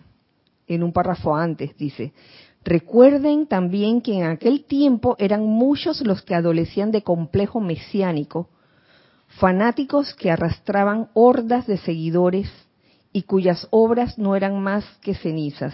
en 0.68 0.84
un 0.84 0.94
párrafo 0.94 1.36
antes, 1.36 1.76
dice, 1.78 2.14
recuerden 2.64 3.48
también 3.48 4.02
que 4.02 4.18
en 4.18 4.24
aquel 4.24 4.64
tiempo 4.64 5.16
eran 5.20 5.44
muchos 5.44 6.02
los 6.02 6.22
que 6.22 6.36
adolecían 6.36 6.92
de 6.92 7.04
complejo 7.04 7.60
mesiánico, 7.60 8.50
fanáticos 9.28 10.14
que 10.16 10.32
arrastraban 10.32 11.10
hordas 11.14 11.68
de 11.68 11.78
seguidores 11.78 12.50
y 13.14 13.24
cuyas 13.24 13.68
obras 13.72 14.18
no 14.18 14.36
eran 14.36 14.62
más 14.62 14.86
que 15.02 15.16
cenizas. 15.16 15.74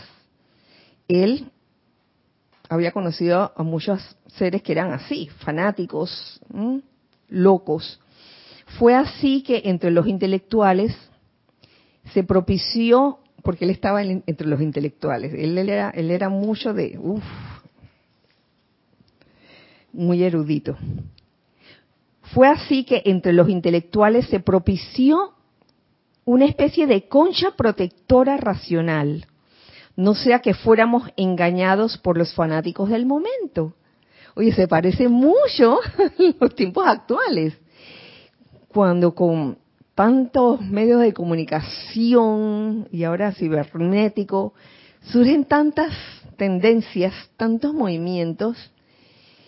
Él 1.07 1.51
había 2.69 2.91
conocido 2.91 3.51
a 3.55 3.63
muchos 3.63 4.17
seres 4.27 4.61
que 4.61 4.73
eran 4.73 4.91
así, 4.91 5.29
fanáticos, 5.39 6.41
locos. 7.29 7.99
Fue 8.79 8.95
así 8.95 9.43
que 9.43 9.61
entre 9.65 9.91
los 9.91 10.07
intelectuales 10.07 10.95
se 12.13 12.23
propició, 12.23 13.19
porque 13.43 13.65
él 13.65 13.71
estaba 13.71 14.01
entre 14.03 14.47
los 14.47 14.61
intelectuales, 14.61 15.33
él, 15.33 15.57
era, 15.57 15.89
él 15.91 16.11
era 16.11 16.29
mucho 16.29 16.73
de, 16.73 16.99
muy 19.93 20.23
erudito. 20.23 20.77
Fue 22.33 22.47
así 22.47 22.83
que 22.83 23.01
entre 23.05 23.33
los 23.33 23.49
intelectuales 23.49 24.27
se 24.27 24.39
propició 24.39 25.33
una 26.25 26.45
especie 26.45 26.87
de 26.87 27.07
concha 27.07 27.51
protectora 27.51 28.37
racional, 28.37 29.27
no 29.95 30.13
sea 30.13 30.39
que 30.39 30.53
fuéramos 30.53 31.09
engañados 31.15 31.97
por 31.97 32.17
los 32.17 32.33
fanáticos 32.33 32.89
del 32.89 33.05
momento. 33.05 33.73
Oye, 34.35 34.53
se 34.53 34.67
parece 34.67 35.07
mucho 35.07 35.79
a 35.97 36.11
los 36.39 36.53
tiempos 36.53 36.85
actuales, 36.85 37.57
cuando 38.67 39.15
con 39.15 39.57
tantos 39.97 40.61
medios 40.61 41.01
de 41.01 41.11
comunicación 41.11 42.87
y 42.91 43.03
ahora 43.03 43.31
cibernético, 43.31 44.53
surgen 45.01 45.45
tantas 45.45 45.91
tendencias, 46.37 47.15
tantos 47.35 47.73
movimientos, 47.73 48.71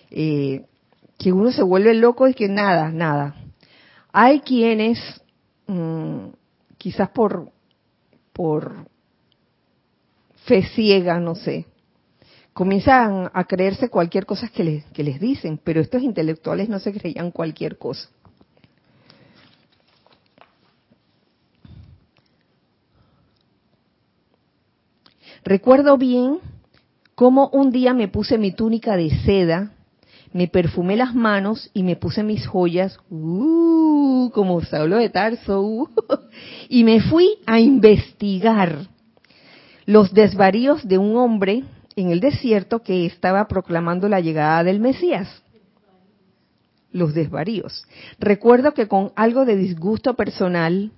eh, 0.10 0.66
que 1.20 1.32
uno 1.32 1.52
se 1.52 1.62
vuelve 1.62 1.94
loco 1.94 2.28
y 2.28 2.34
que 2.34 2.48
nada, 2.48 2.90
nada. 2.90 3.36
Hay 4.12 4.40
quienes, 4.40 4.98
mm, 5.68 6.30
quizás 6.80 7.10
por, 7.10 7.52
por 8.34 8.88
fe 10.46 10.64
ciega, 10.64 11.20
no 11.20 11.36
sé, 11.36 11.68
comienzan 12.54 13.30
a 13.36 13.44
creerse 13.44 13.90
cualquier 13.90 14.26
cosa 14.26 14.50
que 14.50 14.64
les, 14.64 14.86
que 14.86 15.04
les 15.04 15.20
dicen, 15.20 15.60
pero 15.64 15.80
estos 15.80 16.02
intelectuales 16.02 16.70
no 16.70 16.80
se 16.80 16.92
creían 16.92 17.30
cualquier 17.30 17.78
cosa. 17.78 18.10
Recuerdo 25.44 25.98
bien 25.98 26.40
cómo 27.16 27.50
un 27.50 27.72
día 27.72 27.94
me 27.94 28.08
puse 28.08 28.38
mi 28.38 28.52
túnica 28.52 28.96
de 28.98 29.10
seda, 29.26 29.72
me 30.32 30.48
perfumé 30.48 30.96
las 30.96 31.16
manos 31.16 31.70
y 31.74 31.84
me 31.84 31.96
puse 31.96 32.24
mis 32.24 32.46
joyas, 32.46 33.00
uh, 33.10 34.30
como 34.34 34.62
Saulo 34.62 34.98
de 34.98 35.10
Tarso, 35.10 35.62
uh, 35.62 35.90
y 36.70 36.84
me 36.84 37.02
fui 37.02 37.38
a 37.46 37.60
investigar 37.60 38.88
los 39.86 40.14
desvaríos 40.14 40.88
de 40.88 40.98
un 40.98 41.18
hombre 41.18 41.64
en 41.96 42.12
el 42.12 42.20
desierto 42.20 42.84
que 42.84 43.06
estaba 43.06 43.48
proclamando 43.48 44.08
la 44.08 44.20
llegada 44.20 44.64
del 44.64 44.80
Mesías. 44.80 45.44
Los 46.92 47.14
desvaríos. 47.14 47.86
Recuerdo 48.20 48.74
que 48.74 48.88
con 48.88 49.12
algo 49.16 49.46
de 49.46 49.56
disgusto 49.56 50.16
personal 50.16 50.92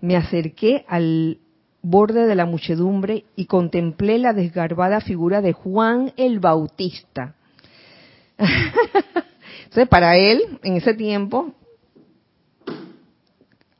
me 0.00 0.16
acerqué 0.16 0.84
al 0.88 1.38
borde 1.82 2.26
de 2.26 2.34
la 2.36 2.46
muchedumbre 2.46 3.24
y 3.34 3.46
contemplé 3.46 4.18
la 4.18 4.32
desgarbada 4.32 5.00
figura 5.00 5.42
de 5.42 5.52
Juan 5.52 6.12
el 6.16 6.38
Bautista. 6.38 7.34
Entonces, 9.64 9.88
para 9.88 10.16
él, 10.16 10.58
en 10.62 10.76
ese 10.76 10.94
tiempo, 10.94 11.52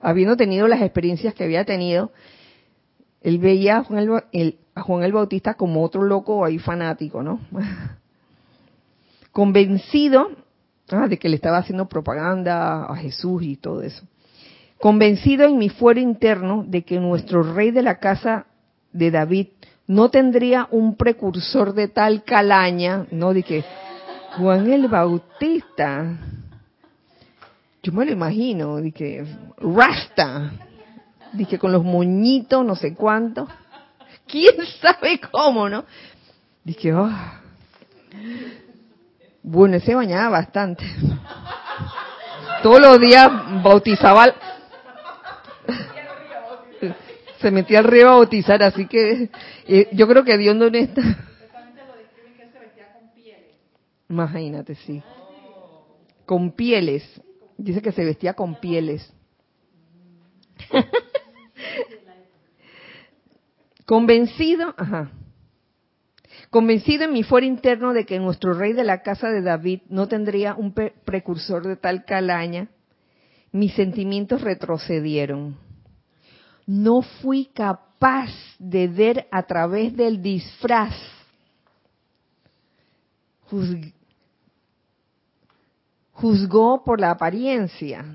habiendo 0.00 0.36
tenido 0.36 0.66
las 0.66 0.82
experiencias 0.82 1.34
que 1.34 1.44
había 1.44 1.64
tenido, 1.64 2.12
él 3.20 3.38
veía 3.38 3.78
a 3.78 3.84
Juan 3.84 5.05
el, 5.05 5.12
Bautista 5.12 5.55
como 5.55 5.84
otro 5.84 6.03
loco 6.03 6.44
ahí 6.44 6.59
fanático, 6.59 7.22
¿no? 7.22 7.40
Convencido 9.32 10.30
ah, 10.90 11.07
de 11.09 11.18
que 11.18 11.28
le 11.28 11.36
estaba 11.36 11.59
haciendo 11.59 11.88
propaganda 11.88 12.84
a 12.84 12.96
Jesús 12.96 13.42
y 13.44 13.57
todo 13.57 13.82
eso 13.82 14.05
convencido 14.83 15.45
en 15.45 15.59
mi 15.59 15.68
fuero 15.68 16.01
interno 16.01 16.64
de 16.66 16.83
que 16.83 16.99
nuestro 16.99 17.45
rey 17.55 17.70
de 17.70 17.83
la 17.83 18.01
casa 18.01 18.47
de 18.93 19.12
David 19.12 19.47
no 19.87 20.11
tendría 20.11 20.66
un 20.72 20.97
precursor 20.97 21.72
de 21.72 21.87
tal 21.87 22.24
calaña, 22.24 23.07
no 23.12 23.33
de 23.33 23.45
que 23.45 23.64
Juan 24.37 24.72
el 24.72 24.89
Bautista, 24.89 26.18
yo 27.80 27.93
me 27.93 28.05
lo 28.05 28.11
imagino, 28.11 28.78
de 28.78 28.91
que 28.91 29.24
Rasta, 29.59 30.51
de 31.33 31.45
que 31.45 31.61
con 31.61 31.70
los 31.70 31.85
moñitos, 31.85 32.66
no 32.66 32.74
sé 32.74 32.93
cuánto, 32.93 33.47
quién 34.26 34.57
sabe 34.80 35.20
cómo, 35.30 35.68
¿no? 35.68 35.85
Dije, 36.64 36.93
oh. 36.93 37.09
bueno, 39.45 39.78
se 39.78 39.95
bañaba 39.95 40.28
bastante. 40.28 40.85
Todos 42.64 42.80
los 42.80 42.99
días 42.99 43.30
bautizaba 43.62 44.35
se 47.43 47.51
metía 47.51 47.80
al 47.80 47.84
río 47.84 48.09
a 48.09 48.14
bautizar, 48.14 48.62
así 48.62 48.86
que 48.86 49.28
eh, 49.66 49.88
yo 49.93 50.09
creo 50.09 50.24
que 50.24 50.38
Dios 50.38 50.57
no 50.57 50.66
está. 50.66 51.03
Imagínate, 54.09 54.74
sí. 54.76 55.03
Con 56.24 56.53
pieles. 56.53 57.03
Dice 57.57 57.82
que 57.82 57.93
se 57.93 58.05
vestía 58.05 58.34
con 58.34 58.61
pieles. 58.61 59.12
Convencido, 63.86 64.74
ajá. 64.76 65.11
Convencido 66.51 67.05
en 67.05 67.12
mi 67.12 67.22
fuero 67.22 67.47
interno 67.47 67.93
de 67.95 68.05
que 68.05 68.18
nuestro 68.18 68.53
rey 68.53 68.74
de 68.74 68.84
la 68.84 69.03
casa 69.03 69.30
de 69.30 69.43
David 69.43 69.80
no 69.88 70.09
tendría 70.09 70.55
un 70.55 70.72
precursor 70.72 71.66
de 71.66 71.76
tal 71.76 72.05
calaña, 72.05 72.68
mis 73.51 73.72
sentimientos 73.74 74.43
retrocedieron 74.43 75.57
no 76.72 77.02
fui 77.02 77.44
capaz 77.52 78.30
de 78.58 78.88
ver 78.88 79.26
a 79.30 79.42
través 79.42 79.94
del 79.94 80.22
disfraz. 80.22 80.94
Juzgó 86.12 86.82
por 86.82 86.98
la 86.98 87.10
apariencia 87.10 88.06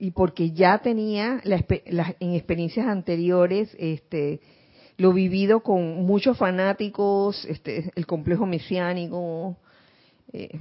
y 0.00 0.10
porque 0.10 0.50
ya 0.50 0.78
tenía 0.78 1.40
en 1.44 2.34
experiencias 2.34 2.88
anteriores 2.88 3.70
este, 3.78 4.40
lo 4.96 5.12
vivido 5.12 5.60
con 5.60 6.04
muchos 6.04 6.36
fanáticos, 6.36 7.44
este, 7.44 7.92
el 7.94 8.04
complejo 8.04 8.46
mesiánico, 8.46 9.56
eh, 10.32 10.60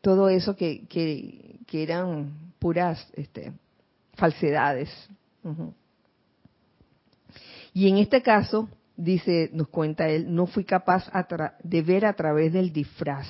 todo 0.00 0.28
eso 0.28 0.56
que, 0.56 0.84
que, 0.88 1.60
que 1.68 1.84
eran 1.84 2.52
puras 2.58 3.08
este, 3.14 3.52
falsedades. 4.14 4.90
Y 7.76 7.90
en 7.90 7.98
este 7.98 8.22
caso, 8.22 8.70
dice, 8.96 9.50
nos 9.52 9.68
cuenta 9.68 10.08
él, 10.08 10.34
no 10.34 10.46
fui 10.46 10.64
capaz 10.64 11.12
de 11.62 11.82
ver 11.82 12.06
a 12.06 12.14
través 12.14 12.50
del 12.54 12.72
disfraz. 12.72 13.28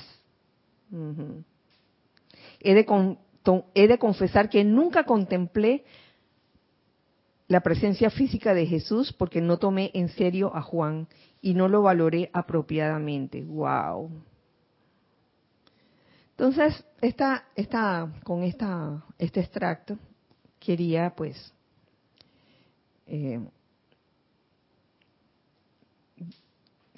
he, 2.61 2.73
de 2.73 3.97
confesar 3.99 4.49
que 4.49 4.63
nunca 4.63 5.03
contemplé 5.03 5.83
la 7.49 7.59
presencia 7.59 8.09
física 8.09 8.53
de 8.53 8.65
Jesús 8.65 9.11
porque 9.11 9.41
no 9.41 9.57
tomé 9.57 9.91
en 9.93 10.07
serio 10.07 10.55
a 10.55 10.61
Juan 10.61 11.09
y 11.41 11.53
no 11.53 11.67
lo 11.67 11.81
valoré 11.81 12.29
apropiadamente. 12.31 13.43
¡Wow! 13.43 14.09
Entonces, 16.37 16.85
esta, 17.01 17.43
esta, 17.53 18.13
con 18.23 18.43
esta, 18.43 19.03
este 19.17 19.41
extracto 19.41 19.97
quería 20.57 21.13
pues 21.13 21.53
eh, 23.07 23.41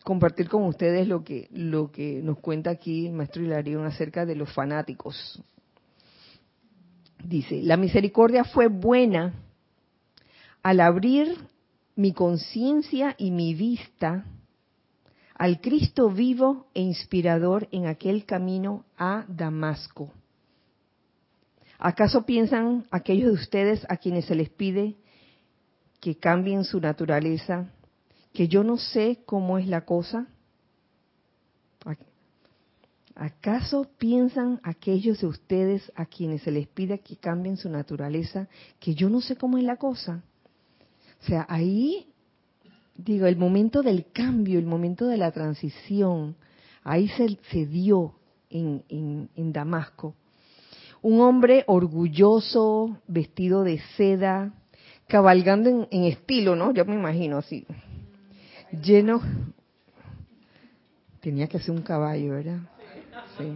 compartir 0.10 0.49
con 0.49 0.64
ustedes 0.64 1.07
lo 1.07 1.24
que, 1.24 1.47
lo 1.51 1.91
que 1.91 2.20
nos 2.24 2.39
cuenta 2.39 2.72
aquí 2.72 3.12
maestro 3.12 3.43
Hilarión 3.43 3.86
acerca 3.86 4.26
de 4.26 4.34
los 4.34 4.51
fanáticos. 4.51 5.39
Dice, 7.24 7.62
la 7.62 7.78
misericordia 7.78 8.43
fue 8.43 8.70
buena 8.70 9.36
al 10.64 10.80
abrir 10.80 11.38
mi 11.95 12.12
conciencia 12.12 13.14
y 13.20 13.30
mi 13.30 13.53
vista 13.53 14.26
al 15.36 15.62
Cristo 15.62 16.10
vivo 16.10 16.66
e 16.74 16.82
inspirador 16.82 17.68
en 17.72 17.86
aquel 17.86 18.26
camino 18.26 18.86
a 18.97 19.26
Damasco. 19.28 20.12
¿Acaso 21.78 22.26
piensan 22.26 22.88
aquellos 22.89 23.28
de 23.28 23.43
ustedes 23.43 23.86
a 23.88 23.97
quienes 23.97 24.26
se 24.26 24.34
les 24.34 24.49
pide 24.49 24.95
que 25.99 26.18
cambien 26.18 26.64
su 26.64 26.80
naturaleza, 26.80 27.72
que 28.39 28.47
yo 28.47 28.63
no 28.63 28.77
sé 28.77 29.19
cómo 29.25 29.57
es 29.57 29.67
la 29.67 29.81
cosa? 29.81 30.27
¿Acaso 33.13 33.85
piensan 33.97 34.61
aquellos 34.63 35.19
de 35.19 35.27
ustedes 35.27 35.91
a 35.93 36.05
quienes 36.05 36.43
se 36.43 36.51
les 36.51 36.65
pide 36.69 36.99
que 36.99 37.17
cambien 37.17 37.57
su 37.57 37.69
naturaleza, 37.69 38.47
que 38.79 38.95
yo 38.95 39.09
no 39.09 39.19
sé 39.19 39.35
cómo 39.35 39.57
es 39.57 39.65
la 39.65 39.75
cosa? 39.75 40.23
O 41.21 41.25
sea, 41.25 41.45
ahí, 41.49 42.07
digo, 42.95 43.27
el 43.27 43.35
momento 43.35 43.81
del 43.81 44.05
cambio, 44.13 44.57
el 44.57 44.65
momento 44.65 45.07
de 45.07 45.17
la 45.17 45.31
transición, 45.31 46.37
ahí 46.85 47.09
se, 47.09 47.37
se 47.51 47.65
dio 47.65 48.15
en, 48.49 48.85
en, 49.35 49.51
Damasco. 49.51 50.15
Un 51.01 51.19
hombre 51.19 51.65
orgulloso, 51.67 53.01
vestido 53.05 53.65
de 53.65 53.81
seda, 53.97 54.53
cabalgando 55.09 55.69
en, 55.69 55.89
en 55.91 56.05
estilo, 56.05 56.55
¿no? 56.55 56.71
Yo 56.73 56.85
me 56.85 56.95
imagino 56.95 57.39
así, 57.39 57.67
lleno. 58.72 59.22
Tenía 61.22 61.47
que 61.47 61.59
ser 61.59 61.72
un 61.72 61.82
caballo, 61.82 62.34
¿verdad? 62.34 62.59
Sí 63.38 63.55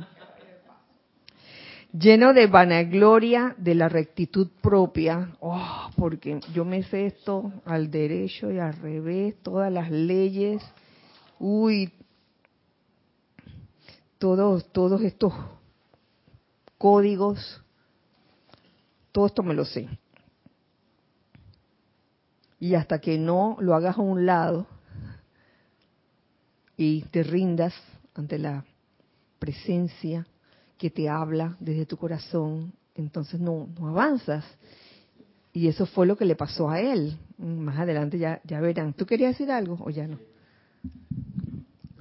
lleno 1.93 2.33
de 2.33 2.47
vanagloria 2.47 3.55
de 3.57 3.75
la 3.75 3.87
rectitud 3.87 4.49
propia, 4.61 5.35
oh, 5.39 5.89
porque 5.95 6.39
yo 6.53 6.65
me 6.65 6.83
sé 6.83 7.05
esto 7.05 7.53
al 7.65 7.91
derecho 7.91 8.51
y 8.51 8.59
al 8.59 8.73
revés, 8.73 9.35
todas 9.43 9.71
las 9.71 9.91
leyes, 9.91 10.63
uy, 11.39 11.93
todos, 14.17 14.71
todos 14.71 15.01
estos 15.01 15.33
códigos, 16.77 17.61
todo 19.11 19.27
esto 19.27 19.43
me 19.43 19.53
lo 19.53 19.63
sé. 19.63 19.87
Y 22.59 22.75
hasta 22.75 22.99
que 22.99 23.17
no 23.17 23.57
lo 23.59 23.75
hagas 23.75 23.97
a 23.97 24.01
un 24.01 24.25
lado 24.25 24.65
y 26.77 27.01
te 27.11 27.23
rindas 27.23 27.73
ante 28.15 28.37
la 28.37 28.65
presencia 29.39 30.25
que 30.77 30.89
te 30.89 31.09
habla 31.09 31.55
desde 31.59 31.85
tu 31.85 31.97
corazón, 31.97 32.73
entonces 32.95 33.39
no, 33.39 33.67
no 33.79 33.89
avanzas. 33.89 34.45
Y 35.51 35.67
eso 35.67 35.85
fue 35.85 36.07
lo 36.07 36.15
que 36.17 36.25
le 36.25 36.35
pasó 36.35 36.69
a 36.69 36.79
él. 36.79 37.17
Más 37.37 37.77
adelante 37.77 38.17
ya, 38.17 38.41
ya 38.43 38.59
verán. 38.59 38.93
¿Tú 38.93 39.05
querías 39.05 39.33
decir 39.33 39.51
algo 39.51 39.77
o 39.79 39.89
ya 39.89 40.07
no? 40.07 40.17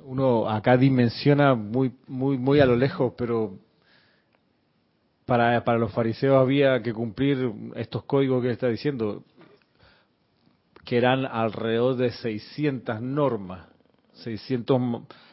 Uno 0.04 0.48
acá 0.48 0.76
dimensiona 0.76 1.54
muy, 1.54 1.92
muy, 2.06 2.38
muy 2.38 2.60
a 2.60 2.66
lo 2.66 2.76
lejos, 2.76 3.12
pero 3.16 3.58
para, 5.26 5.62
para 5.64 5.78
los 5.78 5.92
fariseos 5.92 6.40
había 6.40 6.82
que 6.82 6.92
cumplir 6.92 7.52
estos 7.76 8.04
códigos 8.04 8.42
que 8.42 8.50
está 8.50 8.68
diciendo, 8.68 9.22
que 10.84 10.96
eran 10.96 11.24
alrededor 11.24 11.96
de 11.96 12.10
600 12.10 13.00
normas, 13.00 13.68
600 14.14 14.80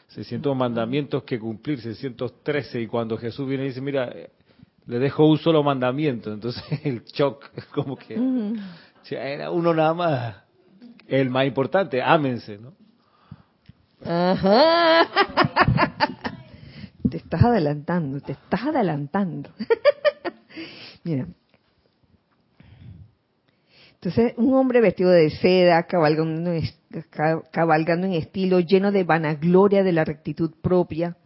600 0.08 0.56
mandamientos 0.56 1.22
que 1.22 1.38
cumplir, 1.38 1.80
613, 1.80 2.80
y 2.80 2.86
cuando 2.88 3.16
Jesús 3.16 3.48
viene 3.48 3.64
y 3.64 3.68
dice, 3.68 3.80
mira, 3.80 4.12
le 4.86 4.98
dejo 4.98 5.24
un 5.24 5.38
solo 5.38 5.62
mandamiento, 5.62 6.32
entonces 6.32 6.64
el 6.84 7.04
shock 7.04 7.50
es 7.56 7.64
como 7.66 7.96
que 7.96 8.18
era 9.10 9.50
uno 9.50 9.72
nada 9.74 9.94
más, 9.94 10.36
el 11.06 11.30
más 11.30 11.46
importante, 11.46 12.02
ámense, 12.02 12.58
¿no? 12.58 12.72
Ajá. 14.04 15.06
te 17.10 17.16
estás 17.16 17.42
adelantando, 17.44 18.20
te 18.20 18.32
estás 18.32 18.62
adelantando. 18.62 19.50
Mira, 21.04 21.26
entonces, 24.02 24.32
un 24.38 24.54
hombre 24.54 24.80
vestido 24.80 25.10
de 25.10 25.28
seda, 25.28 25.82
cabalgando 25.82 26.54
en, 26.54 26.62
cabalgando 27.50 28.06
en 28.06 28.14
estilo, 28.14 28.60
lleno 28.60 28.92
de 28.92 29.04
vanagloria 29.04 29.82
de 29.82 29.92
la 29.92 30.06
rectitud 30.06 30.52
propia, 30.62 31.18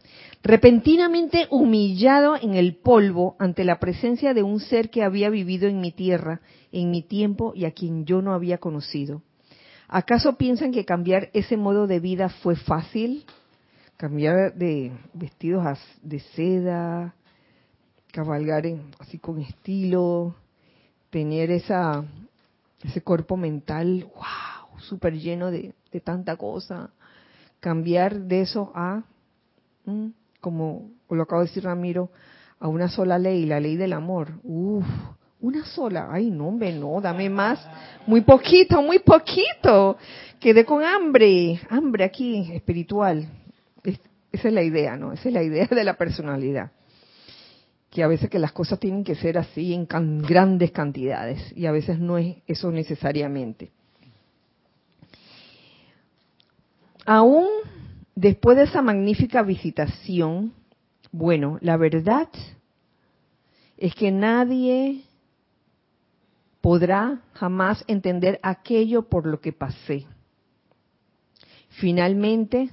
repentinamente 0.43 1.47
humillado 1.51 2.35
en 2.35 2.55
el 2.55 2.75
polvo 2.75 3.37
ante 3.39 3.63
la 3.63 3.79
presencia 3.79 4.35
de 4.35 4.43
un 4.43 4.59
ser 4.59 4.91
que 4.91 5.05
había 5.05 5.31
vivido 5.31 5.69
en 5.69 5.81
mi 5.81 5.93
tierra, 5.93 6.41
en 6.73 6.91
mi 6.91 7.03
tiempo 7.03 7.53
y 7.55 7.65
a 7.65 7.71
quien 7.71 8.07
yo 8.07 8.23
no 8.23 8.35
había 8.35 8.59
conocido. 8.59 9.23
¿Acaso 9.87 10.37
piensan 10.37 10.73
que 10.73 10.85
cambiar 10.85 11.31
ese 11.33 11.57
modo 11.57 11.87
de 11.87 12.01
vida 12.01 12.29
fue 12.29 12.57
fácil? 12.57 13.25
Cambiar 13.97 14.53
de 14.55 14.91
vestidos 15.13 15.79
de 16.03 16.19
seda, 16.19 17.15
cabalgar 18.11 18.65
así 18.99 19.21
con 19.21 19.39
estilo, 19.39 20.35
tener 21.11 21.53
esa 21.53 22.05
ese 22.85 23.01
cuerpo 23.01 23.37
mental, 23.37 24.07
wow, 24.15 24.79
súper 24.81 25.15
lleno 25.19 25.51
de, 25.51 25.75
tanta 26.05 26.37
cosa, 26.37 26.91
cambiar 27.61 28.21
de 28.21 28.43
eso 28.43 28.71
a, 28.75 29.03
mm, 29.87 30.09
como 30.41 30.91
lo 31.09 31.23
acabo 31.23 31.43
de 31.43 31.49
decir 31.49 31.65
Ramiro, 31.65 32.11
a 32.61 32.69
una 32.69 32.89
sola 32.89 33.19
ley, 33.19 33.47
la 33.47 33.61
ley 33.61 33.77
del 33.77 33.93
amor. 33.93 34.33
Uf, 34.43 34.85
una 35.41 35.65
sola. 35.65 36.09
Ay, 36.11 36.31
no, 36.31 36.49
hombre, 36.49 36.73
no, 36.73 37.01
dame 37.01 37.29
más. 37.31 37.67
Muy 38.07 38.21
poquito, 38.23 38.83
muy 38.83 38.99
poquito. 38.99 39.97
Quedé 40.41 40.65
con 40.65 40.83
hambre, 40.83 41.61
hambre 41.71 42.05
aquí, 42.05 42.53
espiritual. 42.53 43.27
esa 44.33 44.49
es 44.49 44.55
la 44.55 44.63
idea, 44.63 44.97
¿no? 44.97 45.13
Esa 45.13 45.29
es 45.29 45.35
la 45.35 45.43
idea 45.43 45.67
de 45.67 45.85
la 45.85 45.95
personalidad 45.95 46.71
que 47.95 48.03
a 48.03 48.09
veces 48.09 48.29
que 48.29 48.41
las 48.41 48.51
cosas 48.51 48.81
tienen 48.81 49.05
que 49.05 49.15
ser 49.15 49.39
así 49.39 49.73
en 49.73 49.87
grandes 50.21 50.73
cantidades 50.73 51.57
y 51.57 51.67
a 51.67 51.71
veces 51.71 52.01
no 52.01 52.19
es 52.19 52.39
eso 52.49 52.73
necesariamente. 52.73 53.71
Aún 57.07 57.47
después 58.17 58.57
de 58.57 58.65
esa 58.65 58.83
magnífica 58.83 59.45
visitación, 59.45 60.53
bueno, 61.13 61.59
la 61.61 61.77
verdad 61.77 62.29
es 63.77 63.95
que 63.95 64.11
nadie 64.11 65.05
podrá 66.61 67.21
jamás 67.35 67.85
entender 67.87 68.41
aquello 68.43 69.09
por 69.09 69.25
lo 69.25 69.41
que 69.41 69.53
pasé. 69.53 70.05
Finalmente, 71.69 72.71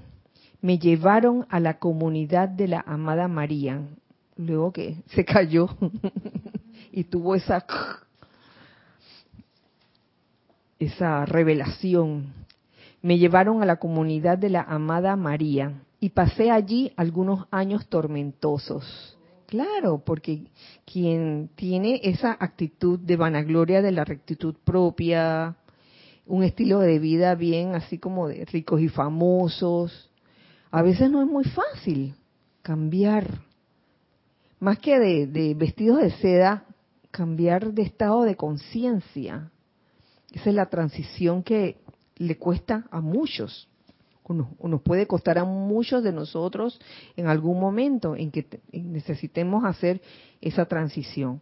me 0.61 0.79
llevaron 0.79 1.45
a 1.49 1.59
la 1.59 1.77
comunidad 1.77 2.49
de 2.49 2.69
la 2.69 2.83
amada 2.87 3.27
María, 3.27 3.81
luego 4.45 4.71
que 4.71 4.97
se 5.07 5.25
cayó 5.25 5.69
y 6.91 7.03
tuvo 7.05 7.35
esa 7.35 7.65
esa 10.79 11.25
revelación. 11.25 12.33
Me 13.01 13.17
llevaron 13.17 13.61
a 13.61 13.65
la 13.65 13.77
comunidad 13.77 14.37
de 14.37 14.49
la 14.49 14.61
amada 14.61 15.15
María 15.15 15.83
y 15.99 16.09
pasé 16.09 16.51
allí 16.51 16.91
algunos 16.97 17.47
años 17.51 17.87
tormentosos. 17.87 19.17
Claro, 19.47 20.01
porque 20.05 20.47
quien 20.85 21.49
tiene 21.55 21.99
esa 22.03 22.37
actitud 22.39 22.99
de 22.99 23.17
vanagloria 23.17 23.81
de 23.81 23.91
la 23.91 24.05
rectitud 24.05 24.55
propia, 24.63 25.57
un 26.25 26.43
estilo 26.43 26.79
de 26.79 26.99
vida 26.99 27.35
bien 27.35 27.75
así 27.75 27.97
como 27.97 28.27
de 28.27 28.45
ricos 28.45 28.81
y 28.81 28.87
famosos, 28.87 30.09
a 30.71 30.81
veces 30.81 31.11
no 31.11 31.21
es 31.21 31.27
muy 31.27 31.43
fácil 31.43 32.15
cambiar 32.61 33.41
más 34.61 34.77
que 34.77 34.99
de, 34.99 35.55
vestidos 35.55 36.01
de 36.01 36.11
seda, 36.11 36.65
cambiar 37.09 37.73
de 37.73 37.81
estado 37.81 38.21
de 38.21 38.35
conciencia. 38.35 39.51
Esa 40.31 40.49
es 40.51 40.55
la 40.55 40.67
transición 40.67 41.41
que 41.41 41.81
le 42.17 42.37
cuesta 42.37 42.85
a 42.91 43.01
muchos, 43.01 43.67
o 44.23 44.67
nos, 44.67 44.81
puede 44.83 45.07
costar 45.07 45.39
a 45.39 45.45
muchos 45.45 46.03
de 46.03 46.13
nosotros 46.13 46.79
en 47.17 47.27
algún 47.27 47.59
momento 47.59 48.15
en 48.15 48.29
que 48.29 48.45
necesitemos 48.71 49.65
hacer 49.65 49.99
esa 50.39 50.65
transición. 50.65 51.41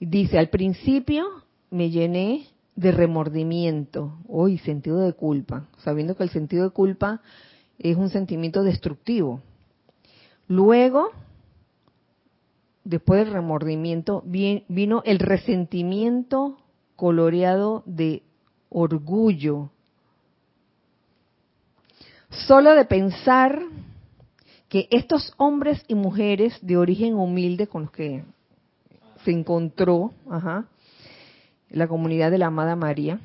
Dice, 0.00 0.38
al 0.38 0.48
principio 0.48 1.26
me 1.70 1.90
llené 1.90 2.46
de 2.76 2.92
remordimiento, 2.92 4.18
hoy 4.26 4.56
sentido 4.56 5.00
de 5.00 5.12
culpa, 5.12 5.68
sabiendo 5.84 6.16
que 6.16 6.22
el 6.22 6.30
sentido 6.30 6.64
de 6.64 6.70
culpa 6.70 7.20
es 7.78 7.98
un 7.98 8.08
sentimiento 8.08 8.62
destructivo. 8.62 9.42
Luego, 10.50 11.12
después 12.82 13.24
del 13.24 13.32
remordimiento, 13.32 14.24
vino 14.26 15.00
el 15.04 15.20
resentimiento 15.20 16.56
coloreado 16.96 17.84
de 17.86 18.24
orgullo. 18.68 19.70
Solo 22.30 22.74
de 22.74 22.84
pensar 22.84 23.62
que 24.68 24.88
estos 24.90 25.32
hombres 25.36 25.84
y 25.86 25.94
mujeres 25.94 26.58
de 26.62 26.76
origen 26.76 27.14
humilde 27.14 27.68
con 27.68 27.82
los 27.82 27.92
que 27.92 28.24
se 29.24 29.30
encontró 29.30 30.12
la 31.68 31.86
comunidad 31.86 32.32
de 32.32 32.38
la 32.38 32.46
amada 32.46 32.74
María, 32.74 33.20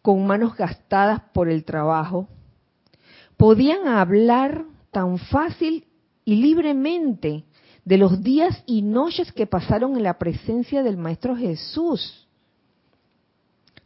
con 0.00 0.26
manos 0.26 0.56
gastadas 0.56 1.20
por 1.34 1.50
el 1.50 1.66
trabajo, 1.66 2.26
podían 3.36 3.86
hablar 3.86 4.64
tan 4.90 5.18
fácil 5.18 5.84
y 6.28 6.36
libremente 6.36 7.44
de 7.86 7.96
los 7.96 8.22
días 8.22 8.62
y 8.66 8.82
noches 8.82 9.32
que 9.32 9.46
pasaron 9.46 9.96
en 9.96 10.02
la 10.02 10.18
presencia 10.18 10.82
del 10.82 10.98
Maestro 10.98 11.34
Jesús. 11.34 12.28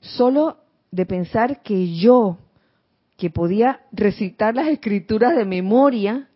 Solo 0.01 0.57
de 0.91 1.07
pensar 1.07 1.63
que 1.63 1.95
yo, 1.95 2.39
que 3.17 3.31
podía 3.31 3.83
recitar 3.93 4.57
las 4.57 4.67
escrituras 4.67 5.37
de 5.37 5.45
memoria, 5.45 6.31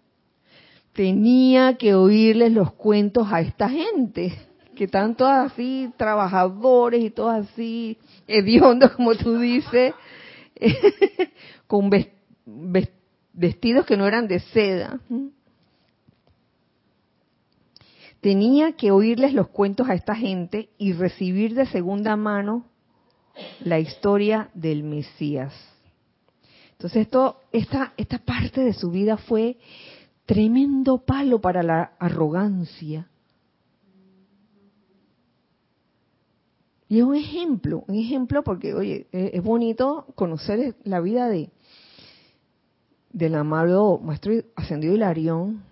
tenía 0.93 1.77
que 1.77 1.97
oírles 1.97 2.53
los 2.53 2.71
cuentos 2.75 3.27
a 3.33 3.41
esta 3.41 3.69
gente, 3.69 4.33
que 4.77 4.87
tanto 4.87 5.27
así 5.27 5.91
trabajadores 5.97 7.03
y 7.03 7.11
todos 7.11 7.49
así 7.49 7.99
hediondos, 8.29 8.93
como 8.93 9.17
tú 9.17 9.41
dices, 9.41 9.93
con 11.67 11.91
vestidos 13.33 13.85
que 13.87 13.97
no 13.97 14.07
eran 14.07 14.29
de 14.29 14.39
seda. 14.39 15.01
Tenía 18.27 18.73
que 18.73 18.91
oírles 18.91 19.35
los 19.35 19.47
cuentos 19.51 19.89
a 19.89 19.95
esta 19.95 20.17
gente 20.17 20.69
y 20.79 20.95
recibir 20.95 21.55
de 21.55 21.65
segunda 21.65 22.17
mano 22.17 22.67
la 23.61 23.79
historia 23.79 24.51
del 24.53 24.83
Mesías. 24.83 25.55
Entonces 26.73 27.03
esto, 27.03 27.39
esta, 27.53 27.93
esta 27.97 28.19
parte 28.19 28.63
de 28.63 28.73
su 28.73 28.91
vida 28.91 29.17
fue 29.17 29.59
tremendo 30.25 30.99
palo 30.99 31.41
para 31.41 31.63
la 31.63 31.93
arrogancia. 32.01 33.09
Y 36.89 36.99
es 36.99 37.05
un 37.05 37.15
ejemplo, 37.15 37.85
un 37.87 37.95
ejemplo 37.95 38.43
porque, 38.43 38.75
oye, 38.75 39.07
es 39.13 39.43
bonito 39.45 40.05
conocer 40.17 40.75
la 40.83 40.99
vida 40.99 41.29
de 41.29 41.51
del 43.13 43.37
amado 43.37 43.99
Maestro 43.99 44.33
Ascendido 44.57 44.95
Hilarión, 44.95 45.63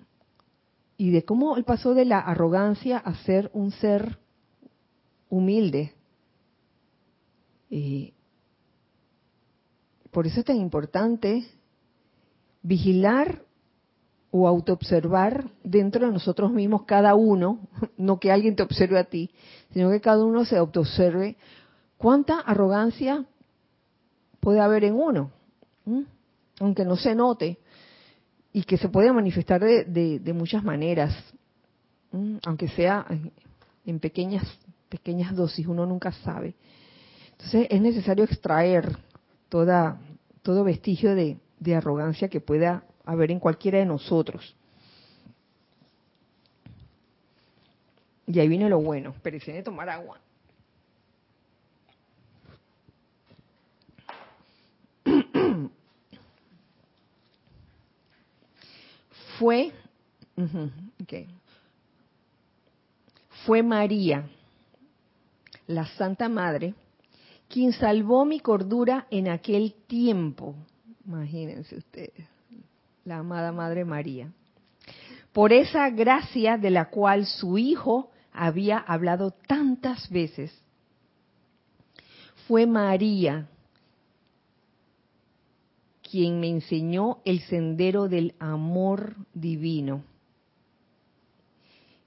y 0.96 1.10
de 1.10 1.24
cómo 1.24 1.56
él 1.56 1.64
pasó 1.64 1.94
de 1.94 2.04
la 2.04 2.18
arrogancia 2.18 2.98
a 2.98 3.14
ser 3.24 3.50
un 3.52 3.70
ser 3.72 4.18
humilde. 5.28 5.92
por 10.12 10.28
eso 10.28 10.40
es 10.40 10.46
tan 10.46 10.58
importante 10.58 11.44
vigilar 12.62 13.42
o 14.30 14.46
autoobservar 14.46 15.50
dentro 15.64 16.06
de 16.06 16.12
nosotros 16.12 16.52
mismos 16.52 16.84
cada 16.84 17.16
uno, 17.16 17.58
no 17.96 18.20
que 18.20 18.30
alguien 18.30 18.54
te 18.54 18.62
observe 18.62 18.98
a 18.98 19.04
ti, 19.04 19.30
sino 19.72 19.90
que 19.90 20.00
cada 20.00 20.24
uno 20.24 20.44
se 20.44 20.56
autoobserve 20.56 21.36
cuánta 21.98 22.38
arrogancia 22.38 23.24
puede 24.38 24.60
haber 24.60 24.84
en 24.84 24.94
uno, 24.94 25.32
aunque 26.60 26.84
no 26.84 26.96
se 26.96 27.14
note 27.14 27.58
y 28.56 28.62
que 28.62 28.78
se 28.78 28.88
puede 28.88 29.12
manifestar 29.12 29.60
de, 29.60 30.32
muchas 30.32 30.62
maneras, 30.62 31.12
aunque 32.46 32.68
sea 32.68 33.04
en 33.84 33.98
pequeñas, 33.98 34.46
pequeñas 34.88 35.34
dosis, 35.34 35.66
uno 35.66 35.84
nunca 35.84 36.12
sabe. 36.12 36.54
Entonces 37.32 37.66
es 37.68 37.80
necesario 37.80 38.22
extraer 38.22 38.96
toda, 39.48 40.00
todo 40.42 40.62
vestigio 40.62 41.16
de, 41.16 41.36
de 41.58 41.74
arrogancia 41.74 42.28
que 42.28 42.40
pueda 42.40 42.84
haber 43.04 43.32
en 43.32 43.40
cualquiera 43.40 43.80
de 43.80 43.86
nosotros. 43.86 44.54
Y 48.28 48.38
ahí 48.38 48.46
viene 48.46 48.70
lo 48.70 48.80
bueno, 48.80 49.16
pero 49.20 49.36
de 49.36 49.62
tomar 49.64 49.88
agua. 49.88 50.20
Fue, 59.38 59.72
fue 63.44 63.62
María, 63.62 64.28
la 65.66 65.86
Santa 65.96 66.28
Madre, 66.28 66.74
quien 67.48 67.72
salvó 67.72 68.24
mi 68.24 68.40
cordura 68.40 69.06
en 69.10 69.28
aquel 69.28 69.74
tiempo. 69.86 70.54
Imagínense 71.06 71.76
ustedes, 71.76 72.26
la 73.04 73.18
amada 73.18 73.52
Madre 73.52 73.84
María. 73.84 74.32
Por 75.32 75.52
esa 75.52 75.90
gracia 75.90 76.56
de 76.56 76.70
la 76.70 76.90
cual 76.90 77.26
su 77.26 77.58
Hijo 77.58 78.10
había 78.32 78.78
hablado 78.78 79.32
tantas 79.32 80.08
veces. 80.08 80.52
Fue 82.46 82.66
María 82.66 83.48
quien 86.14 86.38
me 86.38 86.48
enseñó 86.48 87.18
el 87.24 87.40
sendero 87.40 88.08
del 88.08 88.36
amor 88.38 89.16
divino. 89.34 90.04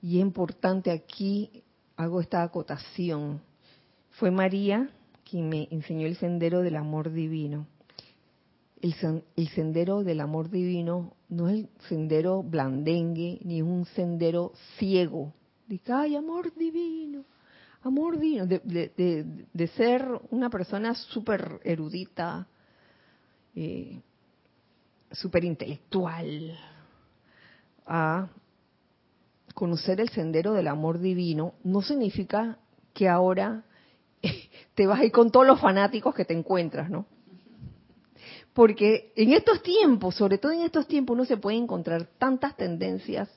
Y 0.02 0.20
es 0.20 0.22
importante 0.22 0.92
aquí, 0.92 1.62
hago 1.98 2.22
esta 2.22 2.42
acotación, 2.42 3.42
fue 4.12 4.32
María 4.32 4.90
quien 5.30 5.50
me 5.50 5.68
enseñó 5.72 6.08
el 6.08 6.16
sendero 6.16 6.62
del 6.62 6.78
amor 6.78 7.12
divino. 7.12 7.68
El, 8.80 8.94
sendero 9.50 10.06
del 10.06 10.22
amor 10.22 10.50
divino 10.50 11.12
no 11.28 11.50
es 11.50 11.56
el 11.56 11.70
sendero 11.90 12.44
blandengue, 12.44 13.42
ni 13.44 13.62
un 13.62 13.84
sendero 13.88 14.54
ciego. 14.78 15.34
De 15.68 15.80
que, 15.80 15.92
ay, 15.92 16.16
amor 16.16 16.56
divino, 16.56 17.26
amor 17.82 18.18
divino, 18.18 18.46
de, 18.46 19.26
de 19.52 19.68
ser 19.68 20.08
una 20.32 20.50
persona 20.50 20.96
súper 20.96 21.60
erudita, 21.66 22.48
eh, 23.60 24.02
súper 25.12 25.44
intelectual, 25.44 26.56
a 27.88 28.28
conocer 29.56 30.00
el 30.00 30.10
sendero 30.10 30.54
del 30.54 30.68
amor 30.68 31.00
divino, 31.00 31.56
no 31.64 31.82
significa 31.82 32.60
que 32.94 33.10
ahora 33.10 33.64
te 34.76 34.86
vas 34.86 35.00
a 35.00 35.06
ir 35.06 35.12
con 35.12 35.32
todos 35.32 35.48
los 35.48 35.60
fanáticos 35.60 36.14
que 36.14 36.24
te 36.24 36.36
encuentras, 36.36 36.92
¿no? 36.92 37.08
Porque 38.54 39.12
en 39.16 39.34
estos 39.34 39.64
tiempos, 39.64 40.14
sobre 40.14 40.38
todo 40.38 40.52
en 40.52 40.62
estos 40.62 40.88
tiempos, 40.88 41.16
uno 41.16 41.26
se 41.26 41.38
puede 41.38 41.58
encontrar 41.58 42.06
tantas 42.20 42.56
tendencias 42.58 43.28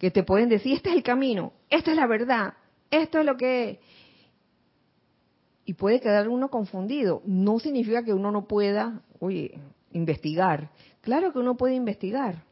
que 0.00 0.10
te 0.10 0.24
pueden 0.24 0.48
decir, 0.48 0.72
este 0.74 0.90
es 0.90 0.96
el 0.96 1.04
camino, 1.04 1.52
esta 1.70 1.92
es 1.92 1.96
la 1.96 2.08
verdad, 2.08 2.54
esto 2.90 3.20
es 3.20 3.26
lo 3.26 3.36
que 3.36 3.78
y 5.64 5.74
puede 5.74 6.00
quedar 6.00 6.28
uno 6.28 6.48
confundido. 6.48 7.22
No 7.24 7.58
significa 7.58 8.04
que 8.04 8.12
uno 8.12 8.30
no 8.30 8.46
pueda, 8.46 9.02
oye, 9.20 9.58
investigar. 9.92 10.70
Claro 11.00 11.32
que 11.32 11.38
uno 11.38 11.56
puede 11.56 11.74
investigar. 11.74 12.44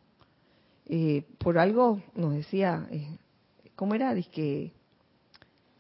Eh, 0.86 1.24
por 1.38 1.58
algo 1.58 2.02
nos 2.14 2.34
decía, 2.34 2.86
eh, 2.90 3.16
¿cómo 3.76 3.94
era? 3.94 4.14
Dice 4.14 4.30
que 4.30 4.72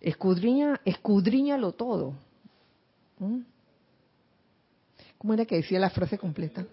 escudriña, 0.00 0.80
escudriñalo 0.84 1.72
todo. 1.72 2.14
¿Mm? 3.18 3.40
¿Cómo 5.18 5.34
era 5.34 5.44
que 5.44 5.56
decía 5.56 5.78
la 5.78 5.90
frase 5.90 6.16
completa? 6.16 6.66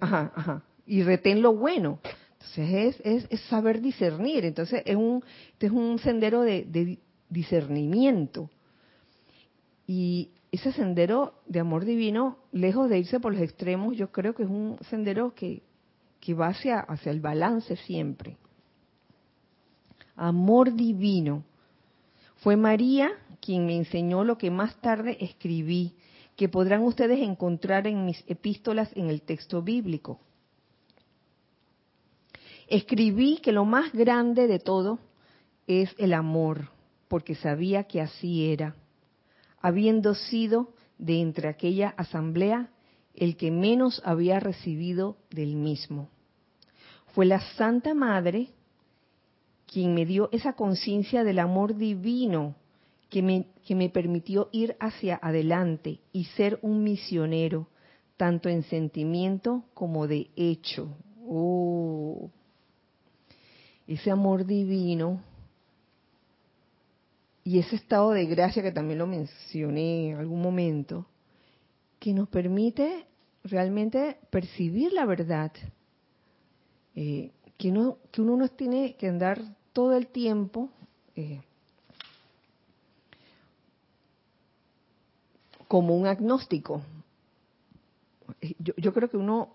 Ajá, 0.00 0.32
ajá. 0.34 0.62
Y 0.86 1.02
retén 1.02 1.42
lo 1.42 1.54
bueno. 1.54 1.98
Entonces 2.34 2.96
es, 3.04 3.26
es, 3.30 3.40
saber 3.48 3.80
discernir. 3.80 4.44
Entonces 4.44 4.82
es 4.84 4.94
un, 4.94 5.22
este 5.52 5.66
es 5.66 5.72
un 5.72 5.98
sendero 5.98 6.42
de, 6.42 6.64
de 6.64 6.98
discernimiento. 7.28 8.48
Y 9.86 10.30
ese 10.50 10.72
sendero 10.72 11.34
de 11.46 11.60
amor 11.60 11.84
divino, 11.84 12.38
lejos 12.52 12.88
de 12.88 12.98
irse 12.98 13.20
por 13.20 13.32
los 13.32 13.42
extremos, 13.42 13.96
yo 13.96 14.10
creo 14.10 14.34
que 14.34 14.42
es 14.42 14.48
un 14.48 14.78
sendero 14.90 15.34
que, 15.34 15.62
que 16.20 16.34
va 16.34 16.48
hacia, 16.48 16.80
hacia 16.80 17.12
el 17.12 17.20
balance 17.20 17.76
siempre. 17.76 18.36
Amor 20.16 20.74
divino. 20.74 21.44
Fue 22.36 22.56
María 22.56 23.12
quien 23.40 23.66
me 23.66 23.76
enseñó 23.76 24.24
lo 24.24 24.38
que 24.38 24.50
más 24.50 24.74
tarde 24.80 25.18
escribí, 25.20 25.94
que 26.36 26.48
podrán 26.48 26.82
ustedes 26.82 27.20
encontrar 27.20 27.86
en 27.86 28.04
mis 28.04 28.22
epístolas 28.26 28.90
en 28.96 29.08
el 29.08 29.22
texto 29.22 29.62
bíblico. 29.62 30.20
Escribí 32.68 33.38
que 33.38 33.52
lo 33.52 33.64
más 33.64 33.92
grande 33.92 34.46
de 34.46 34.58
todo 34.58 34.98
es 35.66 35.94
el 35.98 36.12
amor, 36.12 36.70
porque 37.08 37.34
sabía 37.34 37.84
que 37.84 38.00
así 38.00 38.50
era, 38.50 38.74
habiendo 39.60 40.14
sido 40.14 40.74
de 40.98 41.20
entre 41.20 41.48
aquella 41.48 41.88
asamblea 41.96 42.70
el 43.14 43.36
que 43.36 43.50
menos 43.50 44.02
había 44.04 44.40
recibido 44.40 45.16
del 45.30 45.56
mismo. 45.56 46.10
Fue 47.14 47.26
la 47.26 47.40
Santa 47.56 47.94
Madre 47.94 48.50
quien 49.66 49.94
me 49.94 50.06
dio 50.06 50.28
esa 50.32 50.52
conciencia 50.52 51.24
del 51.24 51.38
amor 51.38 51.76
divino 51.76 52.54
que 53.08 53.22
me, 53.22 53.46
que 53.66 53.74
me 53.74 53.88
permitió 53.88 54.48
ir 54.52 54.76
hacia 54.80 55.18
adelante 55.22 56.00
y 56.12 56.24
ser 56.24 56.58
un 56.62 56.82
misionero, 56.84 57.68
tanto 58.16 58.48
en 58.48 58.62
sentimiento 58.64 59.64
como 59.74 60.06
de 60.06 60.30
hecho. 60.36 60.96
Oh, 61.26 62.30
ese 63.86 64.10
amor 64.10 64.46
divino 64.46 65.20
y 67.46 67.60
ese 67.60 67.76
estado 67.76 68.10
de 68.10 68.26
gracia 68.26 68.60
que 68.60 68.72
también 68.72 68.98
lo 68.98 69.06
mencioné 69.06 70.10
en 70.10 70.16
algún 70.16 70.42
momento, 70.42 71.06
que 72.00 72.12
nos 72.12 72.28
permite 72.28 73.06
realmente 73.44 74.16
percibir 74.30 74.92
la 74.92 75.06
verdad, 75.06 75.52
eh, 76.96 77.30
que, 77.56 77.68
uno, 77.68 77.98
que 78.10 78.20
uno 78.20 78.36
no 78.36 78.48
tiene 78.48 78.96
que 78.96 79.06
andar 79.06 79.40
todo 79.72 79.96
el 79.96 80.08
tiempo 80.08 80.70
eh, 81.14 81.40
como 85.68 85.96
un 85.96 86.08
agnóstico. 86.08 86.82
Yo, 88.58 88.74
yo, 88.76 88.92
creo 88.92 89.08
que 89.08 89.18
uno, 89.18 89.50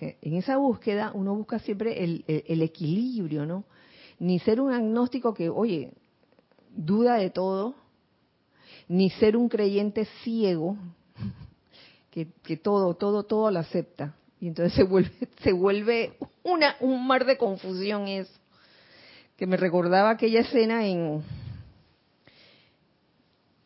en 0.00 0.36
esa 0.36 0.56
búsqueda, 0.56 1.12
uno 1.12 1.34
busca 1.34 1.58
siempre 1.58 2.02
el, 2.02 2.24
el 2.26 2.62
equilibrio, 2.62 3.44
¿no? 3.44 3.64
Ni 4.18 4.38
ser 4.38 4.58
un 4.58 4.72
agnóstico 4.72 5.34
que, 5.34 5.50
oye, 5.50 5.92
duda 6.76 7.16
de 7.16 7.30
todo, 7.30 7.74
ni 8.88 9.10
ser 9.10 9.36
un 9.36 9.48
creyente 9.48 10.04
ciego 10.22 10.76
que, 12.10 12.56
todo, 12.56 12.94
todo, 12.94 13.24
todo 13.24 13.50
lo 13.50 13.58
acepta. 13.58 14.14
Y 14.40 14.48
entonces 14.48 14.72
se 14.74 14.84
vuelve, 14.84 15.10
se 15.42 15.52
vuelve 15.52 16.16
una, 16.42 16.76
un 16.80 17.06
mar 17.06 17.26
de 17.26 17.36
confusión 17.36 18.08
es 18.08 18.30
que 19.36 19.46
me 19.46 19.58
recordaba 19.58 20.10
aquella 20.10 20.40
escena 20.40 20.86
en 20.86 21.22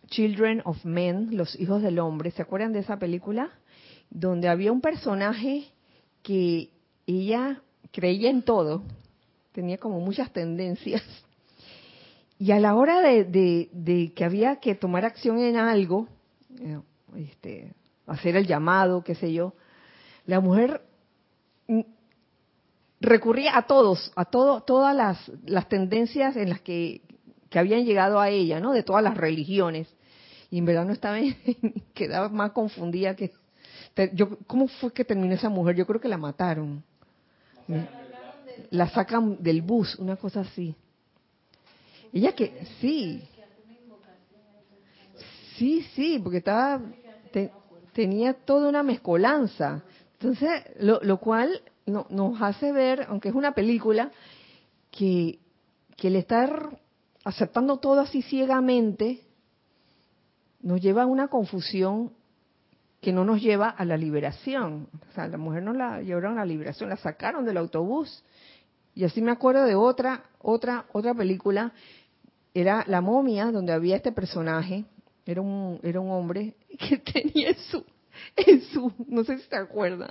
Children 0.09 0.63
of 0.65 0.85
Men, 0.85 1.37
los 1.37 1.59
hijos 1.61 1.81
del 1.81 2.01
hombre. 2.01 2.33
¿Se 2.33 2.43
acuerdan 2.43 2.73
de 2.73 2.81
esa 2.81 2.99
película? 2.99 3.51
Donde 4.11 4.49
había 4.49 4.73
un 4.73 4.81
personaje 4.81 5.69
que 6.25 6.71
ella 7.07 7.63
creía 7.93 8.31
en 8.31 8.43
todo, 8.43 8.83
tenía 9.53 9.79
como 9.79 10.01
muchas 10.01 10.33
tendencias 10.33 11.05
y 12.41 12.53
a 12.53 12.59
la 12.59 12.74
hora 12.74 13.03
de, 13.03 14.12
que 14.16 14.24
había 14.24 14.57
que 14.57 14.74
tomar 14.74 15.05
acción 15.05 15.41
en 15.41 15.57
algo, 15.57 16.09
eh, 16.59 16.80
este, 17.14 17.74
hacer 18.07 18.34
el 18.34 18.47
llamado, 18.47 19.05
qué 19.05 19.14
sé 19.14 19.30
yo, 19.30 19.53
la 20.24 20.41
mujer 20.41 20.80
mm, 21.68 21.82
recurría 23.03 23.59
a 23.59 23.66
todos, 23.66 24.11
a 24.16 24.24
todo, 24.24 24.62
todas 24.62 24.97
las, 24.97 25.30
las 25.45 25.68
tendencias 25.68 26.34
en 26.36 26.49
las 26.49 26.62
que, 26.62 27.03
que, 27.51 27.59
habían 27.59 27.84
llegado 27.84 28.18
a 28.18 28.30
ella, 28.30 28.59
¿no? 28.59 28.72
De 28.72 28.84
todas 28.84 29.05
las 29.05 29.18
religiones. 29.18 29.95
Y 30.51 30.61
en 30.61 30.64
verdad 30.64 30.86
no 30.86 30.95
estaba, 30.95 31.18
quedaba 31.95 32.30
más 32.30 32.53
confundida 32.53 33.16
que... 33.16 33.32
Yo, 34.14 34.38
¿Cómo 34.47 34.66
fue 34.66 34.95
que 34.95 35.05
terminó 35.05 35.34
esa 35.34 35.51
mujer? 35.51 35.76
Yo 35.76 35.86
creo 35.86 36.01
que 36.01 36.09
la 36.09 36.16
mataron. 36.16 36.82
La 38.70 38.88
sacan 38.88 39.43
del 39.43 39.61
bus, 39.61 39.97
una 39.97 40.16
cosa 40.16 40.41
así. 40.41 40.74
Ella 42.13 42.33
que, 42.33 42.67
sí. 42.81 43.29
Sí, 45.57 45.83
sí, 45.95 46.19
porque 46.23 46.39
estaba, 46.39 46.81
tenía 47.93 48.35
toda 48.35 48.69
una 48.69 48.83
mezcolanza. 48.83 49.83
Entonces, 50.15 50.65
lo, 50.79 51.01
lo 51.03 51.19
cual 51.19 51.61
no, 51.87 52.07
nos 52.11 52.41
hace 52.41 52.73
ver, 52.73 53.07
aunque 53.09 53.29
es 53.29 53.35
una 53.35 53.53
película, 53.53 54.11
que, 54.91 55.39
que 55.97 56.09
el 56.09 56.17
estar 56.17 56.79
aceptando 57.25 57.79
todo 57.79 58.01
así 58.01 58.23
ciegamente 58.23 59.21
nos 60.63 60.81
lleva 60.81 61.03
a 61.03 61.07
una 61.07 61.29
confusión 61.29 62.13
que 63.01 63.13
no 63.13 63.25
nos 63.25 63.41
lleva 63.41 63.69
a 63.69 63.85
la 63.85 63.97
liberación. 63.97 64.89
O 65.11 65.15
sea, 65.15 65.27
la 65.27 65.39
mujer 65.39 65.63
no 65.63 65.73
la 65.73 66.03
llevaron 66.03 66.35
a 66.35 66.41
la 66.41 66.47
liberación, 66.47 66.91
la 66.91 66.97
sacaron 66.97 67.45
del 67.45 67.57
autobús. 67.57 68.23
Y 68.95 69.05
así 69.05 69.23
me 69.23 69.31
acuerdo 69.31 69.65
de 69.65 69.75
otra, 69.75 70.25
otra, 70.41 70.87
otra 70.93 71.15
película 71.15 71.73
era 72.55 72.84
la 72.86 73.01
momia 73.01 73.46
donde 73.46 73.72
había 73.72 73.96
este 73.96 74.12
personaje, 74.12 74.84
era 75.26 75.40
un, 75.40 75.80
era 75.82 76.01
un 76.01 76.11
hombre 76.11 76.55
que 76.78 76.98
tenía 77.12 77.55
su, 77.70 77.84
en 78.36 78.62
su, 78.62 78.92
no 79.07 79.24
sé 79.24 79.38
si 79.38 79.48
se 79.48 79.57
acuerda, 79.57 80.11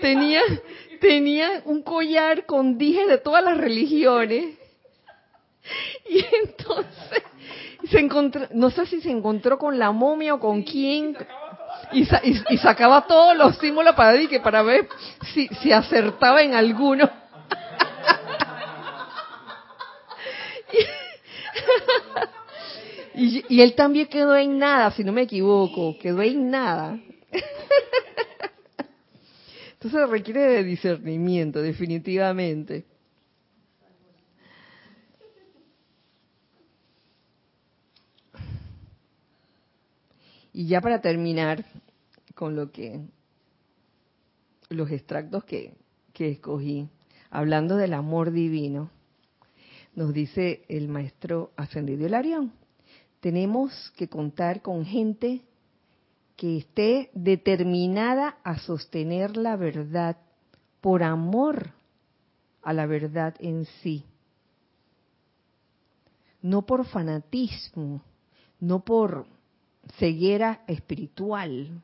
tenía, 0.00 0.42
tenía 1.00 1.62
un 1.64 1.82
collar 1.82 2.46
con 2.46 2.78
dije 2.78 3.06
de 3.06 3.18
todas 3.18 3.44
las 3.44 3.56
religiones. 3.56 4.56
Y 6.08 6.24
entonces 6.42 7.22
se 7.90 7.98
encontró, 7.98 8.46
no 8.52 8.70
sé 8.70 8.86
si 8.86 9.00
se 9.00 9.10
encontró 9.10 9.58
con 9.58 9.78
la 9.78 9.92
momia 9.92 10.34
o 10.34 10.40
con 10.40 10.62
quién, 10.62 11.16
y, 11.92 12.02
y, 12.48 12.58
sacaba 12.58 13.06
todos 13.06 13.36
los 13.36 13.56
símbolos 13.58 13.94
para, 13.94 14.16
para 14.42 14.62
ver 14.62 14.88
si, 15.32 15.48
si 15.60 15.72
acertaba 15.72 16.42
en 16.42 16.54
alguno. 16.54 17.08
Y, 23.14 23.60
él 23.60 23.74
también 23.74 24.06
quedó 24.06 24.36
en 24.36 24.58
nada, 24.58 24.90
si 24.92 25.04
no 25.04 25.12
me 25.12 25.22
equivoco, 25.22 25.96
quedó 25.98 26.22
en 26.22 26.50
nada. 26.50 26.98
Entonces 29.72 30.08
requiere 30.10 30.40
de 30.42 30.64
discernimiento, 30.64 31.62
definitivamente. 31.62 32.84
Y 40.52 40.66
ya 40.66 40.80
para 40.80 41.00
terminar 41.00 41.64
con 42.34 42.56
lo 42.56 42.72
que 42.72 43.00
los 44.68 44.90
extractos 44.90 45.44
que, 45.44 45.74
que 46.12 46.30
escogí, 46.30 46.88
hablando 47.30 47.76
del 47.76 47.94
amor 47.94 48.32
divino, 48.32 48.90
nos 49.94 50.12
dice 50.12 50.64
el 50.68 50.88
maestro 50.88 51.52
ascendido 51.56 52.14
Arión 52.16 52.52
tenemos 53.20 53.92
que 53.96 54.08
contar 54.08 54.62
con 54.62 54.84
gente 54.84 55.42
que 56.36 56.58
esté 56.58 57.10
determinada 57.12 58.38
a 58.42 58.58
sostener 58.58 59.36
la 59.36 59.56
verdad 59.56 60.16
por 60.80 61.02
amor 61.02 61.72
a 62.62 62.72
la 62.72 62.86
verdad 62.86 63.34
en 63.38 63.66
sí. 63.82 64.04
No 66.40 66.62
por 66.64 66.86
fanatismo, 66.86 68.02
no 68.58 68.80
por 68.82 69.26
ceguera 69.98 70.62
espiritual, 70.66 71.82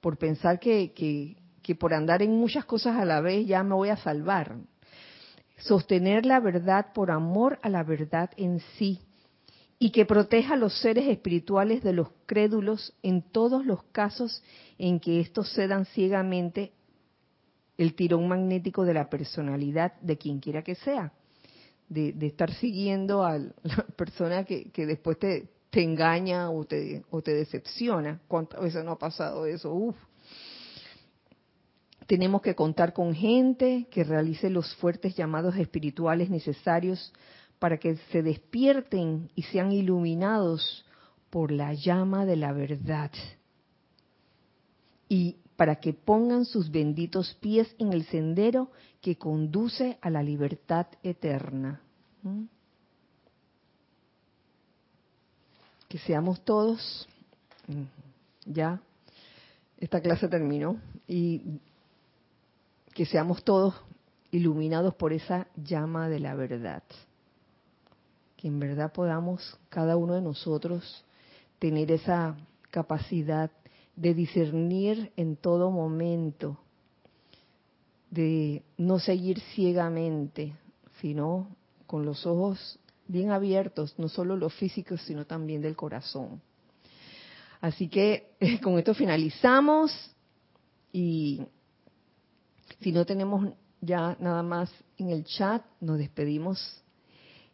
por 0.00 0.16
pensar 0.16 0.60
que, 0.60 0.92
que, 0.92 1.36
que 1.62 1.74
por 1.74 1.92
andar 1.92 2.22
en 2.22 2.38
muchas 2.38 2.64
cosas 2.64 2.96
a 2.96 3.04
la 3.04 3.20
vez 3.20 3.44
ya 3.44 3.64
me 3.64 3.74
voy 3.74 3.88
a 3.88 3.96
salvar. 3.96 4.56
Sostener 5.58 6.24
la 6.24 6.40
verdad 6.40 6.92
por 6.92 7.10
amor 7.10 7.58
a 7.62 7.68
la 7.68 7.82
verdad 7.82 8.30
en 8.36 8.60
sí 8.78 9.00
y 9.78 9.90
que 9.90 10.04
proteja 10.04 10.54
a 10.54 10.56
los 10.56 10.80
seres 10.80 11.08
espirituales 11.08 11.82
de 11.82 11.92
los 11.92 12.08
crédulos 12.26 12.94
en 13.02 13.22
todos 13.22 13.64
los 13.64 13.82
casos 13.84 14.42
en 14.76 14.98
que 14.98 15.20
estos 15.20 15.52
cedan 15.54 15.84
ciegamente 15.86 16.72
el 17.76 17.94
tirón 17.94 18.26
magnético 18.26 18.84
de 18.84 18.94
la 18.94 19.08
personalidad 19.08 19.92
de 20.00 20.18
quien 20.18 20.40
quiera 20.40 20.62
que 20.62 20.74
sea, 20.74 21.12
de, 21.88 22.14
estar 22.26 22.52
siguiendo 22.54 23.24
a 23.24 23.38
la 23.38 23.86
persona 23.96 24.44
que, 24.44 24.70
después 24.74 25.18
te, 25.18 25.48
te, 25.70 25.82
engaña 25.82 26.50
o 26.50 26.64
te, 26.64 27.04
o 27.10 27.22
te 27.22 27.32
decepciona. 27.32 28.20
¿Cuántas 28.26 28.60
veces 28.60 28.84
no 28.84 28.92
ha 28.92 28.98
pasado 28.98 29.46
eso? 29.46 29.72
Uf. 29.72 29.96
Tenemos 32.08 32.42
que 32.42 32.56
contar 32.56 32.92
con 32.92 33.14
gente 33.14 33.86
que 33.90 34.02
realice 34.02 34.50
los 34.50 34.74
fuertes 34.76 35.14
llamados 35.14 35.54
espirituales 35.56 36.30
necesarios 36.30 37.12
para 37.60 37.78
que 37.78 37.96
se 38.10 38.22
despierten 38.22 39.30
y 39.36 39.42
sean 39.42 39.70
iluminados 39.70 40.84
por 41.30 41.52
la 41.52 41.74
llama 41.74 42.24
de 42.24 42.36
la 42.36 42.52
verdad. 42.52 43.12
Y 45.08 45.36
para 45.56 45.76
que 45.76 45.92
pongan 45.92 46.44
sus 46.44 46.70
benditos 46.70 47.36
pies 47.40 47.72
en 47.78 47.92
el 47.92 48.04
sendero 48.06 48.70
que 49.00 49.16
conduce 49.16 49.98
a 50.00 50.10
la 50.10 50.22
libertad 50.22 50.86
eterna. 51.04 51.80
¿Mm? 52.22 52.44
que 55.88 55.98
seamos 55.98 56.42
todos, 56.44 57.08
mm, 57.66 58.52
ya, 58.52 58.80
esta 59.78 60.00
clase 60.00 60.28
terminó, 60.28 60.78
y 61.06 61.60
que 62.98 63.06
seamos 63.06 63.44
todos 63.44 63.76
iluminados 64.32 64.92
por 64.92 65.12
esa 65.12 65.46
llama 65.54 66.08
de 66.08 66.18
la 66.18 66.34
verdad. 66.34 66.82
Que 68.36 68.48
en 68.48 68.58
verdad 68.58 68.92
podamos 68.92 69.56
cada 69.68 69.96
uno 69.96 70.14
de 70.14 70.20
nosotros 70.20 71.04
tener 71.60 71.92
esa 71.92 72.34
capacidad 72.72 73.52
de 73.94 74.14
discernir 74.14 75.12
en 75.14 75.36
todo 75.36 75.70
momento, 75.70 76.58
de 78.10 78.64
no 78.76 78.98
seguir 78.98 79.38
ciegamente, 79.54 80.56
sino 81.00 81.54
con 81.86 82.04
los 82.04 82.26
ojos 82.26 82.80
bien 83.06 83.30
abiertos, 83.30 83.94
no 83.96 84.08
solo 84.08 84.34
los 84.34 84.52
físicos, 84.54 85.02
sino 85.02 85.24
también 85.24 85.62
del 85.62 85.76
corazón. 85.76 86.42
Así 87.60 87.86
que 87.86 88.32
con 88.60 88.76
esto 88.76 88.92
finalizamos 88.92 89.92
y 90.92 91.46
si 92.80 92.92
no 92.92 93.04
tenemos 93.04 93.52
ya 93.80 94.16
nada 94.20 94.42
más 94.42 94.70
en 94.96 95.10
el 95.10 95.24
chat, 95.24 95.62
nos 95.80 95.98
despedimos. 95.98 96.82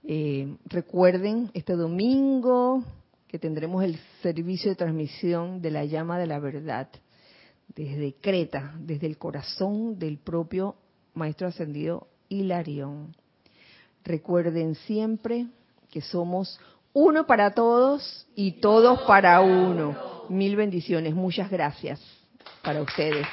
Eh, 0.03 0.57
recuerden, 0.67 1.51
este 1.55 1.75
domingo 1.75 2.85
que 3.29 3.39
tendremos 3.39 3.83
el 3.83 3.99
servicio 4.23 4.71
de 4.71 4.77
transmisión 4.77 5.61
de 5.61 5.71
la 5.71 5.85
llama 5.85 6.19
de 6.19 6.27
la 6.27 6.39
verdad 6.39 6.89
desde 7.75 8.15
Creta, 8.21 8.75
desde 8.79 9.07
el 9.07 9.19
corazón 9.19 9.99
del 9.99 10.19
propio 10.19 10.77
Maestro 11.15 11.49
Ascendido 11.49 12.09
Hilarión. 12.29 13.15
Recuerden 14.05 14.75
siempre 14.75 15.47
que 15.91 16.01
somos 16.01 16.61
uno 16.93 17.27
para 17.27 17.53
todos 17.53 18.27
y 18.37 18.61
todos 18.61 19.01
para 19.03 19.41
uno. 19.41 19.97
Mil 20.29 20.57
bendiciones. 20.57 21.15
Muchas 21.15 21.51
gracias 21.51 22.01
para 22.63 22.83
ustedes. 22.83 23.27